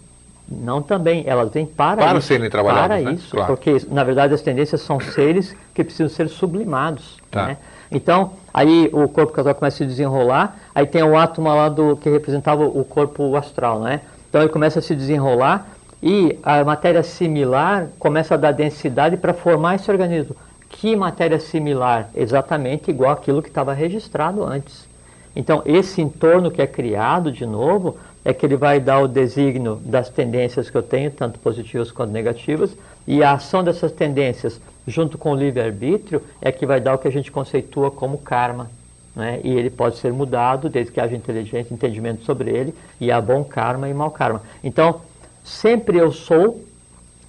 [0.52, 2.28] Não também, elas vêm para, para isso.
[2.28, 3.14] serem trabalhadas, Para né?
[3.14, 3.56] isso, claro.
[3.56, 7.18] porque na verdade as tendências são seres que precisam ser sublimados.
[7.30, 7.48] Tá.
[7.48, 7.58] Né?
[7.92, 11.96] Então, aí o corpo casal começa a se desenrolar, aí tem o átomo lá do,
[11.98, 14.02] que representava o corpo astral, né?
[14.30, 15.68] Então ele começa a se desenrolar
[16.02, 20.36] e a matéria similar começa a dar densidade para formar esse organismo.
[20.70, 22.10] Que matéria similar?
[22.16, 24.88] Exatamente igual aquilo que estava registrado antes.
[25.36, 27.98] Então, esse entorno que é criado de novo
[28.30, 32.11] é que ele vai dar o desígnio das tendências que eu tenho, tanto positivas quanto
[32.11, 32.77] negativas,
[33.07, 37.07] e a ação dessas tendências, junto com o livre-arbítrio, é que vai dar o que
[37.07, 38.69] a gente conceitua como karma.
[39.15, 39.39] Né?
[39.43, 43.43] E ele pode ser mudado desde que haja inteligência, entendimento sobre ele, e há bom
[43.43, 44.43] karma e mau karma.
[44.64, 45.01] Então,
[45.43, 46.64] sempre eu sou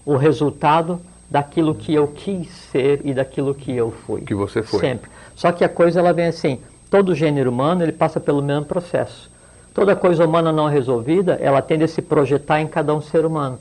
[0.05, 1.01] o resultado
[1.31, 4.21] daquilo que eu quis ser e daquilo que eu fui.
[4.21, 4.81] Que você foi.
[4.81, 5.11] Sempre.
[5.35, 6.61] Só que a coisa ela vem assim,
[6.91, 9.30] todo gênero humano ele passa pelo mesmo processo.
[9.73, 13.59] Toda coisa humana não resolvida, ela tende a se projetar em cada um ser humano.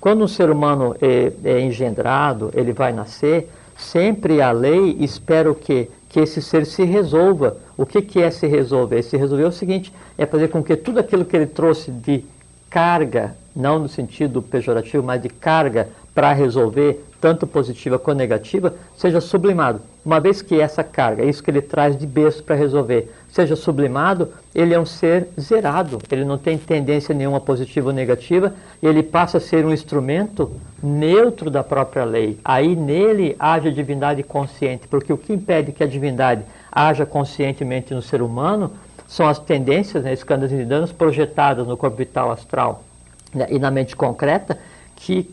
[0.00, 5.54] Quando um ser humano é, é engendrado, ele vai nascer, sempre a lei espera o
[5.54, 5.88] quê?
[6.08, 7.56] Que esse ser se resolva.
[7.76, 9.02] O que, que é se resolver?
[9.02, 12.24] Se resolver é o seguinte, é fazer com que tudo aquilo que ele trouxe de
[12.68, 19.20] carga, não no sentido pejorativo, mas de carga para resolver, tanto positiva quanto negativa, seja
[19.20, 19.80] sublimado.
[20.04, 24.28] Uma vez que essa carga, isso que ele traz de berço para resolver, seja sublimado,
[24.54, 28.52] ele é um ser zerado, ele não tem tendência nenhuma positiva ou negativa,
[28.82, 30.52] ele passa a ser um instrumento
[30.82, 32.38] neutro da própria lei.
[32.44, 38.02] Aí nele haja divindade consciente, porque o que impede que a divindade haja conscientemente no
[38.02, 38.72] ser humano
[39.08, 42.84] são as tendências, né, escândalos e danos projetadas no corpo vital astral
[43.32, 44.58] né, e na mente concreta,
[44.96, 45.30] que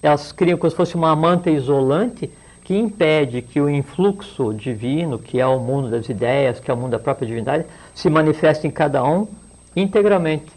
[0.00, 2.30] elas criam como se fosse uma manta isolante
[2.66, 6.76] que impede que o influxo divino, que é o mundo das ideias, que é o
[6.76, 7.64] mundo da própria divindade,
[7.94, 9.28] se manifeste em cada um
[9.76, 10.50] integralmente.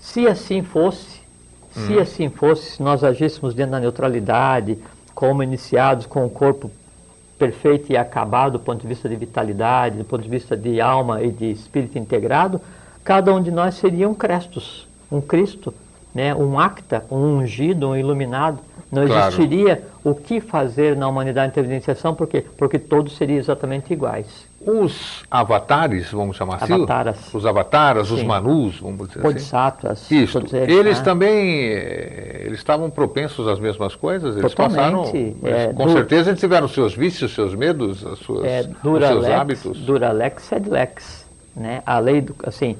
[0.00, 1.20] Se assim fosse,
[1.70, 2.00] se uhum.
[2.00, 4.76] assim fosse, se nós agíssemos dentro da neutralidade,
[5.14, 6.68] como iniciados com o corpo
[7.38, 11.22] perfeito e acabado do ponto de vista de vitalidade, do ponto de vista de alma
[11.22, 12.60] e de espírito integrado,
[13.04, 15.72] cada um de nós seria um Crestos, um Cristo,
[16.12, 18.58] né, um acta, um ungido, um iluminado.
[18.92, 19.28] Não claro.
[19.28, 22.44] existiria o que fazer na humanidade em termos de iniciação, por quê?
[22.58, 24.26] Porque todos seriam exatamente iguais.
[24.60, 26.74] Os avatares, vamos chamar assim?
[26.74, 27.34] Avataras.
[27.34, 28.14] Os avataras, Sim.
[28.16, 30.22] os manus, vamos dizer Bodhisattvas, assim.
[30.22, 30.38] Isso.
[30.38, 31.04] Eles, eles né?
[31.04, 34.36] também eh, eles estavam propensos às mesmas coisas?
[34.36, 35.34] Eles Totalmente.
[35.40, 35.70] passaram.
[35.70, 39.78] É, com certeza eles tiveram seus vícios, seus medos, as suas, é, os seus hábitos.
[39.80, 41.24] Dura lex, sed lex.
[41.56, 41.82] Né?
[41.86, 42.36] A lei do.
[42.44, 42.76] Assim,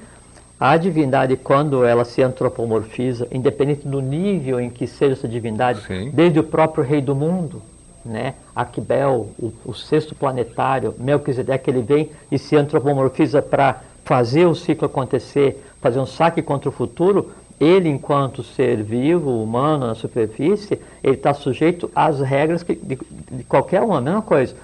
[0.64, 6.12] A divindade, quando ela se antropomorfiza, independente do nível em que seja essa divindade, Sim.
[6.14, 7.60] desde o próprio rei do mundo,
[8.04, 8.34] né?
[8.54, 14.86] Aquibel, o, o sexto planetário, Melquisedeque, ele vem e se antropomorfiza para fazer o ciclo
[14.86, 21.16] acontecer, fazer um saque contra o futuro, ele, enquanto ser vivo, humano, na superfície, ele
[21.16, 22.96] está sujeito às regras que, de,
[23.32, 24.54] de, qualquer uma, a mesma coisa.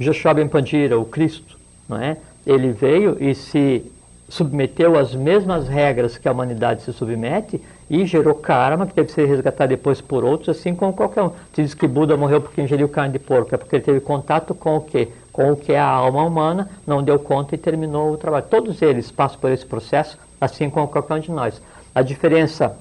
[0.00, 2.16] Joshua Ben Pandira, o Cristo, não é?
[2.46, 3.84] ele veio e se
[4.28, 9.26] submeteu às mesmas regras que a humanidade se submete e gerou karma que deve ser
[9.26, 11.30] resgatado depois por outros, assim como qualquer um.
[11.54, 14.54] Se diz que Buda morreu porque ingeriu carne de porco, é porque ele teve contato
[14.54, 15.08] com o quê?
[15.32, 18.46] Com o que é a alma humana, não deu conta e terminou o trabalho.
[18.50, 21.60] Todos eles passam por esse processo, assim como qualquer um de nós.
[21.94, 22.76] A diferença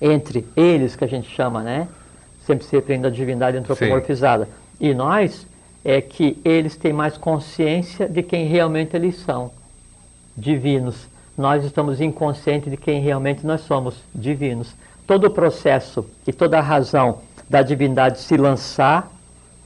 [0.00, 1.88] entre eles, que a gente chama, né?
[2.46, 4.50] Sempre se repreende a divindade antropomorfizada, Sim.
[4.78, 5.46] e nós,
[5.84, 9.50] é que eles têm mais consciência de quem realmente eles são
[10.36, 11.08] divinos.
[11.36, 14.74] Nós estamos inconscientes de quem realmente nós somos, divinos.
[15.06, 17.18] Todo o processo e toda a razão
[17.48, 19.10] da divindade se lançar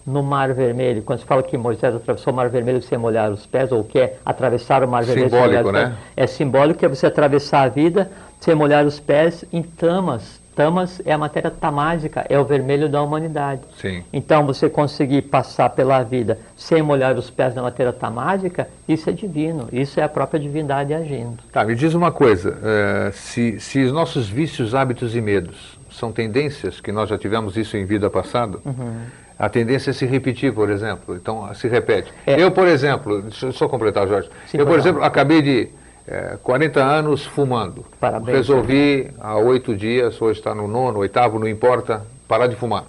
[0.06, 3.46] no Mar Vermelho, quando se fala que Moisés atravessou o Mar Vermelho sem molhar os
[3.46, 5.98] pés, ou que é atravessar o Mar Vermelho simbólico, sem molhar os pés, né?
[6.16, 8.10] é simbólico que é você atravessar a vida
[8.40, 13.00] sem molhar os pés em tamas, Tamas é a matéria tamásica, é o vermelho da
[13.00, 13.62] humanidade.
[13.80, 14.04] Sim.
[14.12, 19.12] Então, você conseguir passar pela vida sem molhar os pés na matéria tamásica, isso é
[19.14, 21.38] divino, isso é a própria divindade agindo.
[21.50, 26.12] Tá, me diz uma coisa, uh, se, se os nossos vícios, hábitos e medos são
[26.12, 29.00] tendências, que nós já tivemos isso em vida passada, uhum.
[29.38, 32.12] a tendência é se repetir, por exemplo, então se repete.
[32.26, 32.38] É.
[32.38, 35.70] Eu, por exemplo, deixa eu só completar, Jorge, Sim, eu, por exemplo, acabei de
[36.10, 37.86] é, 40 anos fumando.
[38.00, 38.36] Parabéns.
[38.36, 42.84] Resolvi há oito dias, hoje está no nono, oitavo, não importa, parar de fumar.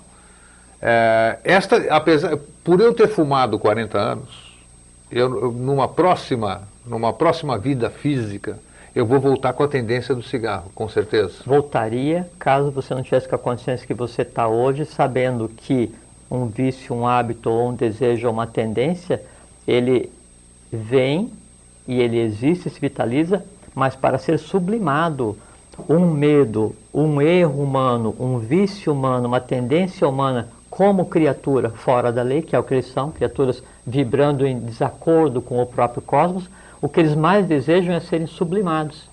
[0.81, 4.51] É, esta, apesar, por eu ter fumado 40 anos,
[5.11, 8.57] eu, numa próxima, numa próxima vida física,
[8.95, 11.43] eu vou voltar com a tendência do cigarro, com certeza.
[11.45, 15.93] Voltaria caso você não tivesse com a consciência que você está hoje, sabendo que
[16.29, 19.21] um vício, um hábito, ou um desejo, ou uma tendência,
[19.67, 20.11] ele
[20.71, 21.31] vem
[21.87, 23.43] e ele existe, se vitaliza,
[23.73, 25.37] mas para ser sublimado,
[25.89, 32.21] um medo, um erro humano, um vício humano, uma tendência humana como criatura fora da
[32.21, 36.49] lei, que é o que eles são, criaturas vibrando em desacordo com o próprio cosmos,
[36.81, 39.09] o que eles mais desejam é serem sublimados.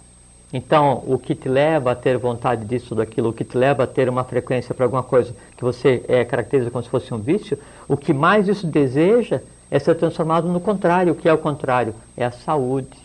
[0.52, 3.86] Então, o que te leva a ter vontade disso daquilo, o que te leva a
[3.86, 7.58] ter uma frequência para alguma coisa que você é, caracteriza como se fosse um vício,
[7.86, 11.12] o que mais isso deseja é ser transformado no contrário.
[11.12, 11.94] O que é o contrário?
[12.16, 12.96] É a saúde,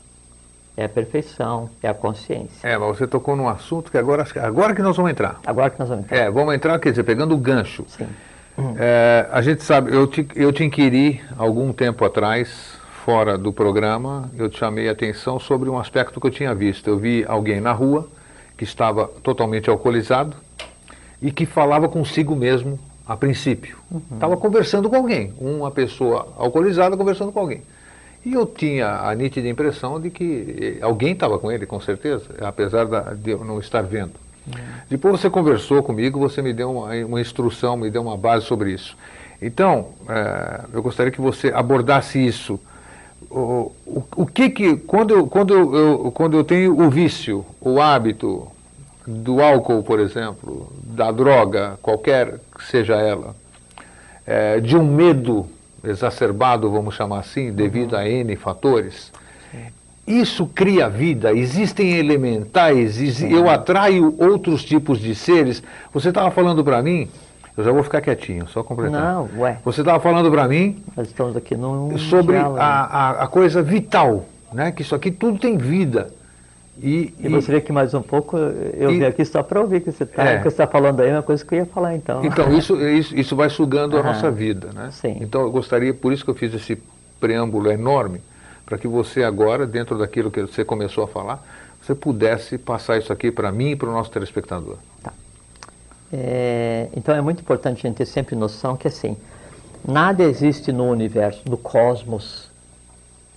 [0.76, 2.68] é a perfeição, é a consciência.
[2.68, 5.40] É, mas você tocou num assunto que agora, agora que nós vamos entrar.
[5.45, 6.18] Agora que nós vamos entrar.
[6.18, 7.85] É, vamos entrar, quer dizer, pegando o gancho.
[7.88, 8.07] Sim.
[8.77, 14.30] É, a gente sabe, eu te, eu te inquiri algum tempo atrás, fora do programa,
[14.38, 16.88] eu te chamei a atenção sobre um aspecto que eu tinha visto.
[16.88, 18.07] Eu vi alguém na rua
[18.56, 20.38] que estava totalmente alcoolizado
[21.22, 23.78] e que falava consigo mesmo a princípio.
[24.14, 24.40] Estava uhum.
[24.40, 27.62] conversando com alguém, uma pessoa alcoolizada conversando com alguém.
[28.26, 32.86] E eu tinha a nítida impressão de que alguém estava com ele, com certeza, apesar
[33.16, 34.14] de eu não estar vendo.
[34.48, 34.54] Uhum.
[34.90, 38.72] Depois você conversou comigo, você me deu uma, uma, instrução, me deu uma base sobre
[38.72, 38.96] isso.
[39.42, 42.60] Então, é, eu gostaria que você abordasse isso.
[43.30, 48.48] O, o, o que que, quando quando, eu, quando eu tenho o vício, o hábito,
[49.06, 53.36] do álcool, por exemplo, da droga, qualquer que seja ela,
[54.26, 55.48] é, de um medo
[55.84, 58.00] exacerbado, vamos chamar assim, devido uhum.
[58.00, 59.12] a N fatores,
[60.06, 65.64] isso cria vida, existem elementais, exi eu atraio outros tipos de seres.
[65.94, 67.08] Você estava falando para mim,
[67.56, 69.02] eu já vou ficar quietinho, só completar.
[69.02, 69.60] Não, ué.
[69.64, 74.26] Você estava falando para mim Nós estamos aqui num sobre a, a, a, coisa vital,
[74.52, 74.74] né?
[74.74, 76.12] que isso aqui tudo tem vida.
[76.82, 79.82] E, e, você vê que mais um pouco eu e, vim aqui só para ouvir
[79.82, 80.48] que você está é.
[80.48, 82.26] está falando aí, é uma coisa que eu ia falar então.
[82.26, 84.70] Então, isso, isso, isso vai sugando a nossa vida.
[84.74, 84.90] Né?
[84.91, 85.18] Sim.
[85.22, 86.82] Então, eu gostaria, por isso que eu fiz esse
[87.20, 88.22] preâmbulo enorme,
[88.66, 91.45] para que você agora, dentro daquilo que você começou a falar,
[91.80, 94.78] você pudesse passar isso aqui para mim e para o nosso telespectador.
[95.04, 95.14] Tá.
[96.12, 99.16] É, então, é muito importante a gente ter sempre noção que, assim,
[99.88, 102.50] nada existe no universo, no cosmos,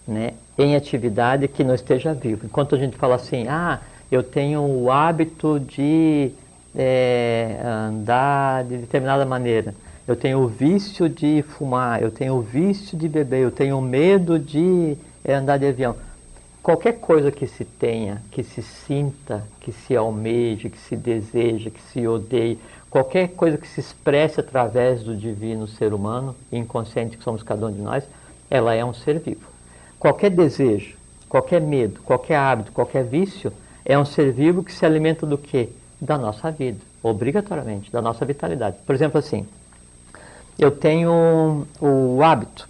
[0.09, 2.47] né, em atividade que não esteja vivo.
[2.47, 3.81] Enquanto a gente fala assim, ah,
[4.11, 6.31] eu tenho o hábito de
[6.75, 9.75] é, andar de determinada maneira,
[10.07, 14.39] eu tenho o vício de fumar, eu tenho o vício de beber, eu tenho medo
[14.39, 15.97] de é, andar de avião.
[16.63, 21.81] Qualquer coisa que se tenha, que se sinta, que se almeje, que se deseja, que
[21.93, 22.59] se odeie,
[22.91, 27.73] qualquer coisa que se expresse através do divino ser humano, inconsciente que somos cada um
[27.73, 28.05] de nós,
[28.51, 29.56] ela é um ser vivo.
[29.99, 30.97] Qualquer desejo,
[31.29, 33.53] qualquer medo, qualquer hábito, qualquer vício
[33.85, 35.71] é um ser vivo que se alimenta do quê?
[36.01, 38.77] Da nossa vida, obrigatoriamente, da nossa vitalidade.
[38.85, 39.47] Por exemplo, assim,
[40.59, 42.69] eu tenho o hábito,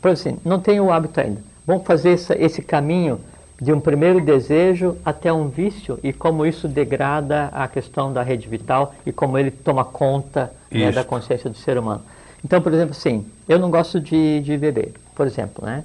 [0.00, 1.42] por exemplo, assim, não tenho o hábito ainda.
[1.66, 3.20] Vamos fazer esse, esse caminho
[3.60, 8.48] de um primeiro desejo até um vício e como isso degrada a questão da rede
[8.48, 12.02] vital e como ele toma conta né, da consciência do ser humano.
[12.42, 15.84] Então, por exemplo, assim, eu não gosto de, de beber, por exemplo, né?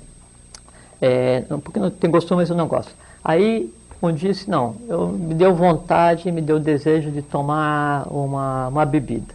[1.02, 2.94] É, porque não tem costume, mas eu não gosto.
[3.24, 8.68] Aí, um dia, disse, não, eu, me deu vontade, me deu desejo de tomar uma,
[8.68, 9.34] uma bebida.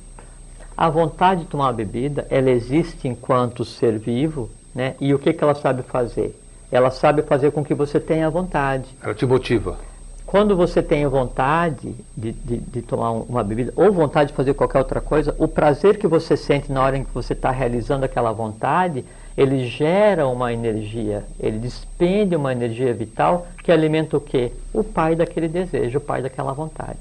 [0.76, 4.94] A vontade de tomar uma bebida, ela existe enquanto ser vivo, né?
[5.00, 6.38] E o que, que ela sabe fazer?
[6.70, 8.86] Ela sabe fazer com que você tenha vontade.
[9.02, 9.76] Ela te motiva.
[10.24, 14.78] Quando você tem vontade de, de, de, tomar uma bebida ou vontade de fazer qualquer
[14.78, 18.30] outra coisa, o prazer que você sente na hora em que você está realizando aquela
[18.30, 19.04] vontade,
[19.40, 24.52] ele gera uma energia, ele despende uma energia vital que alimenta o quê?
[24.70, 26.98] O pai daquele desejo, o pai daquela vontade.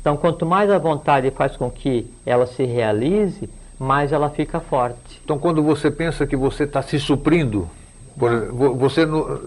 [0.00, 5.20] Então, quanto mais a vontade faz com que ela se realize, mais ela fica forte.
[5.22, 7.68] Então, quando você pensa que você está se suprindo
[8.16, 9.04] você,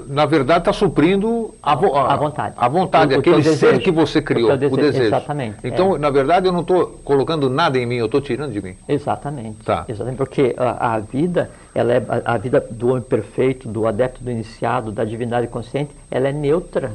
[0.08, 2.54] na verdade, está suprindo a, a, a, vontade.
[2.58, 4.74] A vontade, o, aquele o ser que você criou, o desejo.
[4.74, 5.04] O desejo.
[5.06, 5.58] Exatamente.
[5.64, 6.00] Então, é.
[6.00, 8.76] na verdade, eu não estou colocando nada em mim, eu estou tirando de mim.
[8.88, 9.64] Exatamente.
[9.64, 9.86] Tá.
[9.88, 14.22] Exatamente, porque a, a vida, ela é a, a, vida do homem perfeito, do adepto
[14.22, 16.92] do iniciado, da divindade consciente, ela é neutra.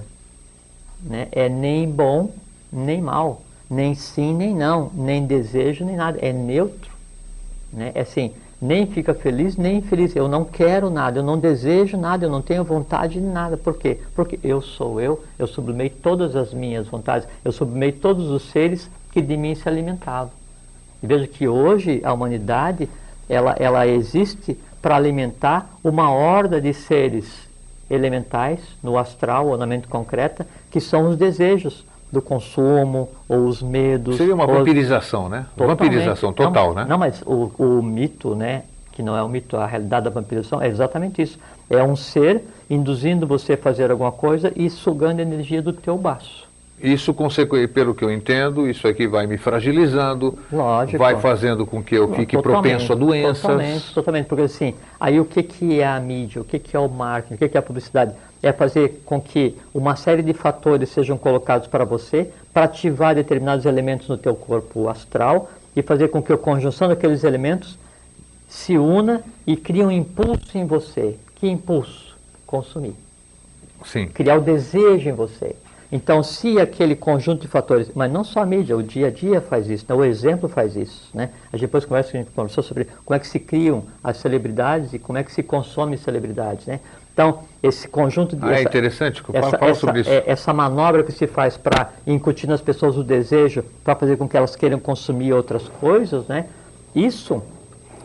[1.02, 1.28] Né?
[1.32, 2.30] É nem bom,
[2.70, 3.40] nem mal,
[3.70, 6.18] nem sim, nem não, nem desejo, nem nada.
[6.20, 6.92] É neutro.
[7.72, 7.92] Né?
[7.94, 8.30] É assim,
[8.62, 10.14] nem fica feliz, nem infeliz.
[10.14, 13.56] Eu não quero nada, eu não desejo nada, eu não tenho vontade de nada.
[13.56, 13.98] Por quê?
[14.14, 18.88] Porque eu sou eu, eu sublimei todas as minhas vontades, eu sublimei todos os seres
[19.10, 20.30] que de mim se alimentavam.
[21.02, 22.88] E veja que hoje a humanidade,
[23.28, 27.48] ela, ela existe para alimentar uma horda de seres
[27.90, 33.62] elementais, no astral ou na mente concreta, que são os desejos do consumo ou os
[33.62, 34.18] medos.
[34.18, 35.46] Seria uma vampirização, né?
[35.56, 36.86] Vampirização total, não, né?
[36.86, 38.64] Não, mas o, o mito, né?
[38.92, 41.38] Que não é um mito, a realidade da vampirização é exatamente isso.
[41.70, 45.96] É um ser induzindo você a fazer alguma coisa e sugando a energia do teu
[45.96, 46.46] baço.
[46.82, 47.14] Isso,
[47.72, 50.98] pelo que eu entendo, isso aqui vai me fragilizando, Lógico.
[50.98, 53.40] vai fazendo com que eu fique totalmente, propenso a doenças.
[53.40, 56.80] Totalmente, totalmente, porque assim, aí o que, que é a mídia, o que, que é
[56.80, 58.14] o marketing, o que, que é a publicidade?
[58.42, 63.64] É fazer com que uma série de fatores sejam colocados para você, para ativar determinados
[63.64, 67.78] elementos no teu corpo astral e fazer com que a conjunção daqueles elementos
[68.48, 71.16] se una e crie um impulso em você.
[71.36, 72.16] Que impulso?
[72.46, 72.94] Consumir.
[73.84, 74.08] Sim.
[74.08, 75.56] Criar o desejo em você.
[75.90, 79.42] Então, se aquele conjunto de fatores, mas não só a mídia, o dia a dia
[79.42, 79.94] faz isso, né?
[79.94, 81.10] o exemplo faz isso.
[81.12, 81.28] Né?
[81.52, 84.94] A gente depois conversa, a gente conversou sobre como é que se criam as celebridades
[84.94, 86.64] e como é que se consome celebridades.
[86.66, 86.80] Né?
[87.12, 88.44] Então, esse conjunto de.
[88.44, 90.10] Ah, é essa, é interessante, essa, fala, fala sobre isso.
[90.10, 94.28] É, essa manobra que se faz para incutir nas pessoas o desejo, para fazer com
[94.28, 96.46] que elas queiram consumir outras coisas, né?
[96.94, 97.42] isso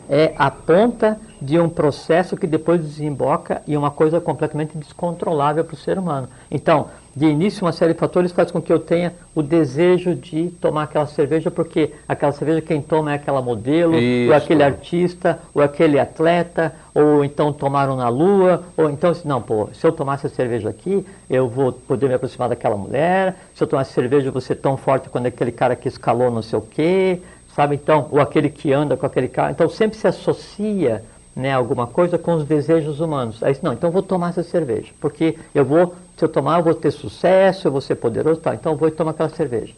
[0.10, 5.74] é a ponta de um processo que depois desemboca em uma coisa completamente descontrolável para
[5.74, 6.30] o ser humano.
[6.50, 6.88] Então,
[7.18, 10.84] de início, uma série de fatores faz com que eu tenha o desejo de tomar
[10.84, 14.30] aquela cerveja, porque aquela cerveja quem toma é aquela modelo, Isso.
[14.30, 19.68] ou aquele artista, ou aquele atleta, ou então tomaram na lua, ou então, não, pô,
[19.74, 23.68] se eu tomasse a cerveja aqui, eu vou poder me aproximar daquela mulher, se eu
[23.68, 26.62] tomasse cerveja, eu vou ser tão forte quando aquele cara que escalou não sei o
[26.62, 27.20] quê,
[27.56, 27.74] sabe?
[27.74, 29.50] Então, ou aquele que anda com aquele carro.
[29.50, 31.04] Então, sempre se associa
[31.38, 33.44] né, alguma coisa com os desejos humanos.
[33.44, 36.74] Aí, não, então vou tomar essa cerveja, porque eu vou, se eu tomar, eu vou
[36.74, 39.72] ter sucesso, eu vou ser poderoso, tá, então eu vou tomar aquela cerveja.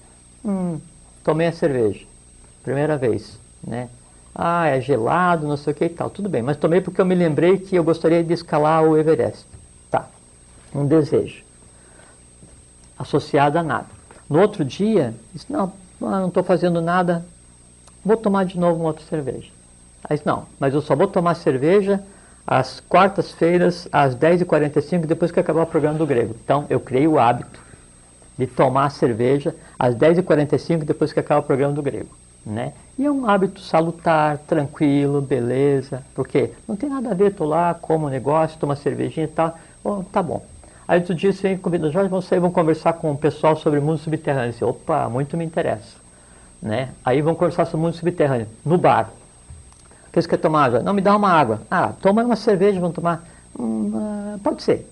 [0.44, 0.80] Hum,
[1.22, 2.06] tomei a cerveja,
[2.64, 3.90] primeira vez, né?
[4.34, 7.06] Ah, é gelado, não sei o que e tal, tudo bem, mas tomei porque eu
[7.06, 9.45] me lembrei que eu gostaria de escalar o Everest.
[9.91, 10.07] Tá,
[10.73, 11.44] um desejo,
[12.98, 13.88] associado a nada.
[14.30, 17.26] No outro dia, disse, não, não estou fazendo nada,
[18.06, 19.59] vou tomar de novo uma outra cerveja.
[20.07, 22.01] Aí não, mas eu só vou tomar cerveja
[22.45, 26.35] às quartas-feiras, às 10h45, depois que acabar o programa do grego.
[26.43, 27.59] Então, eu criei o hábito
[28.38, 32.09] de tomar cerveja às 10h45, depois que acaba o programa do grego.
[32.45, 32.73] Né?
[32.97, 37.73] E é um hábito salutar, tranquilo, beleza, porque não tem nada a ver, estou lá,
[37.73, 40.43] como negócio, toma cervejinha e tal, oh, tá bom.
[40.88, 43.80] Aí outro dia você vem convida, Jorge, vamos sair, vamos conversar com o pessoal sobre
[43.80, 44.51] mundo subterrâneo.
[44.51, 45.97] Disse, Opa, muito me interessa.
[46.59, 46.89] Né?
[47.05, 49.11] Aí vamos conversar sobre mundo subterrâneo, no bar.
[50.28, 50.80] Quer quer tomar água?
[50.80, 51.62] Não, me dá uma água.
[51.70, 53.26] Ah, toma uma cerveja, vamos tomar.
[53.58, 54.90] Hum, ah, pode ser.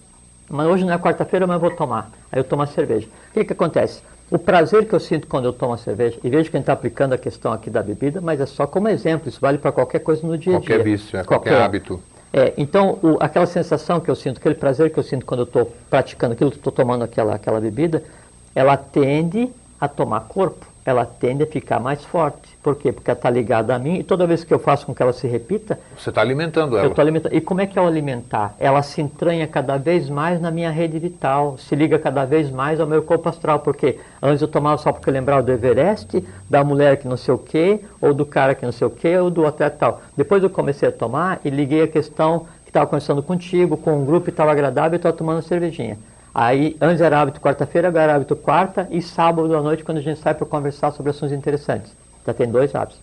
[0.49, 2.09] Mas hoje não é quarta-feira, mas eu vou tomar.
[2.31, 3.07] Aí eu tomo a cerveja.
[3.29, 4.01] O que, que acontece?
[4.29, 6.63] O prazer que eu sinto quando eu tomo a cerveja, e vejo que a gente
[6.63, 9.71] está aplicando a questão aqui da bebida, mas é só como exemplo, isso vale para
[9.71, 10.67] qualquer coisa no dia a dia.
[10.67, 12.01] Qualquer vício, é, qualquer, qualquer hábito.
[12.33, 15.45] É, então, o, aquela sensação que eu sinto, aquele prazer que eu sinto quando eu
[15.45, 18.03] estou praticando aquilo, estou tomando aquela, aquela bebida,
[18.53, 19.49] ela tende
[19.79, 22.57] a tomar corpo, ela tende a ficar mais forte.
[22.63, 22.93] Por quê?
[22.93, 25.11] Porque ela está ligada a mim e toda vez que eu faço com que ela
[25.11, 25.77] se repita.
[25.97, 26.85] Você está alimentando ela.
[26.85, 27.35] Eu estou alimentando.
[27.35, 28.55] E como é que é o alimentar?
[28.57, 32.79] Ela se entranha cada vez mais na minha rede vital, se liga cada vez mais
[32.79, 33.59] ao meu corpo astral.
[33.59, 37.33] Porque antes eu tomava só porque eu lembrava do Everest, da mulher que não sei
[37.33, 40.01] o quê, ou do cara que não sei o quê, ou do atleta tal.
[40.15, 44.05] Depois eu comecei a tomar e liguei a questão que estava conversando contigo, com um
[44.05, 45.97] grupo e estava agradável e estava tomando cervejinha.
[46.39, 50.01] Aí, antes era hábito quarta-feira, agora era hábito quarta e sábado à noite, quando a
[50.01, 51.91] gente sai para conversar sobre assuntos interessantes.
[52.23, 52.99] Já tem dois hábitos.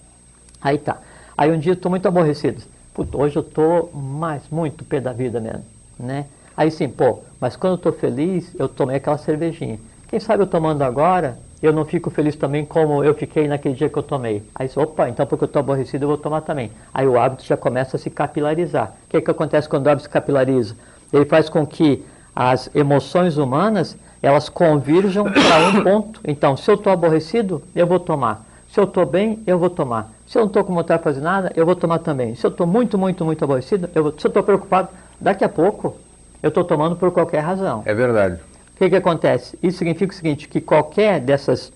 [0.62, 0.98] Aí tá.
[1.36, 2.62] Aí um dia eu estou muito aborrecido.
[2.94, 5.64] Puta, hoje eu estou mais, muito pé da vida mesmo,
[5.98, 6.26] né?
[6.56, 9.80] Aí sim, pô, mas quando eu estou feliz, eu tomei aquela cervejinha.
[10.06, 13.88] Quem sabe eu tomando agora, eu não fico feliz também como eu fiquei naquele dia
[13.88, 14.44] que eu tomei.
[14.54, 16.70] Aí, opa, então porque eu estou aborrecido eu vou tomar também.
[16.94, 18.94] Aí o hábito já começa a se capilarizar.
[19.06, 20.76] O que, é que acontece quando o hábito se capilariza?
[21.12, 22.04] Ele faz com que
[22.34, 26.20] as emoções humanas, elas convirjam para um ponto.
[26.26, 28.44] Então, se eu estou aborrecido, eu vou tomar.
[28.72, 30.10] Se eu estou bem, eu vou tomar.
[30.26, 32.34] Se eu não estou com vontade de fazer nada, eu vou tomar também.
[32.34, 34.12] Se eu estou muito, muito, muito aborrecido, eu vou...
[34.18, 34.88] se eu estou preocupado,
[35.20, 35.96] daqui a pouco
[36.42, 37.82] eu estou tomando por qualquer razão.
[37.84, 38.40] É verdade.
[38.74, 39.56] O que, que acontece?
[39.62, 41.72] Isso significa o seguinte, que qualquer dessas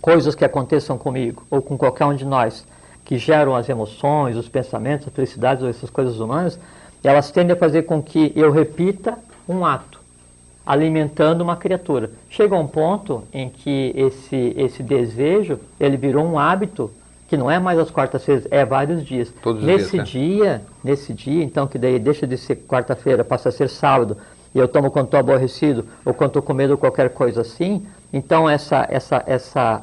[0.00, 2.66] coisas que aconteçam comigo, ou com qualquer um de nós,
[3.04, 6.58] que geram as emoções, os pensamentos, as felicidades ou essas coisas humanas,
[7.02, 9.16] elas tendem a fazer com que eu repita
[9.48, 10.00] um ato
[10.66, 12.10] alimentando uma criatura.
[12.28, 16.90] Chega um ponto em que esse, esse desejo ele virou um hábito
[17.28, 19.32] que não é mais as quartas-feiras, é vários dias.
[19.42, 20.04] Todos nesse dias, né?
[20.04, 24.16] dia, nesse dia, então que daí deixa de ser quarta-feira, passa a ser sábado,
[24.54, 27.86] e eu tomo quando estou aborrecido ou quando estou com medo ou qualquer coisa assim,
[28.12, 29.82] então essa, essa, essa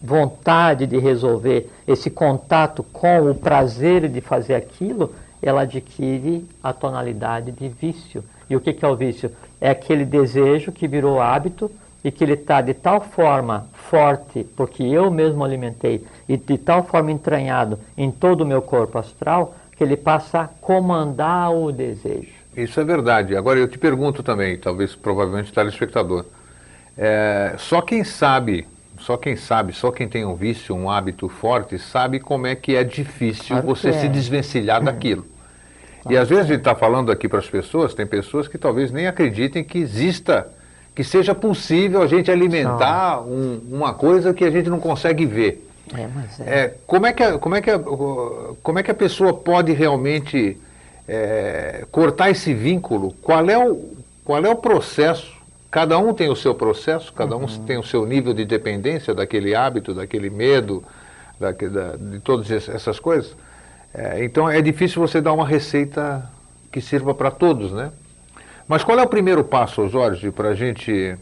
[0.00, 5.12] vontade de resolver, esse contato com o prazer de fazer aquilo,
[5.42, 8.24] ela adquire a tonalidade de vício.
[8.48, 9.30] E o que, que é o vício?
[9.60, 11.70] É aquele desejo que virou hábito
[12.02, 16.84] e que ele está de tal forma forte, porque eu mesmo alimentei, e de tal
[16.84, 22.38] forma entranhado em todo o meu corpo astral, que ele passa a comandar o desejo.
[22.56, 23.36] Isso é verdade.
[23.36, 26.24] Agora eu te pergunto também, talvez provavelmente telespectador,
[26.96, 28.66] é, só quem sabe,
[28.98, 32.74] só quem sabe, só quem tem um vício, um hábito forte, sabe como é que
[32.74, 33.92] é difícil Claro você é.
[33.92, 35.24] se desvencilhar daquilo.
[36.08, 38.90] E às vezes a gente está falando aqui para as pessoas, tem pessoas que talvez
[38.92, 40.46] nem acreditem que exista,
[40.94, 45.64] que seja possível a gente alimentar um- uma coisa que a gente não consegue ver.
[45.96, 46.44] É, mas é.
[46.64, 47.78] É, como, é que a, como, é que a,
[48.62, 50.56] como é que a pessoa pode realmente
[51.06, 53.12] é, cortar esse vínculo?
[53.22, 53.94] Qual é, o,
[54.24, 55.36] qual é o processo?
[55.70, 59.54] Cada um tem o seu processo, cada um tem o seu nível de dependência daquele
[59.54, 60.82] hábito, daquele medo,
[61.38, 63.34] daque- da- de todas es- essas coisas.
[63.94, 66.28] É, então é difícil você dar uma receita
[66.70, 67.90] que sirva para todos, né?
[68.66, 71.16] Mas qual é o primeiro passo, Jorge, para a gente.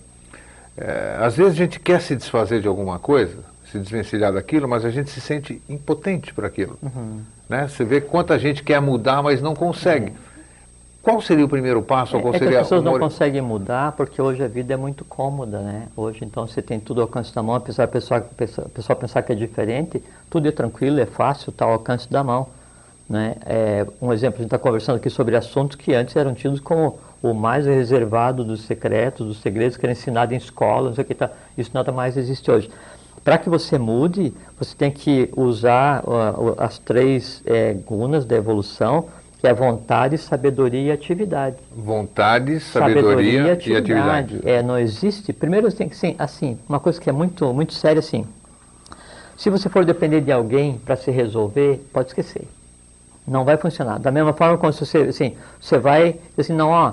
[0.76, 3.38] é, às vezes a gente quer se desfazer de alguma coisa,
[3.70, 6.76] se desvencilhar daquilo, mas a gente se sente impotente para aquilo.
[7.48, 7.68] Né?
[7.68, 10.12] Você vê quanta gente quer mudar, mas não consegue.
[11.06, 12.16] Qual seria o primeiro passo?
[12.16, 15.60] É que seria as pessoas não conseguem mudar porque hoje a vida é muito cômoda,
[15.60, 15.86] né?
[15.96, 19.22] Hoje então você tem tudo ao alcance da mão, apesar do pessoal, pessoa- pessoal pensar
[19.22, 22.48] que é diferente, tudo é tranquilo, é fácil, está ao alcance da mão.
[23.08, 23.36] Né?
[23.46, 26.98] É, um exemplo, a gente está conversando aqui sobre assuntos que antes eram tidos como
[27.22, 31.06] o mais reservado dos secretos, dos segredos que era ensinado em escolas, não sei o
[31.06, 32.68] que tá, isso nada mais existe hoje.
[33.22, 39.06] Para que você mude, você tem que usar uh, as três eh, gunas da evolução,
[39.38, 44.40] que é vontade, sabedoria e atividade Vontade, sabedoria, e atividade.
[44.44, 45.32] É, não existe.
[45.32, 48.24] Primeiro tem que ser assim, uma coisa que é muito, muito séria assim.
[49.36, 52.48] Se você for depender de alguém para se resolver, pode esquecer.
[53.28, 53.98] Não vai funcionar.
[53.98, 56.92] Da mesma forma como se você, assim, você vai, assim, não, ó,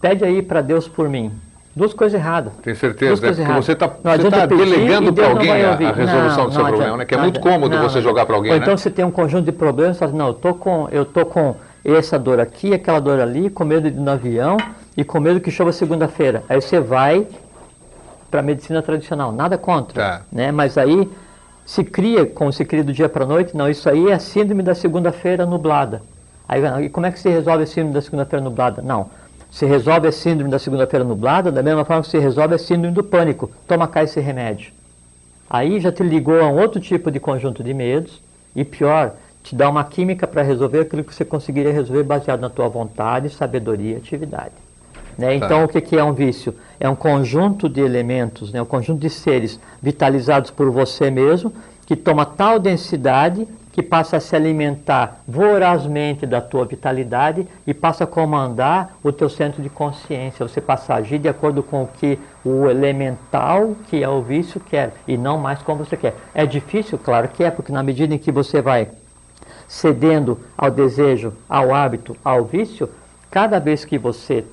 [0.00, 1.32] pede aí para Deus por mim.
[1.74, 2.52] Duas coisas erradas.
[2.62, 3.28] Tem certeza, Duas né?
[3.28, 3.64] Porque erradas.
[3.64, 6.96] você está tá pedir delegando para alguém a, a resolução Não, do seu problema, adianta.
[6.96, 7.04] né?
[7.06, 7.54] Que é muito adianta.
[7.54, 8.62] cômodo Não, você jogar para alguém, Ou né?
[8.64, 11.24] então você tem um conjunto de problemas, você fala, não, eu tô com, eu tô
[11.24, 11.54] com
[11.84, 14.56] essa dor aqui, aquela dor ali, com medo de ir no avião
[14.96, 16.42] e com medo que chova segunda-feira.
[16.48, 17.26] Aí você vai
[18.30, 20.22] para a medicina tradicional, nada contra, Tá.
[20.30, 20.52] né?
[20.52, 21.08] Mas aí
[21.64, 24.62] se cria, como se cria do dia para a noite, não, isso aí é síndrome
[24.62, 26.02] da segunda-feira nublada.
[26.48, 28.82] Aí, e como é que se resolve a síndrome da segunda-feira nublada?
[28.82, 29.08] Não.
[29.50, 32.94] Se resolve a síndrome da segunda-feira nublada da mesma forma que se resolve a síndrome
[32.94, 33.50] do pânico.
[33.66, 34.72] Toma cá esse remédio.
[35.48, 38.20] Aí já te ligou a um outro tipo de conjunto de medos
[38.54, 42.50] e pior, te dá uma química para resolver aquilo que você conseguiria resolver baseado na
[42.50, 44.54] tua vontade, sabedoria e atividade.
[45.18, 45.34] Né?
[45.34, 46.54] Então, o que, que é um vício?
[46.78, 48.62] É um conjunto de elementos, né?
[48.62, 51.52] um conjunto de seres vitalizados por você mesmo,
[51.84, 58.04] que toma tal densidade que passa a se alimentar vorazmente da tua vitalidade e passa
[58.04, 60.46] a comandar o teu centro de consciência.
[60.46, 64.60] Você passa a agir de acordo com o que o elemental, que é o vício,
[64.60, 66.14] quer e não mais como você quer.
[66.34, 66.98] É difícil?
[66.98, 68.88] Claro que é, porque na medida em que você vai
[69.70, 72.90] cedendo ao desejo, ao hábito, ao vício,
[73.30, 74.44] cada vez que você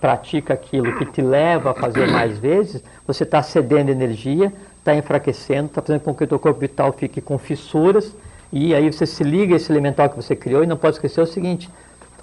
[0.00, 5.66] pratica aquilo que te leva a fazer mais vezes, você está cedendo energia, está enfraquecendo,
[5.66, 8.16] está fazendo com que o teu corpo vital fique com fissuras,
[8.50, 11.20] e aí você se liga a esse elemental que você criou e não pode esquecer
[11.20, 11.68] o seguinte,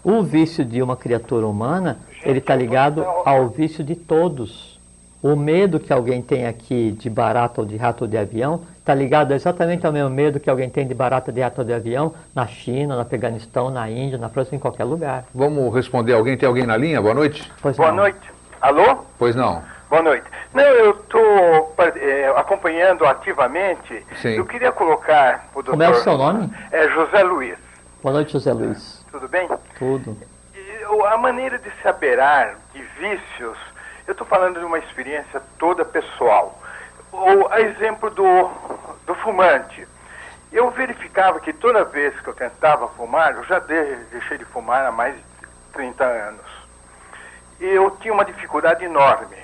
[0.04, 4.73] o vício de uma criatura humana, ele está ligado ao vício de todos.
[5.24, 8.94] O medo que alguém tem aqui de barata ou de rato ou de avião está
[8.94, 12.14] ligado exatamente ao mesmo medo que alguém tem de barata, de rato ou de avião
[12.36, 15.24] na China, no Afeganistão, na Índia, na França, em qualquer lugar.
[15.34, 16.36] Vamos responder alguém.
[16.38, 17.02] Tem alguém na linha?
[17.02, 17.50] Boa noite.
[17.62, 17.95] Pois Boa não.
[17.95, 18.20] noite.
[18.62, 18.98] Alô?
[19.18, 19.64] Pois não.
[19.90, 20.26] Boa noite.
[20.54, 21.74] Não, eu estou
[22.36, 24.06] acompanhando ativamente.
[24.22, 24.32] Sim.
[24.32, 25.72] Eu queria colocar o doutor...
[25.72, 26.52] Como é o seu nome?
[26.70, 27.56] É José Luiz.
[28.02, 29.06] Boa noite, José Luiz.
[29.10, 29.48] Tudo bem?
[29.80, 30.18] Tudo.
[30.54, 33.58] E A maneira de se aberar de vícios,
[34.08, 36.62] eu estou falando de uma experiência toda pessoal.
[37.12, 38.50] O a exemplo do,
[39.06, 39.88] do fumante.
[40.52, 44.86] Eu verificava que toda vez que eu tentava fumar, eu já de- deixei de fumar
[44.86, 45.24] há mais de
[45.74, 46.46] 30 anos.
[47.60, 49.38] E eu tinha uma dificuldade enorme.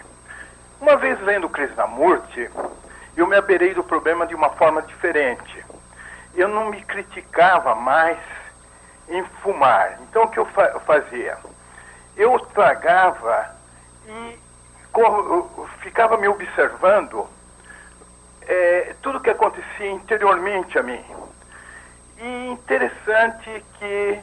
[0.79, 2.49] Uma vez lendo Krishnamurti,
[3.15, 5.65] eu me aberei do problema de uma forma diferente.
[6.35, 8.17] Eu não me criticava mais
[9.07, 9.97] em fumar.
[10.03, 11.37] Então o que eu fa- eu fazia?
[12.15, 13.49] Eu tragava
[14.05, 14.38] e
[14.99, 17.27] co- eu ficava me observando
[18.41, 21.03] eh, tudo que acontecia interiormente a mim.
[22.17, 24.21] E interessante que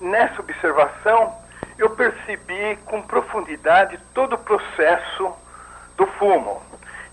[0.00, 1.34] nessa observação
[1.78, 5.32] eu percebi com profundidade todo o processo
[5.96, 6.62] do fumo.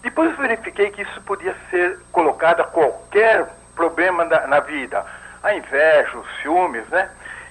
[0.01, 5.05] Depois verifiquei que isso podia ser colocado a qualquer problema da- na vida,
[5.41, 7.09] a inveja, os ciúmes, né?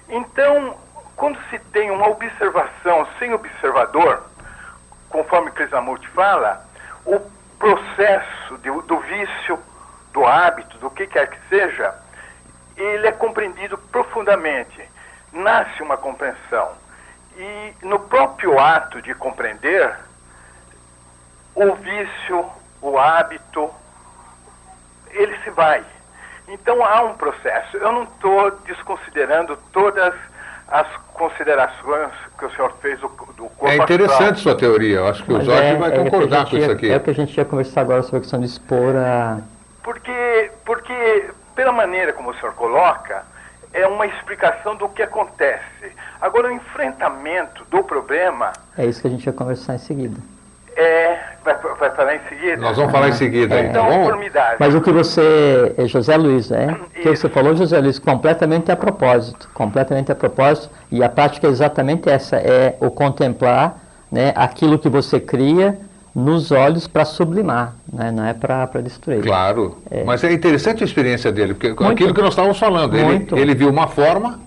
[0.09, 0.77] Então,
[1.17, 4.23] quando se tem uma observação sem observador,
[5.13, 6.67] conforme Krishnamurti fala,
[7.05, 7.21] o
[7.59, 9.59] processo de- do vício,
[10.13, 11.95] do hábito, do que quer que seja,
[12.77, 14.91] ele é compreendido profundamente.
[15.33, 16.73] Nasce uma compreensão.
[17.37, 19.95] E no próprio ato de compreender,
[21.55, 23.73] o vício, o hábito,
[25.11, 25.85] ele se vai.
[26.49, 27.77] Então há um processo.
[27.77, 30.15] Eu não estou desconsiderando todas
[30.69, 34.37] as considerações que o senhor fez do, do corpo É interessante astral.
[34.37, 34.97] sua teoria.
[34.97, 36.63] Eu acho que o Mas Jorge é- vai é o a concordar gente com ia-
[36.63, 36.91] isso aqui.
[36.91, 39.39] É o que a gente ia conversar agora sobre a questão de expor a.
[39.83, 43.25] Porque, porque, pela maneira como o senhor coloca,
[43.73, 45.63] é uma explicação do que acontece.
[46.21, 50.17] Agora, o enfrentamento do problema É isso que a gente ia conversar em seguida.
[50.77, 51.19] É.
[51.45, 52.57] Vai, vai falar em seguida?
[52.57, 54.05] Nós vamos falar em seguida tá Então, bom?
[54.05, 54.57] formidável.
[54.61, 56.69] Mas o que você, é José Luiz, é?
[56.71, 61.49] O que você falou, José Luiz, completamente a propósito, completamente a propósito, e a prática
[61.49, 63.77] é exatamente essa, é o contemplar,
[64.11, 65.79] né, aquilo que você cria
[66.15, 69.23] nos olhos para sublimar, né, não é para destruir.
[69.23, 69.79] Claro.
[70.05, 71.91] Mas é interessante a experiência dele, porque Muito.
[71.91, 74.39] aquilo que nós estávamos falando, ele, ele viu uma forma,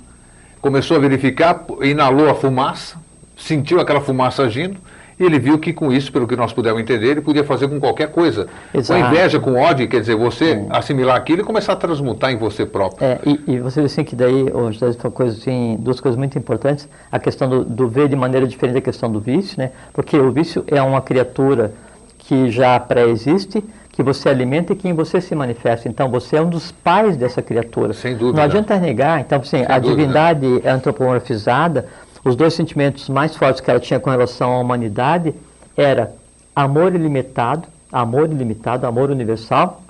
[0.62, 2.96] começou a verificar, inalou a fumaça,
[3.36, 4.78] sentiu aquela fumaça agindo,
[5.20, 8.12] ele viu que com isso, pelo que nós pudemos entender, ele podia fazer com qualquer
[8.12, 8.48] coisa.
[8.74, 9.02] Exato.
[9.02, 12.66] Com inveja, com ódio, quer dizer, você assimilar aquilo e começar a transmutar em você
[12.66, 13.06] próprio.
[13.06, 16.18] É, e, e você disse assim que daí, o José falou coisa assim, duas coisas
[16.18, 19.72] muito importantes, a questão do, do ver de maneira diferente da questão do vício, né?
[19.94, 21.74] Porque o vício é uma criatura
[22.18, 25.88] que já pré-existe, que você alimenta e que em você se manifesta.
[25.88, 27.94] Então você é um dos pais dessa criatura.
[27.94, 28.38] Sem dúvida.
[28.38, 30.02] Não adianta negar, então assim, a dúvida.
[30.02, 31.88] divindade é antropomorfizada,
[32.26, 35.34] os dois sentimentos mais fortes que ela tinha com relação à humanidade
[35.78, 36.12] era
[36.56, 39.84] amor ilimitado, amor ilimitado, amor universal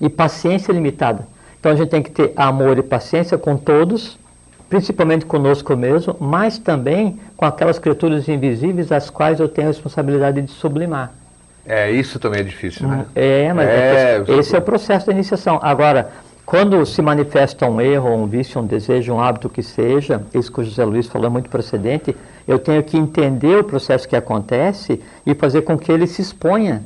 [0.00, 1.26] e paciência limitada.
[1.58, 4.16] Então a gente tem que ter amor e paciência com todos,
[4.68, 10.40] principalmente conosco mesmo, mas também com aquelas criaturas invisíveis às quais eu tenho a responsabilidade
[10.40, 11.12] de sublimar.
[11.66, 13.04] É, isso também é difícil, né?
[13.14, 15.58] É, mas É, é, esse é o processo da iniciação.
[15.60, 16.10] Agora,
[16.50, 20.60] quando se manifesta um erro, um vício, um desejo, um hábito que seja, isso que
[20.60, 22.16] o José Luiz falou é muito procedente,
[22.48, 26.82] eu tenho que entender o processo que acontece e fazer com que ele se exponha.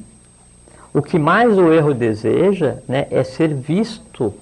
[0.93, 4.35] O que mais o erro deseja né, é ser visto,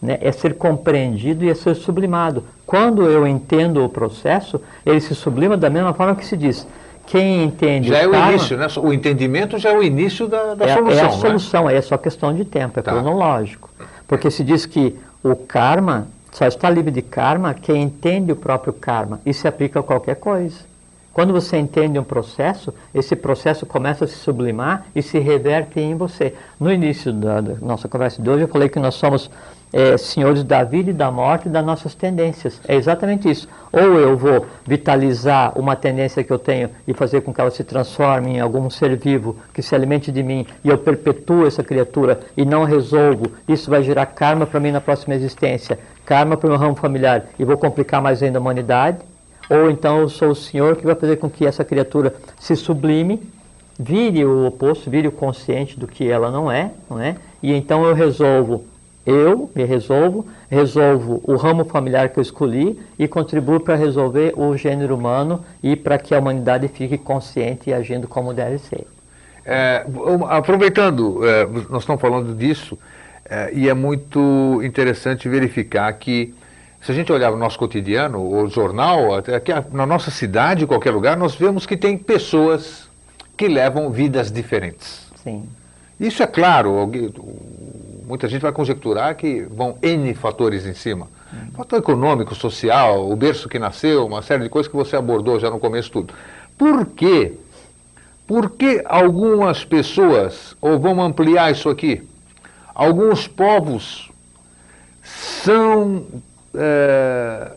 [0.00, 2.44] né, é ser compreendido e é ser sublimado.
[2.64, 6.64] Quando eu entendo o processo, ele se sublima da mesma forma que se diz.
[7.04, 8.68] Quem entende Já é o karma- início, né?
[8.80, 11.10] O entendimento já é o início da, da é, solução, é a né?
[11.10, 12.92] solução, aí é só questão de tempo, é Tá.
[12.92, 13.68] cronológico.
[14.12, 18.70] Porque se diz que o karma só está livre de karma quem entende o próprio
[18.70, 20.58] karma e se aplica a qualquer coisa.
[21.14, 25.94] Quando você entende um processo, esse processo começa a se sublimar e se reverte em
[25.94, 26.34] você.
[26.60, 29.30] No início da nossa conversa de hoje, eu falei que nós somos
[29.72, 32.60] é, senhores da vida e da morte das nossas tendências.
[32.68, 33.48] É exatamente isso.
[33.72, 37.64] Ou eu vou vitalizar uma tendência que eu tenho e fazer com que ela se
[37.64, 42.20] transforme em algum ser vivo que se alimente de mim e eu perpetuo essa criatura
[42.36, 46.50] e não resolvo, isso vai gerar karma para mim na próxima existência, karma para o
[46.50, 48.98] meu ramo familiar e vou complicar mais ainda a humanidade.
[49.48, 53.22] Ou então eu sou o Senhor que vai fazer com que essa criatura se sublime,
[53.78, 57.16] vire o oposto, vire o consciente do que ela não é, não é?
[57.42, 58.64] E então eu resolvo
[59.04, 64.56] eu me resolvo, resolvo o ramo familiar que eu escolhi e contribuo para resolver o
[64.56, 68.86] gênero humano e para que a humanidade fique consciente e agindo como deve ser.
[69.44, 69.84] É,
[70.28, 72.78] aproveitando, é, nós estamos falando disso,
[73.28, 76.32] é, e é muito interessante verificar que,
[76.80, 80.66] se a gente olhar o nosso cotidiano, o jornal, até aqui na nossa cidade, em
[80.66, 82.88] qualquer lugar, nós vemos que tem pessoas
[83.36, 85.08] que levam vidas diferentes.
[85.24, 85.48] Sim.
[85.98, 86.90] Isso é claro,
[88.12, 91.08] muita gente vai conjecturar que vão N fatores em cima.
[91.56, 95.48] Fator econômico, social, o berço que nasceu, uma série de coisas que você abordou já
[95.48, 96.12] no começo tudo.
[96.58, 97.32] Por quê?
[98.26, 102.06] Por que algumas pessoas, ou vamos ampliar isso aqui,
[102.74, 104.12] alguns povos
[105.02, 106.04] são.
[106.54, 107.52] É,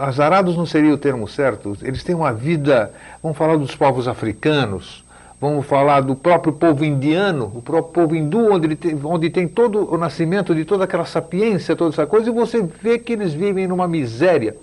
[0.00, 2.92] azarados não seria o termo certo, eles têm uma vida,
[3.22, 5.04] vamos falar dos povos africanos,
[5.40, 9.90] Vamos falar do próprio povo indiano, o próprio povo hindu, onde, tem, onde tem todo
[9.90, 13.66] o nascimento de toda aquela sapiência, toda essa coisa, e você vê que eles vivem
[13.66, 14.54] numa miséria.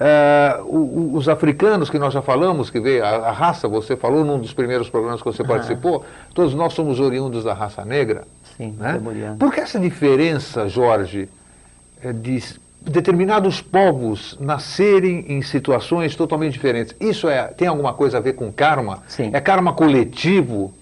[0.00, 4.38] Uh, os africanos que nós já falamos, que veio a, a, raça, você falou num
[4.38, 8.22] dos primeiros programas que você participou, todos nós somos oriundos da raça negra.
[8.56, 9.00] Sim, né?
[9.36, 11.28] Por que essa diferença, Jorge,
[12.00, 12.40] eh, de
[12.80, 16.94] determinados povos nascerem em situações totalmente diferentes.
[17.00, 19.02] Isso é, tem alguma coisa a ver com karma?
[19.08, 19.30] Sim.
[19.32, 20.72] É karma coletivo?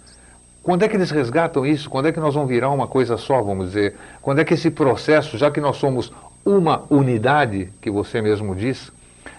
[0.62, 1.88] Quando é que eles resgatam isso?
[1.88, 3.94] Quando é que nós vamos virar uma coisa só, vamos dizer?
[4.20, 6.12] Quando é que esse processo, já que nós somos
[6.44, 8.92] uma unidade, que você mesmo diz,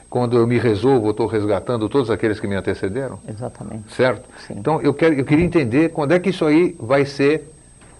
[0.09, 3.19] quando eu me resolvo, eu estou resgatando todos aqueles que me antecederam?
[3.27, 3.93] Exatamente.
[3.93, 4.27] Certo?
[4.45, 4.55] Sim.
[4.57, 7.49] Então, eu, quero, eu queria entender quando é que isso aí vai ser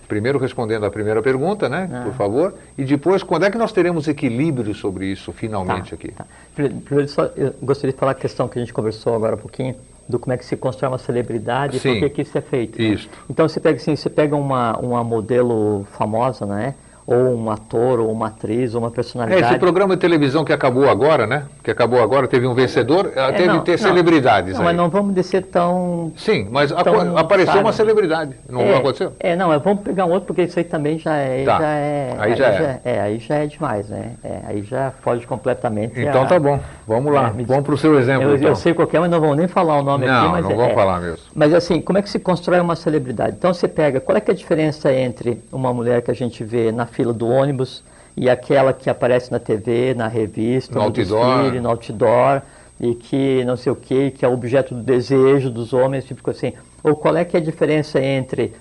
[0.08, 2.04] Primeiro respondendo à primeira pergunta, né, ah.
[2.06, 6.12] por favor, e depois quando é que nós teremos equilíbrio sobre isso finalmente tá, aqui?
[6.12, 6.26] Tá.
[6.56, 9.76] Primeiro, só, eu gostaria de falar a questão que a gente conversou agora um pouquinho,
[10.08, 12.42] do como é que se constrói uma celebridade Sim, e por que, que isso é
[12.42, 12.82] feito.
[12.82, 12.90] Né?
[12.90, 13.10] Isso.
[13.30, 16.76] Então você pega assim, você pega uma, uma modelo famosa, né?
[17.08, 19.42] Ou um ator, ou uma atriz, ou uma personalidade.
[19.42, 21.46] É, esse programa de televisão que acabou agora, né?
[21.64, 24.66] Que acabou agora, teve um vencedor, é, teve não, ter não, celebridades não, aí.
[24.66, 26.12] Mas não vamos descer tão.
[26.18, 27.64] Sim, mas tão, apareceu sabe?
[27.64, 29.14] uma celebridade, não é, aconteceu?
[29.22, 31.46] É, não, vamos pegar um outro, porque isso aí também já é.
[31.46, 31.60] Tá.
[31.60, 32.82] Já é aí, já, é.
[32.84, 33.00] é.
[33.00, 34.12] Aí já é demais, né?
[34.22, 35.98] É, aí já foge completamente.
[35.98, 38.32] Então a, tá bom, vamos lá, é, vamos para o seu exemplo.
[38.32, 38.50] Eu, então.
[38.50, 40.32] eu sei qualquer, mas não vamos nem falar o nome não, aqui.
[40.34, 41.20] Mas não é, vamos falar mesmo.
[41.34, 43.38] Mas assim, como é que se constrói uma celebridade?
[43.38, 46.44] Então você pega, qual é, que é a diferença entre uma mulher que a gente
[46.44, 47.84] vê na fila do ônibus
[48.18, 51.38] e aquela que aparece na TV, na revista, no, no outdoor.
[51.44, 52.42] desfile, no outdoor,
[52.82, 56.54] e que não sei o que, que é objeto do desejo dos homens, tipo assim.
[56.84, 58.54] Ou qual é que é a diferença entre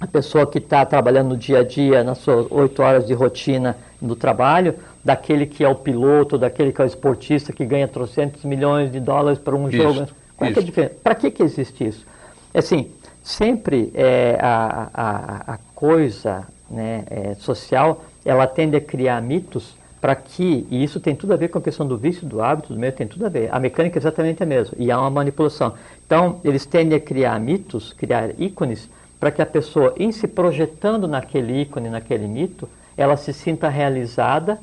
[0.00, 3.76] a pessoa que está trabalhando no dia a dia, nas suas oito horas de rotina
[4.00, 4.74] do trabalho,
[5.04, 8.98] daquele que é o piloto, daquele que é o esportista que ganha trocentos milhões de
[8.98, 10.08] dólares para um jogo.
[10.36, 10.94] Qual é, é a diferença?
[11.02, 12.04] Para que, que existe isso?
[12.52, 12.90] Assim,
[13.22, 20.14] sempre é, a, a, a coisa né, é, social ela tende a criar mitos para
[20.14, 22.78] que, e isso tem tudo a ver com a questão do vício, do hábito, do
[22.78, 23.52] meio, tem tudo a ver.
[23.52, 25.74] A mecânica é exatamente a mesma, e há uma manipulação.
[26.06, 28.88] Então, eles tendem a criar mitos, criar ícones,
[29.18, 32.66] para que a pessoa, em se projetando naquele ícone, naquele mito,
[32.96, 34.58] ela se sinta realizada,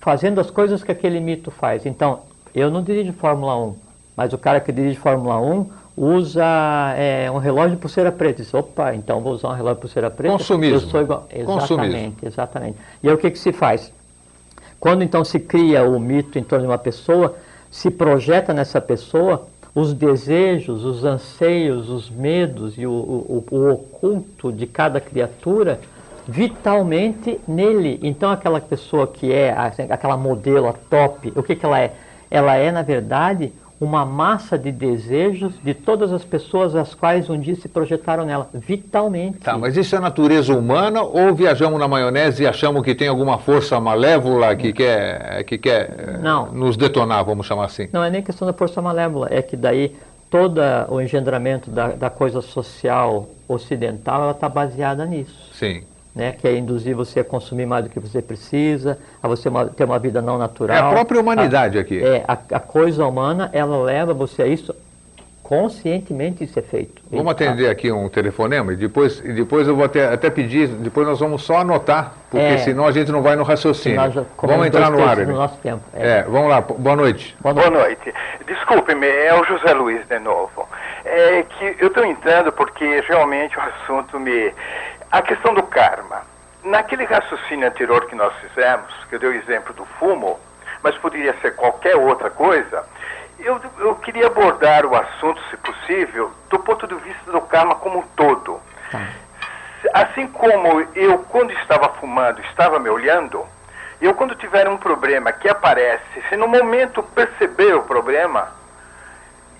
[0.00, 1.84] fazendo as coisas que aquele mito faz.
[1.84, 2.20] Então,
[2.54, 3.74] eu não dirijo Fórmula 1,
[4.16, 6.44] mas o cara que dirige Fórmula 1 usa
[6.96, 8.42] é, um relógio de pulseira preta.
[8.42, 10.36] Diz, opa, então vou usar um relógio de pulseira preta.
[10.36, 10.76] Consumismo.
[10.76, 11.26] Eu sou igual.
[11.30, 12.16] Exatamente, Consumismo.
[12.22, 12.78] exatamente.
[13.02, 13.92] E aí o que, que se faz?
[14.80, 17.36] Quando então se cria o mito em torno de uma pessoa,
[17.70, 24.52] se projeta nessa pessoa os desejos, os anseios, os medos e o, o, o oculto
[24.52, 25.80] de cada criatura
[26.26, 27.98] vitalmente nele.
[28.02, 29.54] Então aquela pessoa que é
[29.90, 31.92] aquela modelo, a top, o que, que ela é?
[32.30, 33.52] Ela é, na verdade,
[33.84, 38.48] uma massa de desejos de todas as pessoas as quais um dia se projetaram nela,
[38.52, 39.38] vitalmente.
[39.38, 43.38] Tá, mas isso é natureza humana ou viajamos na maionese e achamos que tem alguma
[43.38, 46.50] força malévola que quer, que quer Não.
[46.52, 47.88] nos detonar, vamos chamar assim?
[47.92, 49.94] Não é nem questão da força malévola, é que daí
[50.30, 55.50] todo o engendramento da, da coisa social ocidental ela está baseada nisso.
[55.52, 55.82] Sim.
[56.14, 59.84] Né, que é induzir você a consumir mais do que você precisa, a você ter
[59.84, 60.76] uma vida não natural.
[60.76, 62.02] É a própria humanidade a, aqui.
[62.02, 64.74] É, a, a, coisa humana, ela leva você a isso
[65.44, 67.02] conscientemente isso é feito.
[67.10, 71.06] Vamos atender aqui um telefonema e depois, e depois eu vou até, até pedir, depois
[71.06, 74.00] nós vamos só anotar, porque é, senão a gente não vai no raciocínio.
[74.38, 75.18] Vamos entrar no ar.
[75.18, 75.82] No nosso tempo.
[75.92, 76.20] É.
[76.20, 76.22] é.
[76.22, 77.36] vamos lá, boa noite.
[77.40, 77.70] Boa noite.
[77.70, 78.14] Noite.
[78.46, 80.66] Desculpe-me, é o José Luiz de novo.
[81.04, 84.50] É que eu estou entrando porque realmente o assunto me...
[85.14, 86.22] A questão do karma.
[86.64, 90.40] Naquele raciocínio anterior que nós fizemos, que eu dei o exemplo do fumo,
[90.82, 92.84] mas poderia ser qualquer outra coisa,
[93.38, 98.00] eu, eu queria abordar o assunto, se possível, do ponto de vista do karma como
[98.00, 98.60] um todo.
[98.90, 99.06] Tá.
[99.92, 103.46] Assim como eu, quando estava fumando, estava me olhando,
[104.00, 108.48] eu, quando tiver um problema que aparece, se no momento perceber o problema,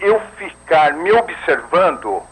[0.00, 2.24] eu ficar me observando,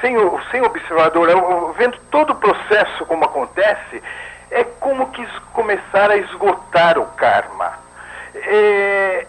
[0.00, 4.02] sem, o, sem observador, eu, vendo todo o processo como acontece,
[4.50, 7.72] é como que começar a esgotar o karma.
[8.34, 9.26] É,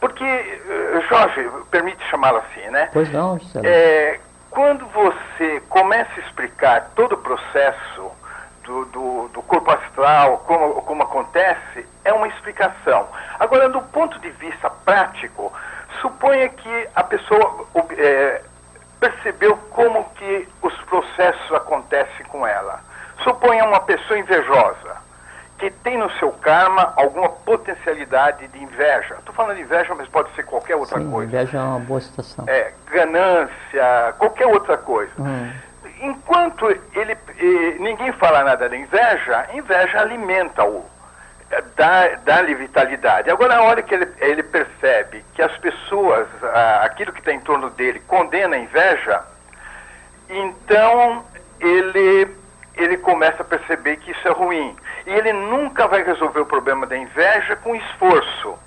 [0.00, 2.90] porque, eh, Jorge, permite chamá-lo assim, né?
[2.92, 4.20] Pois não, é,
[4.50, 8.12] Quando você começa a explicar todo o processo
[8.64, 13.08] do, do, do, corpo astral, como, como acontece, é uma explicação.
[13.38, 15.52] Agora, do ponto de vista prático,
[16.00, 17.66] suponha que a pessoa
[17.96, 18.42] é,
[19.04, 22.80] percebeu como que os processos acontecem com ela.
[23.22, 25.04] Suponha uma pessoa invejosa
[25.58, 29.16] que tem no seu karma alguma potencialidade de inveja.
[29.18, 31.30] Estou falando de inveja, mas pode ser qualquer outra Sim, coisa.
[31.30, 32.44] Inveja é uma boa situação.
[32.48, 35.12] É, ganância, qualquer outra coisa.
[35.18, 35.52] Hum.
[36.00, 37.16] Enquanto ele,
[37.78, 40.84] ninguém fala nada da inveja, inveja alimenta-o,
[41.76, 43.30] dá-lhe dá vitalidade.
[43.30, 46.26] Agora, na hora que ele, ele percebe que as pessoas,
[46.82, 49.22] aquilo que está em torno dele, condena a inveja,
[50.28, 51.24] então
[51.60, 52.28] ele,
[52.76, 54.76] ele começa a perceber que isso é ruim.
[55.06, 58.58] E ele nunca vai resolver o problema da inveja com esforço.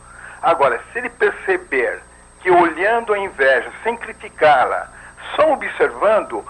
[0.41, 1.99] Agora, se ele perceber
[2.41, 4.87] que olhando a inveja, sem criticá-la,
[5.35, 6.45] só observando,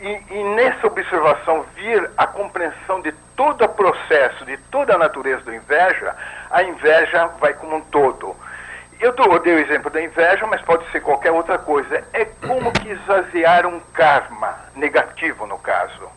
[0.00, 5.42] e, e, nessa observação vir a compreensão de todo o processo, de toda a natureza
[5.42, 6.14] da inveja,
[6.50, 8.34] a inveja vai como um todo.
[9.00, 12.02] Eu dei o exemplo da inveja, mas pode ser qualquer outra coisa.
[12.12, 16.08] É como que esvaziar um karma negativo, no caso.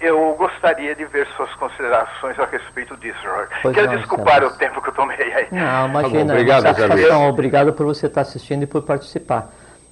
[0.00, 3.50] Eu gostaria de ver suas considerações a respeito disso, Jorge.
[3.62, 5.48] Pois Quero não, desculpar o tempo que eu tomei aí.
[5.50, 6.26] Não, imagina.
[6.26, 7.28] Tá obrigado, satisfação.
[7.28, 9.50] Obrigado por você estar assistindo e por participar.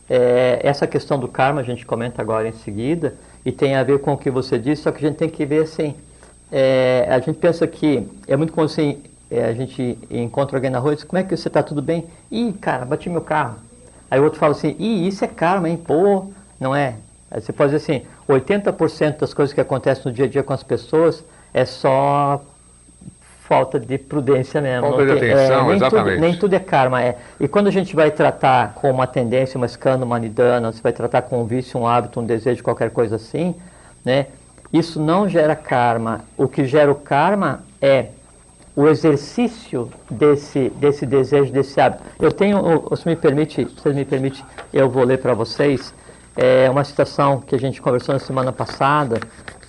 [0.08, 3.14] É, essa questão do karma a gente comenta agora em seguida
[3.44, 5.44] e tem a ver com o que você disse, só que a gente tem que
[5.46, 5.94] ver assim.
[6.52, 10.78] É, a gente pensa que é muito como assim, é, a gente encontra alguém na
[10.78, 12.06] rua e diz, como é que você está tudo bem?
[12.30, 13.56] Ih, cara, bati meu carro.
[14.10, 15.76] Aí o outro fala assim, ih, isso é karma, hein?
[15.76, 16.26] Pô,
[16.60, 16.94] não é?
[17.30, 20.52] Aí você pode dizer assim, 80% das coisas que acontecem no dia a dia com
[20.52, 22.42] as pessoas é só
[23.48, 24.88] falta de prudência mesmo.
[24.88, 26.14] Falta de atenção, é, nem exatamente.
[26.14, 27.02] Tudo, nem tudo é karma.
[27.02, 27.16] É.
[27.38, 30.92] E quando a gente vai tratar com uma tendência, uma escândalo, uma nidana, você vai
[30.92, 33.54] tratar com um vício, um hábito, um desejo, qualquer coisa assim,
[34.04, 34.26] né?
[34.72, 36.22] Isso não gera karma.
[36.36, 38.06] O que gera o karma é
[38.74, 42.02] o exercício desse, desse desejo, desse hábito.
[42.18, 42.58] Eu tenho,
[42.96, 45.94] se me permite, se me permite, eu vou ler para vocês
[46.36, 49.20] é uma citação que a gente conversou na semana passada,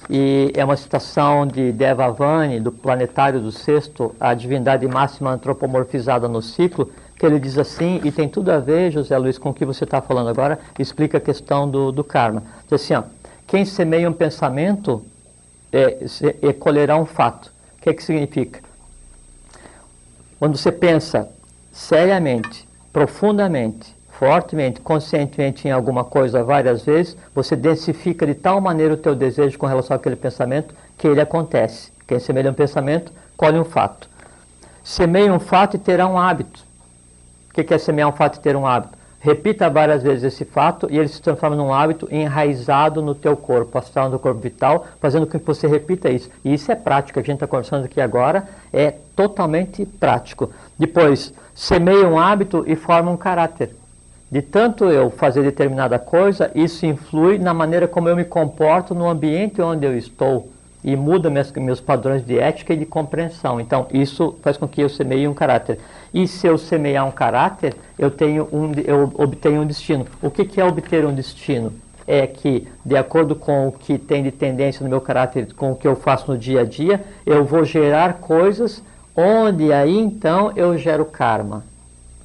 [0.10, 6.42] e é uma citação de Devavani, do Planetário do Sexto, a divindade máxima antropomorfizada no
[6.42, 9.66] ciclo, que ele diz assim, e tem tudo a ver, José Luiz, com o que
[9.66, 12.44] você está falando agora, explica a questão do, do karma.
[12.70, 13.04] Diz assim, ó,
[13.48, 15.04] quem semeia um pensamento
[15.72, 17.52] é, se, é, colherá um fato.
[17.78, 18.60] O que, é que significa?
[20.38, 21.30] Quando você pensa
[21.72, 28.98] seriamente, profundamente, fortemente, conscientemente em alguma coisa várias vezes, você densifica de tal maneira o
[28.98, 31.92] teu desejo com relação àquele pensamento que ele acontece.
[32.08, 34.10] Quem semelha um pensamento, colhe um fato.
[34.84, 36.64] Semeia um fato e terá um hábito.
[37.50, 38.96] O que é semear um fato e ter um hábito?
[39.20, 43.78] Repita várias vezes esse fato e ele se transforma num hábito enraizado no teu corpo,
[43.78, 46.30] astral no corpo vital, fazendo com que você repita isso.
[46.44, 50.52] E isso é prático, a gente está conversando aqui agora, é totalmente prático.
[50.78, 53.76] Depois, semeia um hábito e forma um caráter.
[54.32, 59.08] De tanto eu fazer determinada coisa, isso influi na maneira como eu me comporto no
[59.08, 60.50] ambiente onde eu estou
[60.84, 63.60] e muda meus, meus padrões de ética e de compreensão.
[63.60, 65.80] Então, isso faz com que eu semeie um caráter.
[66.14, 70.06] E se eu semear um caráter, eu, tenho um, eu obtenho um destino.
[70.22, 71.74] O que, que é obter um destino?
[72.08, 75.76] É que, de acordo com o que tem de tendência no meu caráter, com o
[75.76, 78.84] que eu faço no dia a dia, eu vou gerar coisas
[79.16, 81.64] onde aí então eu gero karma.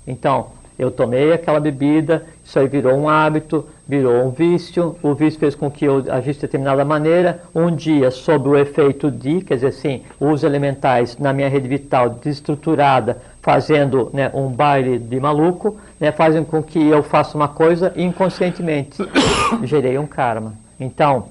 [0.06, 0.48] Então,
[0.81, 5.55] eu tomei aquela bebida, isso aí virou um hábito, virou um vício, o vício fez
[5.55, 9.66] com que eu agisse de determinada maneira, um dia, sob o efeito de, quer dizer
[9.66, 16.11] assim, os elementais na minha rede vital desestruturada, fazendo né, um baile de maluco, né,
[16.12, 19.07] fazem com que eu faça uma coisa inconscientemente,
[19.65, 20.55] gerei um karma.
[20.81, 21.27] Então,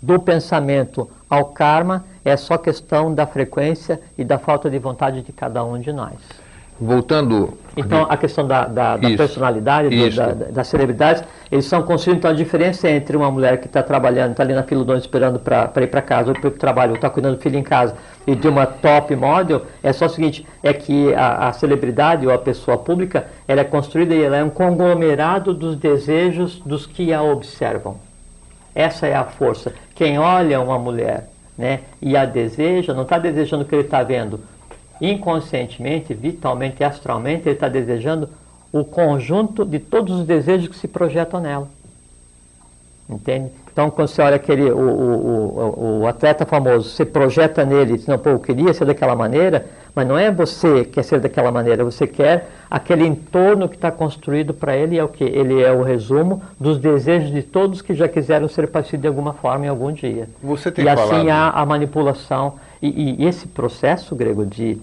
[0.00, 5.32] do pensamento ao karma é só questão da frequência e da falta de vontade de
[5.32, 6.45] cada um de nós.
[6.78, 7.56] Voltando.
[7.76, 12.20] Então, a questão da, da, da personalidade, do, da, das celebridades, eles são construídos.
[12.20, 15.70] Então, a diferença entre uma mulher que está trabalhando, está ali na fila esperando para
[15.82, 17.94] ir para casa, ou para o trabalho, ou está cuidando do filho em casa,
[18.26, 22.32] e de uma top model, é só o seguinte: é que a, a celebridade ou
[22.32, 27.12] a pessoa pública ela é construída e ela é um conglomerado dos desejos dos que
[27.12, 27.98] a observam.
[28.74, 29.72] Essa é a força.
[29.94, 34.02] Quem olha uma mulher né, e a deseja, não está desejando o que ele está
[34.02, 34.40] vendo
[35.00, 38.28] inconscientemente, vitalmente, astralmente, ele está desejando
[38.72, 41.68] o conjunto de todos os desejos que se projetam nela.
[43.08, 43.50] Entende?
[43.76, 48.30] Então, quando você olha aquele, o, o, o, atleta famoso, você projeta nele, não, pô,
[48.30, 52.06] eu queria ser daquela maneira, mas não é você que quer ser daquela maneira, você
[52.06, 55.24] quer aquele entorno que está construído para ele, é o que?
[55.24, 59.34] Ele é o resumo dos desejos de todos que já quiseram ser parecidos de alguma
[59.34, 60.26] forma em algum dia.
[60.42, 61.28] Você tem e assim falado...
[61.28, 64.78] há a manipulação e, e, esse processo grego de,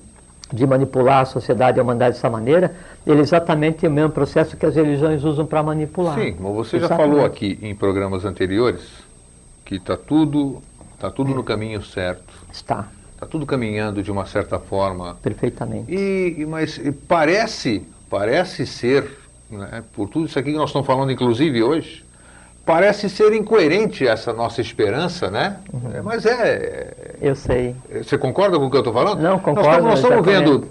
[0.52, 2.76] de manipular a sociedade e a humanidade dessa maneira,
[3.06, 6.16] ele é exatamente o mesmo processo que as religiões usam para manipular.
[6.16, 7.02] Sim, mas você exatamente.
[7.02, 8.82] já falou aqui em programas anteriores
[9.66, 10.62] que está tudo,
[11.00, 12.34] tá tudo no caminho certo.
[12.52, 12.88] Está.
[13.14, 15.16] Está tudo caminhando de uma certa forma.
[15.22, 15.94] Perfeitamente.
[15.94, 19.10] E, mas parece, parece ser,
[19.50, 22.03] né, por tudo isso aqui que nós estamos falando, inclusive hoje,
[22.66, 25.58] Parece ser incoerente essa nossa esperança, né?
[25.72, 25.92] Uhum.
[25.96, 27.16] É, mas é.
[27.22, 27.76] Eu sei.
[27.92, 29.22] Você concorda com o que eu estou falando?
[29.22, 29.84] Não, concordo.
[29.84, 30.68] Nós estamos vendo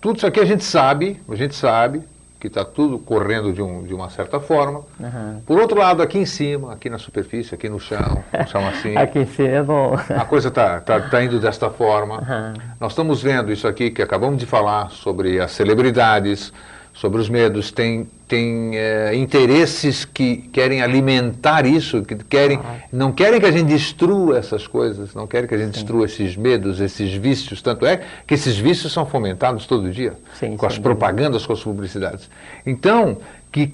[0.00, 2.02] tudo isso aqui, a gente sabe, a gente sabe
[2.40, 4.82] que está tudo correndo de, um, de, uma certa forma.
[5.00, 5.40] Uhum.
[5.44, 8.96] Por outro lado, aqui em cima, aqui na superfície, aqui no chão, chão assim.
[8.96, 9.94] aqui em cima é bom.
[9.94, 12.18] a coisa está tá, tá indo desta forma.
[12.18, 12.54] Uhum.
[12.80, 16.52] Nós estamos vendo isso aqui que acabamos de falar sobre as celebridades,
[16.98, 22.74] sobre os medos, tem, tem é, interesses que querem alimentar isso, que querem, ah.
[22.92, 25.72] não querem que a gente destrua essas coisas, não querem que a gente sim.
[25.84, 27.62] destrua esses medos, esses vícios.
[27.62, 31.62] Tanto é que esses vícios são fomentados todo dia, sim, com as propagandas, com as
[31.62, 32.28] publicidades.
[32.66, 33.18] Então,
[33.52, 33.72] que,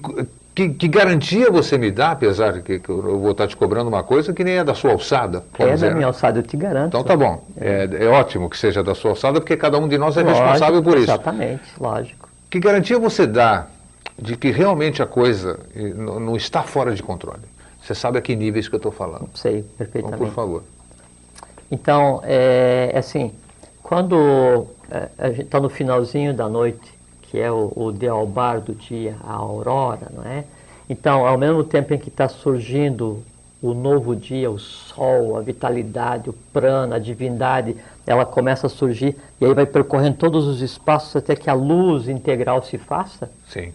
[0.53, 3.89] que, que, garantia você me dá, apesar de que, que, eu vou estar te cobrando
[3.89, 5.43] uma coisa que nem é da sua alçada?
[5.57, 6.89] É dizer, da minha alçada, eu te garanto.
[6.89, 7.43] Então tá bom.
[7.59, 10.43] É, é, ótimo que seja da sua alçada, porque cada um de nós é lógico,
[10.43, 11.05] responsável por isso.
[11.05, 12.24] Exatamente, lógico.
[12.49, 13.67] Que garantia você dá
[14.17, 17.43] de que realmente a coisa eh, não está fora de controle?
[17.81, 19.29] Você sabe a que níveis que eu estou falando?
[19.35, 20.15] Sei, perfeitamente.
[20.15, 20.63] Então, por favor.
[21.69, 23.31] Então, é, é assim,
[23.83, 26.93] quando é, a gente está no finalzinho da noite,
[27.23, 30.43] que é o, o dealbar do dia, a aurora, não é?
[30.89, 33.23] Então, ao mesmo tempo em que está surgindo
[33.61, 39.15] o novo dia, o sol, a vitalidade, o prana, a divindade, ela começa a surgir
[39.39, 43.29] e aí vai percorrendo todos os espaços até que a luz integral se faça.
[43.47, 43.71] Sim.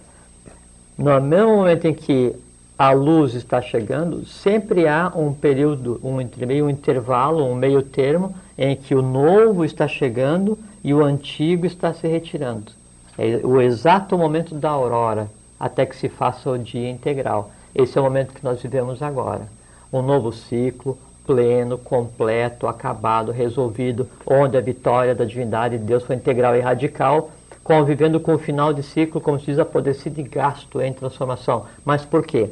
[0.97, 2.35] No mesmo momento em que
[2.79, 6.17] a luz está chegando, sempre há um período, um
[6.47, 11.67] meio um intervalo, um meio termo, em que o novo está chegando e o antigo
[11.67, 12.73] está se retirando.
[13.19, 15.29] É o exato momento da aurora,
[15.59, 17.51] até que se faça o dia integral.
[17.75, 19.47] Esse é o momento que nós vivemos agora.
[19.93, 20.97] Um novo ciclo,
[21.31, 27.31] pleno, completo, acabado, resolvido, onde a vitória da divindade de Deus foi integral e radical,
[27.63, 31.67] convivendo com o final de ciclo, como se diz, apodrecido de gasto em transformação.
[31.85, 32.51] Mas por quê?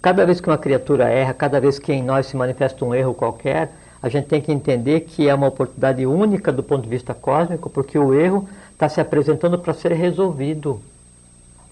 [0.00, 3.12] Cada vez que uma criatura erra, cada vez que em nós se manifesta um erro
[3.12, 3.70] qualquer,
[4.02, 7.68] a gente tem que entender que é uma oportunidade única do ponto de vista cósmico,
[7.68, 10.80] porque o erro está se apresentando para ser resolvido.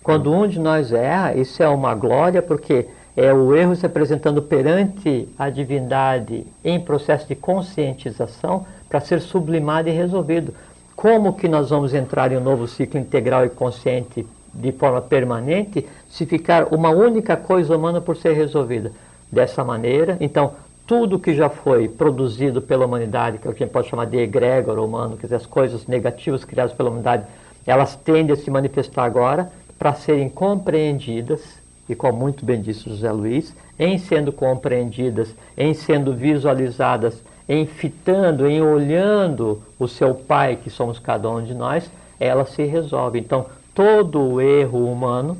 [0.02, 2.86] Quando um de nós erra, isso é uma glória, porque
[3.16, 9.88] é o erro se apresentando perante a divindade em processo de conscientização para ser sublimado
[9.88, 10.54] e resolvido.
[10.96, 15.86] Como que nós vamos entrar em um novo ciclo integral e consciente de forma permanente
[16.08, 18.92] se ficar uma única coisa humana por ser resolvida?
[19.30, 20.52] Dessa maneira, então,
[20.86, 24.78] tudo que já foi produzido pela humanidade, que é a gente pode chamar de egrégor
[24.78, 27.24] humano, quer dizer, as coisas negativas criadas pela humanidade,
[27.66, 31.61] elas tendem a se manifestar agora para serem compreendidas
[31.92, 38.46] e como muito bem disse José Luiz, em sendo compreendidas, em sendo visualizadas, em fitando,
[38.46, 43.18] em olhando o seu Pai, que somos cada um de nós, ela se resolve.
[43.18, 45.36] Então, todo o erro humano,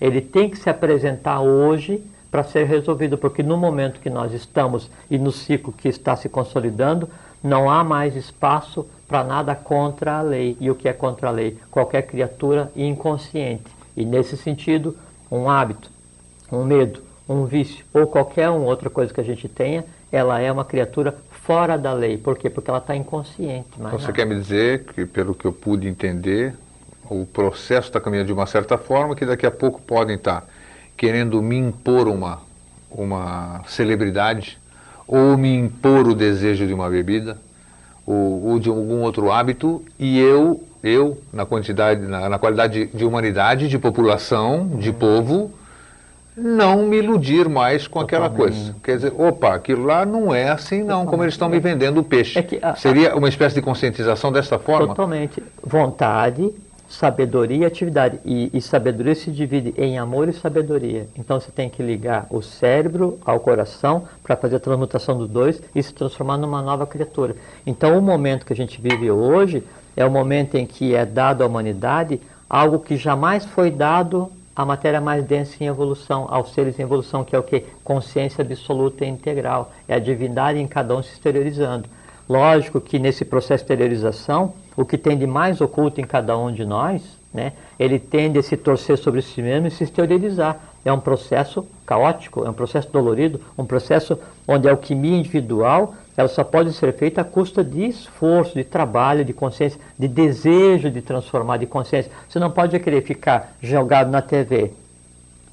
[0.00, 4.90] ele tem que se apresentar hoje para ser resolvido, porque no momento que nós estamos
[5.10, 7.08] e no ciclo que está se consolidando,
[7.42, 10.56] não há mais espaço para nada contra a lei.
[10.60, 11.56] E o que é contra a lei?
[11.70, 13.70] Qualquer criatura inconsciente.
[13.96, 14.96] E nesse sentido,
[15.30, 15.90] um hábito,
[16.50, 20.64] um medo, um vício ou qualquer outra coisa que a gente tenha, ela é uma
[20.64, 22.16] criatura fora da lei.
[22.16, 22.48] Por quê?
[22.48, 23.68] Porque ela está inconsciente.
[23.76, 24.12] Você nada.
[24.12, 26.54] quer me dizer que, pelo que eu pude entender,
[27.10, 30.46] o processo está caminhando de uma certa forma que daqui a pouco podem estar tá
[30.96, 32.40] querendo me impor uma,
[32.90, 34.58] uma celebridade
[35.06, 37.38] ou me impor o desejo de uma bebida
[38.06, 42.96] ou, ou de algum outro hábito e eu, eu na quantidade, na, na qualidade de,
[42.96, 44.94] de, humanidade, de população, de uhum.
[44.94, 45.50] povo,
[46.36, 48.74] não me iludir mais com aquela coisa.
[48.82, 52.04] Quer dizer, opa, aquilo lá não é assim não, como eles estão me vendendo o
[52.04, 52.38] peixe.
[52.38, 54.88] É a, Seria uma espécie de conscientização dessa forma?
[54.88, 55.42] Totalmente.
[55.62, 56.52] Vontade,
[56.88, 58.18] sabedoria e atividade.
[58.24, 61.06] E, e, sabedoria se divide em amor e sabedoria.
[61.16, 65.60] Então você tem que ligar o cérebro ao coração para fazer a transmutação dos dois
[65.74, 67.36] e se transformar numa nova criatura.
[67.66, 69.62] Então o momento que a gente vive hoje
[69.98, 74.64] é o momento em que é dado à humanidade algo que jamais foi dado a
[74.64, 77.64] matéria mais densa em evolução, aos seres em evolução, que é o que?
[77.82, 79.72] Consciência absoluta e integral.
[79.88, 81.88] É a divindade em cada um se exteriorizando.
[82.28, 86.52] Lógico que nesse processo de exteriorização, o que tem de mais oculto em cada um
[86.52, 87.02] de nós,
[87.34, 90.60] né, ele tende a se torcer sobre si mesmo e se exteriorizar.
[90.84, 94.16] É um processo caótico, é um processo dolorido, um processo
[94.46, 99.24] onde a alquimia individual ela só pode ser feita à custa de esforço, de trabalho,
[99.24, 102.10] de consciência, de desejo de transformar, de consciência.
[102.28, 104.72] Você não pode querer ficar jogado na TV,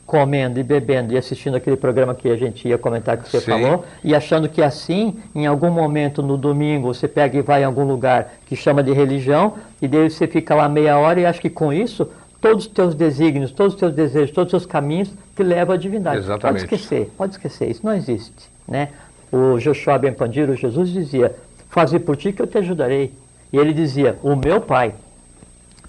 [0.08, 3.52] comendo e bebendo e assistindo aquele programa que a gente ia comentar que você Sim.
[3.52, 7.66] falou, e achando que assim, em algum momento no domingo, você pega e vai em
[7.66, 11.40] algum lugar que chama de religião, e daí você fica lá meia hora e acha
[11.40, 12.10] que com isso
[12.42, 15.78] todos os teus desígnios, todos os teus desejos, todos os teus caminhos te levam à
[15.78, 16.18] divindade.
[16.18, 16.62] Exatamente.
[16.62, 18.56] Pode esquecer, pode esquecer, isso não existe.
[18.68, 18.90] Né?
[19.36, 21.36] O Joshua Ben Pandiro, Jesus dizia,
[21.70, 23.14] faze por ti que eu te ajudarei.
[23.52, 24.96] E ele dizia, o meu pai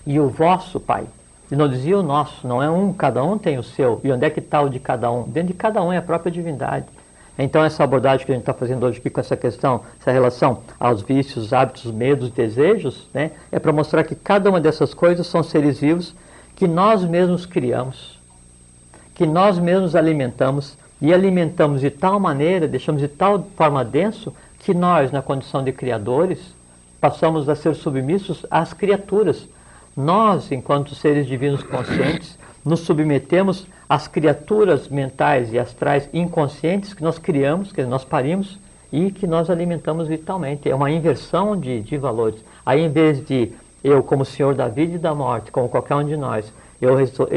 [0.05, 1.05] e o vosso pai.
[1.51, 4.01] E não dizia o nosso, não é um, cada um tem o seu.
[4.03, 5.23] E onde é que está o de cada um?
[5.23, 6.87] Dentro de cada um é a própria divindade.
[7.39, 10.63] Então essa abordagem que a gente está fazendo hoje aqui com essa questão, essa relação
[10.81, 15.43] aos vícios, hábitos, medos, desejos, né, é para mostrar que cada uma dessas coisas são
[15.43, 16.15] seres vivos
[16.57, 18.19] que nós mesmos criamos,
[19.15, 24.73] que nós mesmos alimentamos, e alimentamos de tal maneira, deixamos de tal forma denso, que
[24.73, 26.55] nós, na condição de criadores,
[27.01, 29.47] passamos a ser submissos às criaturas.
[29.97, 37.19] Nós, enquanto seres divinos conscientes, nos submetemos às criaturas mentais e astrais inconscientes que nós
[37.19, 38.59] criamos, que nós parimos
[38.93, 40.69] e que nós alimentamos vitalmente.
[40.69, 42.41] É uma inversão de, de valores.
[42.65, 43.53] Aí, em vez de
[43.85, 47.29] eu, como senhor da vida e da morte, como qualquer um de nós, eu, resol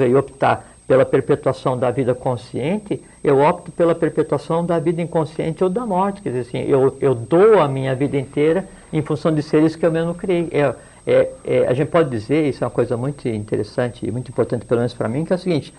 [0.00, 5.68] eu optar pela perpetuação da vida consciente, eu opto pela perpetuação da vida inconsciente ou
[5.68, 6.22] da morte.
[6.22, 9.84] Quer dizer assim, eu, eu dou a minha vida inteira em função de seres que
[9.84, 10.48] eu mesmo criei.
[10.50, 10.74] É,
[11.06, 14.64] é, é, a gente pode dizer, isso é uma coisa muito interessante e muito importante,
[14.64, 15.74] pelo menos para mim, que é o seguinte: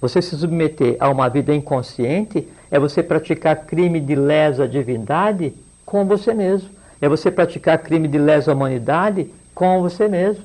[0.00, 5.52] você se submeter a uma vida inconsciente é você praticar crime de lesa divindade
[5.84, 6.70] com você mesmo.
[7.00, 10.44] É você praticar crime de lesa humanidade com você mesmo.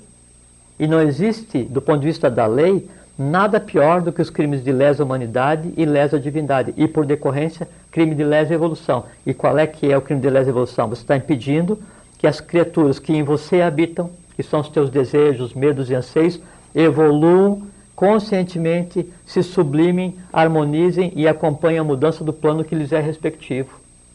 [0.79, 2.87] E não existe, do ponto de vista da lei,
[3.17, 7.67] nada pior do que os crimes de lesa humanidade e lesa divindade, e por decorrência,
[7.91, 9.05] crime de lesa evolução.
[9.25, 10.87] E qual é que é o crime de lesa evolução?
[10.87, 11.79] Você está impedindo
[12.17, 16.39] que as criaturas que em você habitam, que são os teus desejos, medos e anseios,
[16.75, 17.63] evoluam
[17.95, 23.69] conscientemente, se sublimem, harmonizem e acompanhem a mudança do plano que lhes é respectivo.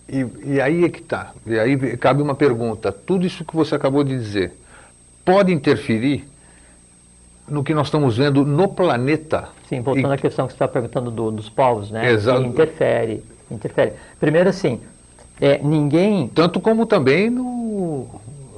[0.08, 1.32] E, e aí é que está.
[1.44, 2.92] E aí cabe uma pergunta.
[2.92, 4.52] Tudo isso que você acabou de dizer
[5.24, 6.24] pode interferir
[7.52, 9.50] no que nós estamos vendo no planeta.
[9.68, 10.14] Sim, voltando e...
[10.14, 12.10] à questão que você está perguntando do, dos povos, né?
[12.10, 12.42] Exato.
[12.42, 13.92] Interfere, interfere.
[14.18, 14.80] Primeiro, assim,
[15.38, 16.28] é, ninguém...
[16.34, 18.08] Tanto como também no,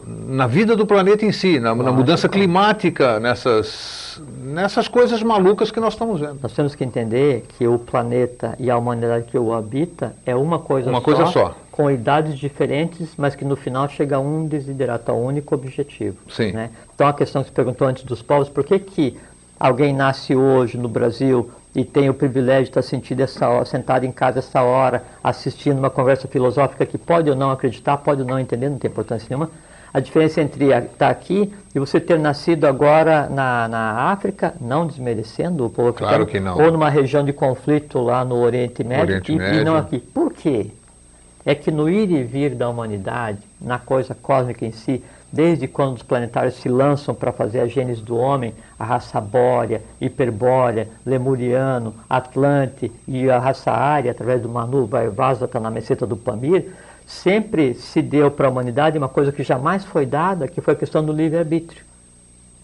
[0.07, 5.81] na vida do planeta em si, na, na mudança climática, nessas, nessas coisas malucas que
[5.81, 6.39] nós estamos vendo.
[6.41, 10.61] Nós temos que entender que o planeta e a humanidade que o habita é uma
[10.61, 11.11] coisa uma só.
[11.11, 15.15] Uma coisa só com idades diferentes, mas que no final chega a um desiderato, a
[15.15, 16.17] um único objetivo.
[16.31, 16.53] Sim.
[16.53, 16.71] Né?
[16.95, 19.19] Então a questão que você perguntou antes dos povos, por que, que
[19.59, 24.07] alguém nasce hoje no Brasil e tem o privilégio de estar sentido essa hora, sentado
[24.07, 28.29] em casa essa hora, assistindo uma conversa filosófica que pode ou não acreditar, pode ou
[28.29, 29.51] não entender, não tem importância nenhuma.
[29.93, 35.67] A diferença entre estar aqui e você ter nascido agora na, na África, não desmerecendo
[35.67, 39.37] o povo claro africano, ou numa região de conflito lá no Oriente Médio, Oriente e,
[39.37, 39.61] Médio.
[39.61, 39.99] e não aqui.
[39.99, 40.71] Por quê?
[41.45, 45.97] É que no ir e vir da humanidade, na coisa cósmica em si, desde quando
[45.97, 51.93] os planetários se lançam para fazer a gênese do homem, a raça bórea, hiperbórea, lemuriano,
[52.09, 56.71] atlante e a raça área, através do Manu, vai vaza tá na meseta do Pamir,
[57.07, 60.77] sempre se deu para a humanidade uma coisa que jamais foi dada, que foi a
[60.77, 61.85] questão do livre-arbítrio.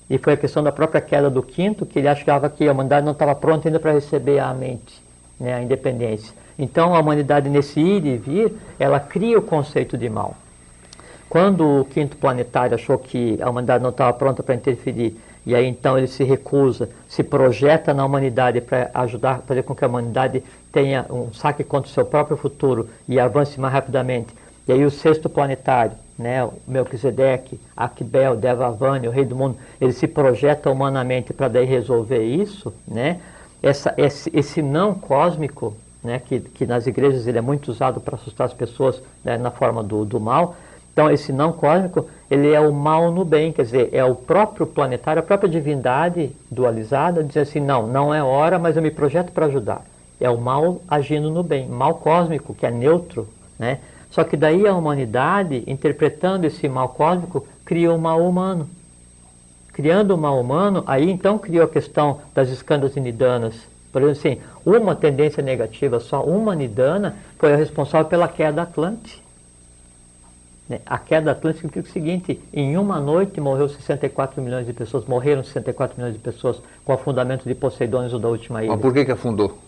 [0.08, 3.04] E foi a questão da própria queda do quinto, que ele achava que a humanidade
[3.04, 5.02] não estava pronta ainda para receber a mente,
[5.38, 6.34] né, a independência.
[6.58, 10.36] Então a humanidade, nesse ir e vir, ela cria o conceito de mal.
[11.28, 15.16] Quando o quinto planetário achou que a humanidade não estava pronta para interferir,
[15.46, 19.84] e aí então ele se recusa, se projeta na humanidade para ajudar, fazer com que
[19.84, 24.34] a humanidade tenha um saque contra o seu próprio futuro e avance mais rapidamente.
[24.68, 29.92] E aí o sexto planetário, né, o Melquisedeque, Akbel, Devavani, o rei do mundo, ele
[29.92, 33.20] se projeta humanamente para daí resolver isso, né?
[33.62, 38.16] Essa, esse, esse não cósmico, né, que, que nas igrejas ele é muito usado para
[38.16, 40.56] assustar as pessoas né, na forma do, do mal.
[40.92, 44.66] Então esse não cósmico, ele é o mal no bem, quer dizer, é o próprio
[44.66, 49.32] planetário, a própria divindade dualizada, dizer assim, não, não é hora, mas eu me projeto
[49.32, 49.84] para ajudar.
[50.20, 53.28] É o mal agindo no bem, mal cósmico, que é neutro,
[53.58, 53.78] né?
[54.10, 58.68] Só que daí a humanidade, interpretando esse mal cósmico, cria o mal humano.
[59.72, 63.54] Criando o mal humano, aí então criou a questão das escândalas nidanas.
[63.92, 69.22] Por exemplo, assim, uma tendência negativa, só uma nidana, foi a responsável pela queda Atlante.
[70.68, 70.80] Né?
[70.86, 75.42] A queda Atlântica significa o seguinte: em uma noite morreu 64 milhões de pessoas, morreram
[75.42, 78.72] 64 milhões de pessoas com o afundamento de Poseidônio da última ilha.
[78.72, 79.58] Mas por que, que afundou?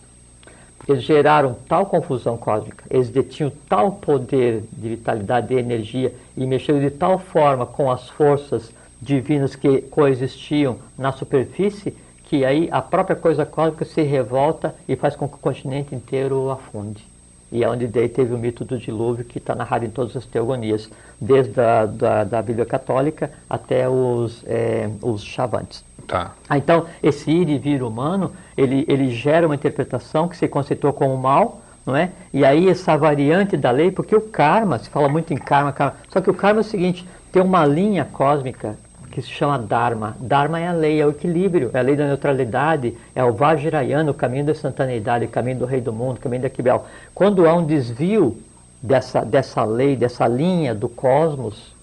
[0.87, 6.79] Eles geraram tal confusão cósmica, eles detinham tal poder de vitalidade, de energia e mexeram
[6.79, 8.71] de tal forma com as forças
[9.01, 11.95] divinas que coexistiam na superfície
[12.33, 16.49] que aí a própria coisa cósmica se revolta e faz com que o continente inteiro
[16.49, 17.05] afunde.
[17.51, 20.25] E é onde daí teve o mito do dilúvio que está narrado em todas as
[20.25, 20.89] teogonias,
[21.21, 25.85] desde a da, da Bíblia Católica até os, é, os chavantes.
[26.07, 26.31] Tá.
[26.49, 30.91] Ah, então, esse ir e vir humano, ele, ele gera uma interpretação que se conceitua
[30.91, 32.09] como mal, não é?
[32.33, 35.97] E aí essa variante da lei, porque o karma, se fala muito em karma, karma,
[36.09, 38.75] só que o karma é o seguinte, tem uma linha cósmica
[39.13, 40.17] que se chama Dharma.
[40.19, 44.09] Dharma é a lei, é o equilíbrio, é a lei da neutralidade, é o Vajrayana,
[44.09, 46.83] o caminho da instantaneidade, o caminho do rei do mundo, o caminho da Kibel.
[47.13, 48.35] Quando há um desvio
[48.81, 51.75] dessa, dessa lei, dessa linha do cosmos,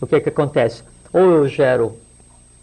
[0.00, 0.84] o que, que acontece?
[1.12, 1.96] Ou eu gero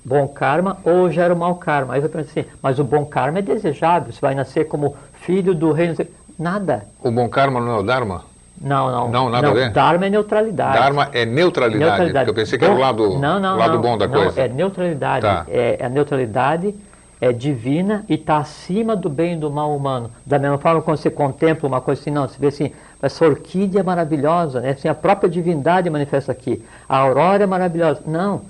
[0.05, 1.93] bom karma ou eu gero mau karma.
[1.95, 5.53] Aí você pensa assim, mas o bom karma é desejável, você vai nascer como filho
[5.53, 5.97] do reino.
[6.39, 6.85] Nada.
[7.03, 8.23] O bom karma não é o Dharma?
[8.63, 9.11] Não, não.
[9.11, 9.71] Não, nada não, a ver?
[9.71, 10.79] Dharma é neutralidade.
[10.79, 11.85] Dharma é neutralidade.
[11.85, 12.29] neutralidade.
[12.29, 14.39] Eu pensei que era o lado, não, não, lado não, bom da não, coisa.
[14.39, 15.21] É neutralidade.
[15.21, 15.45] Tá.
[15.49, 16.73] É, a neutralidade
[17.19, 20.09] é divina e está acima do bem e do mal humano.
[20.25, 22.71] Da mesma forma, quando você contempla uma coisa assim, não, você vê assim,
[23.01, 24.69] essa orquídea é maravilhosa, né?
[24.69, 26.63] assim, a própria divindade manifesta aqui.
[26.87, 28.01] A aurora é maravilhosa.
[28.05, 28.41] Não.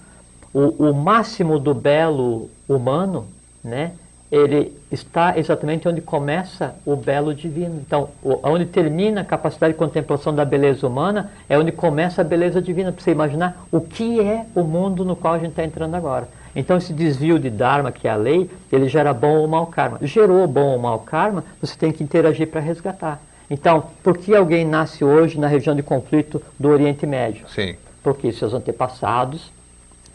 [0.53, 3.25] O, o máximo do belo humano,
[3.63, 3.93] né?
[4.33, 7.75] Ele está exatamente onde começa o belo divino.
[7.85, 12.59] Então, onde termina a capacidade de contemplação da beleza humana é onde começa a beleza
[12.59, 15.93] divina, para você imaginar o que é o mundo no qual a gente está entrando
[15.93, 16.27] agora.
[16.55, 19.99] Então, esse desvio de Dharma, que é a lei, ele gera bom ou mau karma.
[20.01, 23.21] Gerou bom ou mau karma, você tem que interagir para resgatar.
[23.51, 27.47] Então, por que alguém nasce hoje na região de conflito do Oriente Médio?
[27.49, 27.75] Sim.
[28.01, 29.51] Porque seus antepassados,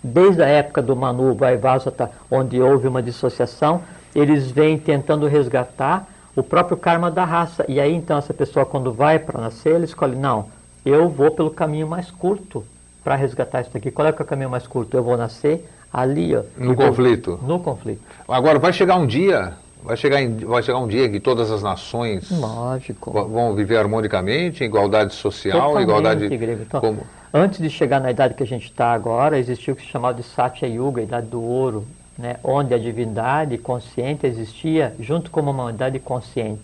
[0.02, 3.80] desde a época do Manu Vaivasata, onde houve uma dissociação,
[4.14, 6.06] eles vêm tentando resgatar
[6.36, 7.64] o próprio karma da raça.
[7.68, 10.46] E aí então essa pessoa quando vai para nascer, ele escolhe, não,
[10.84, 12.64] eu vou pelo caminho mais curto
[13.04, 13.90] para resgatar isso aqui.
[13.90, 14.96] Qual é, que é o caminho mais curto?
[14.96, 16.42] Eu vou nascer ali, ó.
[16.56, 17.38] No E vou- conflito.
[17.42, 18.02] No conflito.
[18.28, 21.62] Agora, vai chegar um dia, vai chegar, em- vai chegar um dia que todas as
[21.62, 23.10] nações Lógico.
[23.10, 26.62] vão viver harmonicamente, igualdade social, Totalmente, igualdade grego.
[26.66, 27.00] Então, como
[27.32, 30.14] Antes de chegar na idade que a gente está agora, existiu o que se chamava
[30.14, 31.84] de Satya Yuga, a idade do ouro,
[32.18, 32.36] né?
[32.42, 36.62] onde a divindade consciente existia junto com uma humanidade consciente.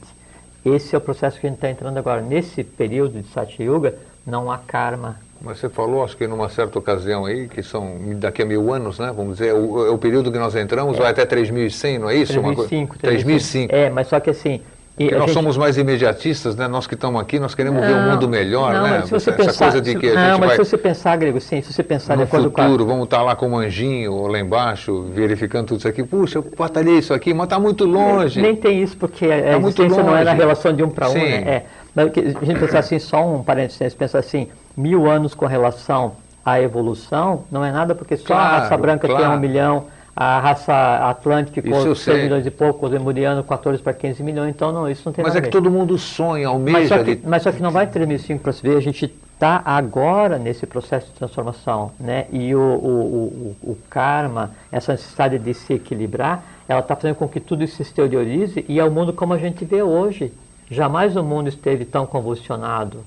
[0.64, 2.20] Esse é o processo que a gente está entrando agora.
[2.20, 3.94] Nesse período de Satya Yuga,
[4.26, 5.20] não há karma.
[5.40, 8.98] Mas você falou, acho que numa certa ocasião aí, que são daqui a mil anos,
[8.98, 9.12] né?
[9.14, 12.16] Vamos dizer, é o, é o período que nós entramos, vai até 3100, não é
[12.16, 12.40] isso?
[12.40, 13.74] Uma coisa- 3005, 3005.
[13.74, 14.62] É, mas só que assim...
[14.96, 16.68] e Porque a nós gente- somos mais imediatistas, né?
[16.68, 18.90] Nós que estamos aqui, nós queremos ver um Não, mundo melhor, não, né?
[18.98, 20.78] mas se você Essa pensar, coisa de se- que a não, mas vai se você
[20.78, 24.26] pensar, Grego, sim, se você pensar no a- futuro, vamos estar lá com o anjinho
[24.28, 26.04] lá embaixo, verificando tudo isso aqui.
[26.04, 28.40] Puxa, eu batalhei isso aqui, mas está muito longe.
[28.40, 31.08] Nem tem isso, porque a Tá muito existência não é na relação de um para
[31.08, 31.34] um, né?
[31.44, 31.62] É.
[31.92, 36.12] Mas que a gente pensar assim, só um parênteses, pensar assim, mil anos com relação
[36.44, 39.32] à evolução, não é nada porque só a Claro, raça branca tem claro.
[39.32, 40.72] um milhão, a raça
[41.08, 41.60] atlântica
[41.94, 42.14] sei.
[42.14, 45.24] 6 milhões e pouco, o lemuriano 14 para 15 milhões, então não, isso não tem
[45.24, 47.22] Mas nada é a que todo mundo sonha, Mas almeja só, que, ali.
[47.24, 50.66] mas só que não vai ter 2005 para se ver, a gente está agora nesse
[50.66, 52.26] processo de transformação, né?
[52.32, 57.28] E o, o, o, o karma, essa necessidade de se equilibrar, ela está fazendo com
[57.28, 60.32] que tudo isso se exteriorize e é o mundo como a gente vê hoje.
[60.70, 63.04] Jamais o mundo esteve tão convulsionado,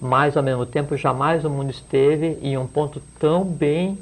[0.00, 3.98] mas ao mesmo tempo jamais o mundo esteve em um ponto tão bem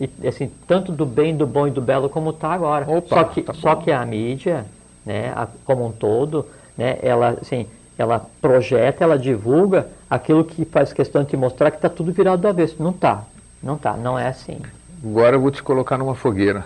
[0.00, 2.88] E, assim, tanto do bem, do bom e do belo como está agora.
[2.88, 4.64] Opa, só que, tá só que a mídia,
[5.04, 6.46] né, a- como um todo,
[6.76, 7.66] né, ela, assim,
[7.98, 12.40] ela projeta, ela divulga aquilo que faz questão de te mostrar que está tudo virado
[12.42, 12.76] do avesso.
[12.78, 13.24] Não está.
[13.62, 13.94] Não está.
[13.96, 14.58] Não é assim.
[15.04, 16.64] Agora eu vou te colocar numa fogueira.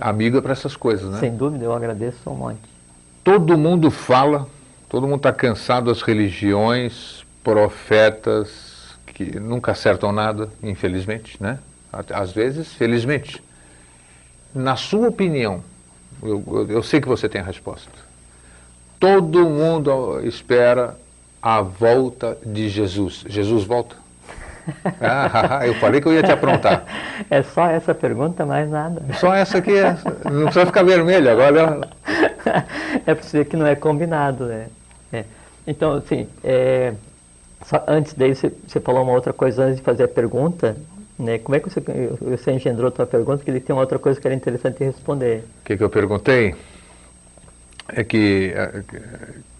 [0.00, 1.18] Amigo é para essas coisas, né?
[1.20, 2.58] Sem dúvida, eu agradeço um monte.
[3.24, 4.46] Todo mundo fala,
[4.88, 11.58] todo mundo está cansado das religiões, profetas que nunca acertam nada, infelizmente, né?
[12.12, 13.42] Às vezes, felizmente.
[14.54, 15.62] Na sua opinião,
[16.22, 17.90] eu, eu- eu sei que você tem a resposta.
[18.98, 20.96] Todo mundo espera
[21.42, 23.24] a volta de Jesus.
[23.28, 23.94] Jesus volta?
[25.00, 26.84] Ah, eu falei que eu ia te aprontar.
[27.30, 29.00] É só essa pergunta, mais nada.
[29.14, 29.96] Só essa aqui, é-
[30.28, 31.88] não precisa ficar vermelho agora.
[33.06, 34.66] é para você ver que não é combinado, né?
[35.12, 35.24] É.
[35.68, 36.94] Então, assim, é,
[37.86, 40.76] antes daí você, você falou uma outra coisa antes de fazer a pergunta,
[41.18, 41.38] né?
[41.38, 41.80] Como é que você,
[42.20, 43.42] você engendrou a tua pergunta?
[43.44, 45.44] Que ele tem outra coisa que era interessante responder.
[45.62, 46.54] O que, que eu perguntei?
[47.88, 48.82] É que, é,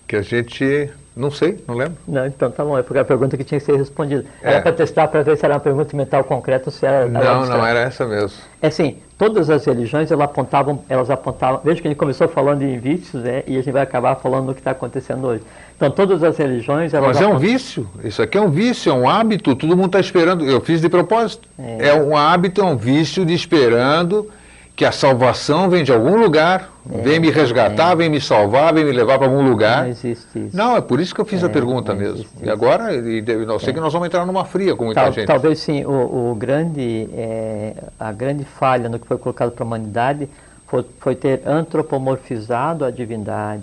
[0.07, 0.91] que a gente.
[1.17, 1.97] Não sei, não lembro.
[2.07, 4.27] Não, então tá bom, é porque a pergunta que tinha que ser respondida.
[4.43, 4.61] Era É.
[4.61, 7.07] para testar para ver se era uma pergunta mental concreta ou se era.
[7.07, 8.37] Não, era não, era essa mesmo.
[8.61, 11.63] É assim, todas as religiões elas apontavam, elas apontavam.
[11.65, 13.43] Veja que a gente começou falando em vícios, né?
[13.47, 15.43] E a gente vai acabar falando no que está acontecendo hoje.
[15.75, 17.89] Então, todas as religiões elas Mas é um vício.
[18.05, 19.57] Isso aqui é um vício, é um hábito.
[19.57, 20.45] Todo mundo está esperando.
[20.45, 21.49] Eu fiz de propósito.
[21.59, 21.89] É.
[21.89, 21.95] É.
[21.95, 24.31] um hábito, é um vício de esperando
[24.77, 28.93] que a salvação vem de algum lugar, vem me resgatar, vem me salvar, vem me
[28.93, 29.89] levar para algum Não lugar.
[29.89, 30.55] existe isso.
[30.55, 32.27] Não, é por isso que eu fiz a É, pergunta não mesmo.
[32.43, 35.27] E agora, e eu sei que nós vamos entrar numa fria com muita Tal- gente.
[35.27, 39.67] Talvez sim, o, o grande, é, a grande falha no que foi colocado para a
[39.67, 40.29] humanidade
[40.67, 43.63] foi, foi ter antropomorfizado a divindade,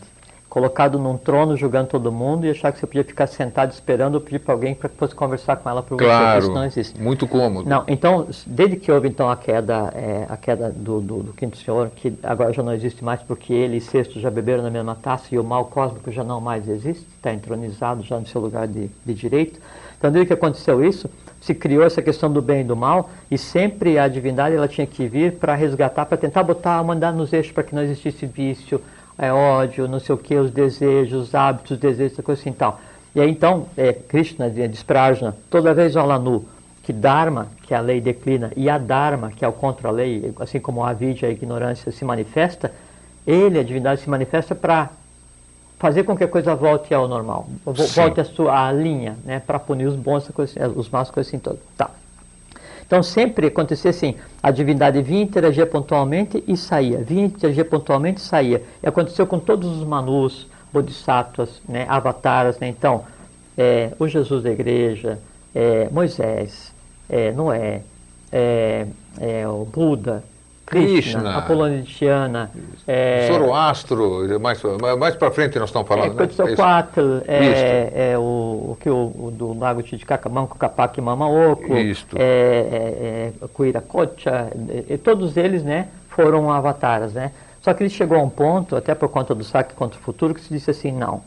[0.53, 4.21] colocado num trono julgando todo mundo e achar que você podia ficar sentado esperando ou
[4.21, 6.05] pedir para alguém para que fosse conversar com ela por você.
[6.05, 7.01] Claro, Isso não existe.
[7.01, 7.67] muito cômodo.
[7.67, 11.57] Não, então, desde que houve então a queda, é, a queda do, do, do quinto
[11.57, 14.93] senhor, que agora já não existe mais porque ele e sexto já beberam na mesma
[14.93, 18.67] taça e o mal cósmico já não mais existe, está entronizado já no seu lugar
[18.67, 19.59] de, de direito.
[19.97, 21.09] Então, desde que aconteceu isso,
[21.41, 24.85] se criou essa questão do bem e do mal e sempre a divindade ela tinha
[24.85, 28.79] que vir para resgatar, para tentar botar, mandar nos eixos para que não existisse vício,
[29.17, 32.49] é, ódio, não sei o que, os desejos, os hábitos, os desejos, essa coisa assim
[32.49, 32.79] e tal.
[33.15, 36.45] E aí então, é, Krishna diz Prajna, toda vez olha nu,
[36.83, 40.33] que Dharma, que a lei declina, e a Dharma, que é o contra a lei,
[40.39, 42.71] assim como a Avidya, a ignorância, se manifesta,
[43.25, 44.89] ele, a divindade, se manifesta para
[45.79, 49.59] fazer com que a coisa volte ao normal, volte à sua à linha, né, para
[49.59, 51.59] punir os bons, coisa, assim, os más, coisas assim todas.
[51.77, 51.89] Tá.
[52.93, 54.13] Então sempre acontecia assim,
[54.43, 58.61] a divindade vinha, interagia pontualmente e saía, vinha, interagia pontualmente e saía.
[58.83, 62.67] E aconteceu com todos os manus, bodhisattvas, né, avataras, né?
[62.67, 63.03] então,
[63.57, 65.17] é, o Jesus da igreja,
[65.55, 66.71] é, Moisés,
[67.09, 67.81] é, Noé,
[68.31, 68.85] é,
[69.19, 70.23] é, o Buda,
[70.73, 71.37] Krishna, Krishna.
[71.37, 72.51] Apolônia de Tiana,
[72.87, 74.61] é, Zoroastro, mais,
[74.99, 76.15] mais para frente nós estamos é, falando.
[76.15, 76.23] né?
[76.23, 76.43] É isso.
[76.43, 82.17] Quetzalcoatl, é, é o, que o, o do Lago Titicaca, Manco Capac Mamaoco, Isto.
[82.17, 84.51] é, é, é, Cuiracocha,
[84.89, 87.31] e todos eles, né, foram avatares, né?
[87.61, 90.33] Só que ele chegou a um ponto, até por conta do saque contra o futuro,
[90.33, 91.21] que se disse assim, não,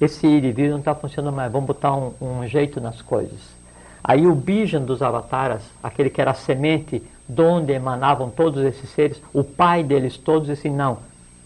[0.00, 3.61] esse vir não está funcionando mais, vamos botar um, um jeito nas coisas.
[4.04, 8.90] Aí o Bijan dos avataras, aquele que era a semente de onde emanavam todos esses
[8.90, 10.98] seres, o pai deles todos, disse não,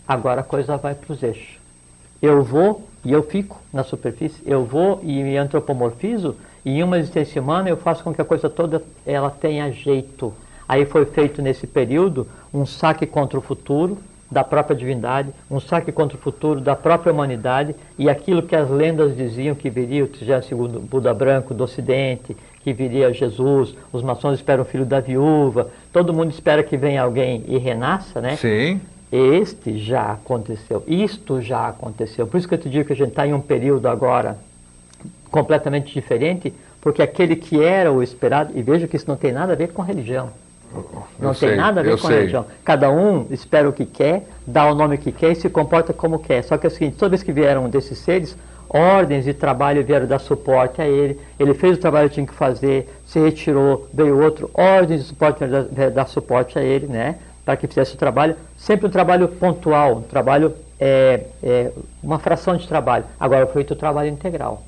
[0.08, 1.58] agora a coisa vai para os eixos.
[2.20, 6.34] Eu vou e eu fico na superfície, eu vou e me antropomorfizo,
[6.64, 10.32] e em uma existência humana eu faço com que a coisa toda ela tenha jeito.
[10.66, 13.98] Aí foi feito nesse período um saque contra o futuro
[14.30, 18.68] da própria divindade, um saque contra o futuro da própria humanidade e aquilo que as
[18.68, 24.34] lendas diziam que viria o 32 Buda branco do Ocidente, que viria Jesus, os maçons
[24.34, 28.36] esperam o filho da viúva, todo mundo espera que venha alguém e renasça, né?
[28.36, 28.80] Sim.
[29.12, 32.26] Este já aconteceu, isto já aconteceu.
[32.26, 34.36] Por isso que eu te digo que a gente está em um período agora
[35.30, 39.52] completamente diferente, porque aquele que era o esperado, e veja que isso não tem nada
[39.52, 40.30] a ver com religião.
[41.18, 42.16] Não Eu tem sei, nada a ver com sei.
[42.18, 42.46] religião.
[42.64, 46.18] Cada um espera o que quer, dá o nome que quer e se comporta como
[46.18, 46.42] quer.
[46.44, 48.36] Só que é o seguinte, toda vez que vieram desses seres,
[48.68, 52.34] ordens de trabalho vieram dar suporte a ele, ele fez o trabalho que tinha que
[52.34, 57.16] fazer, se retirou, veio outro, ordens de suporte vieram dar, dar suporte a ele, né?
[57.44, 61.70] Para que fizesse o trabalho, sempre um trabalho pontual, um trabalho, é, é,
[62.02, 63.04] uma fração de trabalho.
[63.20, 64.62] Agora foi feito o trabalho integral.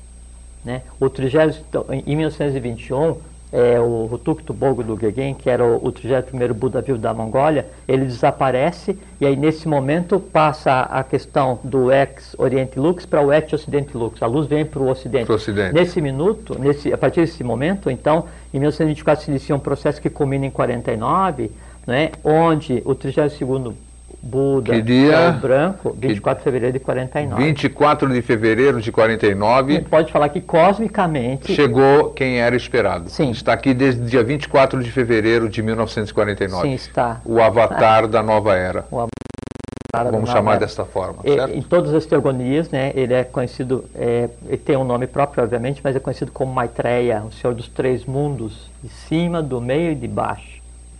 [0.63, 0.81] Né?
[0.99, 1.63] O 30,
[2.05, 3.17] em 1921,
[3.51, 7.65] é, o Hutuktu Bogo do Gegen, que era o, o 31º Buda vivo da Mongólia,
[7.87, 13.97] ele desaparece e aí nesse momento passa a questão do ex-Oriente Lux para o ex-Ocidente
[13.97, 14.21] Lux.
[14.21, 15.31] A luz vem para o Ocidente.
[15.31, 15.73] Ocidente.
[15.73, 20.09] Nesse minuto, nesse, a partir desse momento, então, em 1924 se inicia um processo que
[20.09, 21.51] culmina em 49,
[21.87, 23.73] né, onde o 32º
[24.21, 25.29] Buda, Que dia?
[25.29, 27.43] o branco, 24 de fevereiro de 49.
[27.43, 33.09] 24 de fevereiro de 49, A gente pode falar que cosmicamente chegou quem era esperado.
[33.09, 33.31] Sim.
[33.31, 36.67] Está aqui desde o dia 24 de fevereiro de 1949.
[36.67, 38.85] sim está O avatar da nova era.
[39.91, 40.59] Para Vamos do chamar Navajo.
[40.59, 41.57] desta forma, E-?
[41.57, 45.81] Em todas as teogonias, né, ele é conhecido, é, ele tem um nome próprio, obviamente,
[45.83, 49.95] mas é conhecido como Maitreya, o Senhor dos Três Mundos, de cima, do meio e
[49.95, 50.58] de baixo.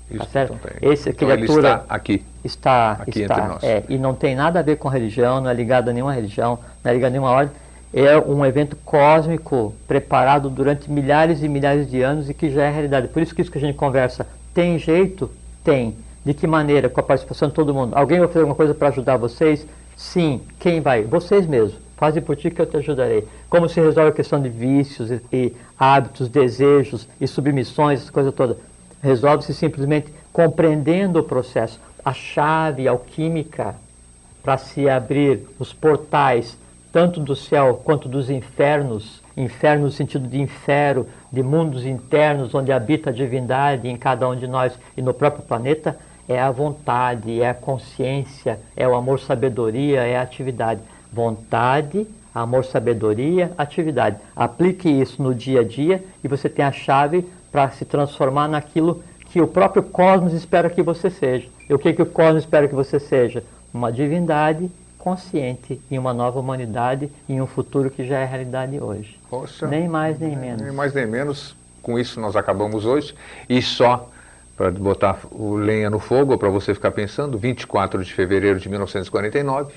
[0.09, 0.53] Isso, tá certo?
[0.53, 0.91] então tem.
[0.91, 2.25] Esse Então ele criatura está aqui.
[2.43, 3.63] está, aqui está, entre nós.
[3.63, 6.59] é, e não tem nada a ver com religião, não é ligado a nenhuma religião,
[6.83, 7.53] não é ligado a nenhuma ordem.
[7.93, 12.69] É um evento cósmico preparado durante milhares e milhares de anos e que já é
[12.71, 13.07] realidade.
[13.07, 15.29] Por isso que isso que a gente conversa, tem jeito?
[15.63, 15.95] Tem.
[16.23, 16.87] De que maneira?
[16.89, 17.95] Com a participação de todo mundo.
[17.95, 19.65] Alguém vai fazer alguma coisa para ajudar vocês?
[19.97, 20.41] Sim.
[20.59, 21.03] Quem vai?
[21.03, 21.79] Vocês mesmos.
[21.97, 23.27] Fazem por ti que eu te ajudarei.
[23.49, 28.31] Como se resolve a questão de vícios e, e hábitos, desejos e submissões, essa coisa
[28.31, 28.57] toda?
[29.01, 31.79] Resolve-se simplesmente compreendendo o processo.
[32.03, 33.75] A chave alquímica
[34.41, 36.57] para se abrir os portais,
[36.91, 42.71] tanto do céu quanto dos infernos, inferno no sentido de inferno, de mundos internos onde
[42.71, 45.97] habita a divindade em cada um de nós e no próprio planeta,
[46.27, 50.79] é a vontade, é a consciência, é o amor, sabedoria, é a atividade.
[51.11, 54.17] Vontade, amor, sabedoria, atividade.
[54.35, 59.03] Aplique isso no dia a dia e você tem a chave para se transformar naquilo
[59.31, 61.47] que o próprio cosmos espera que você seja.
[61.69, 63.43] E o que, que o cosmos espera que você seja?
[63.73, 69.17] Uma divindade consciente em uma nova humanidade, em um futuro que já é realidade hoje.
[69.29, 69.67] Poxa.
[69.67, 70.61] Nem mais nem menos.
[70.61, 71.55] Nem mais nem menos.
[71.81, 73.15] Com isso nós acabamos hoje.
[73.47, 74.09] E só
[74.57, 79.73] para botar o lenha no fogo, para você ficar pensando, 24 de fevereiro de 1949,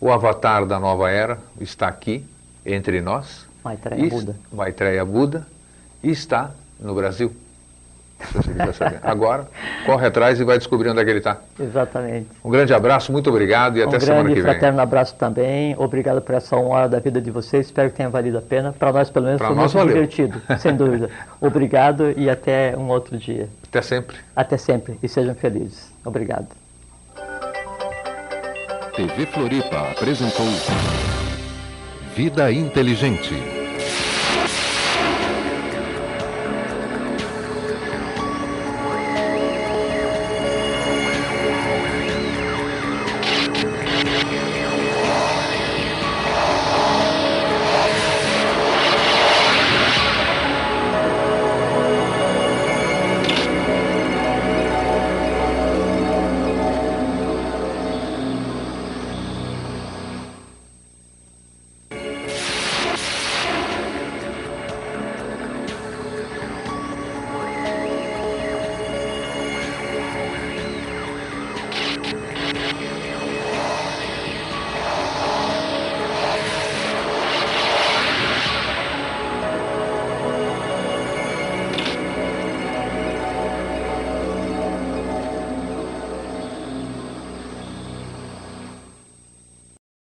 [0.00, 2.26] o avatar da nova era está aqui
[2.64, 3.46] entre nós.
[3.64, 4.36] Maitreya Buda.
[4.52, 5.46] Maitreya Buda
[6.02, 7.32] está no Brasil.
[9.02, 9.46] Agora,
[9.84, 11.36] corre atrás e vai descobrir onde é que ele está.
[11.60, 12.28] Exatamente.
[12.42, 14.50] Um grande abraço, muito obrigado e Um até semana grande que vem.
[14.52, 15.74] fraterno abraço também.
[15.78, 17.66] Obrigado por essa uma hora da vida de vocês.
[17.66, 18.72] Espero que tenha valido a pena.
[18.72, 20.06] Para nós, pelo menos, Pra foi nós muito valeu.
[20.06, 21.10] divertido, sem dúvida.
[21.42, 23.50] Obrigado e até um outro dia.
[23.68, 24.16] Até sempre.
[24.34, 25.92] Até sempre e sejam felizes.
[26.02, 26.46] Obrigado.
[28.96, 30.46] TV Floripa apresentou
[32.14, 33.55] Vida Inteligente.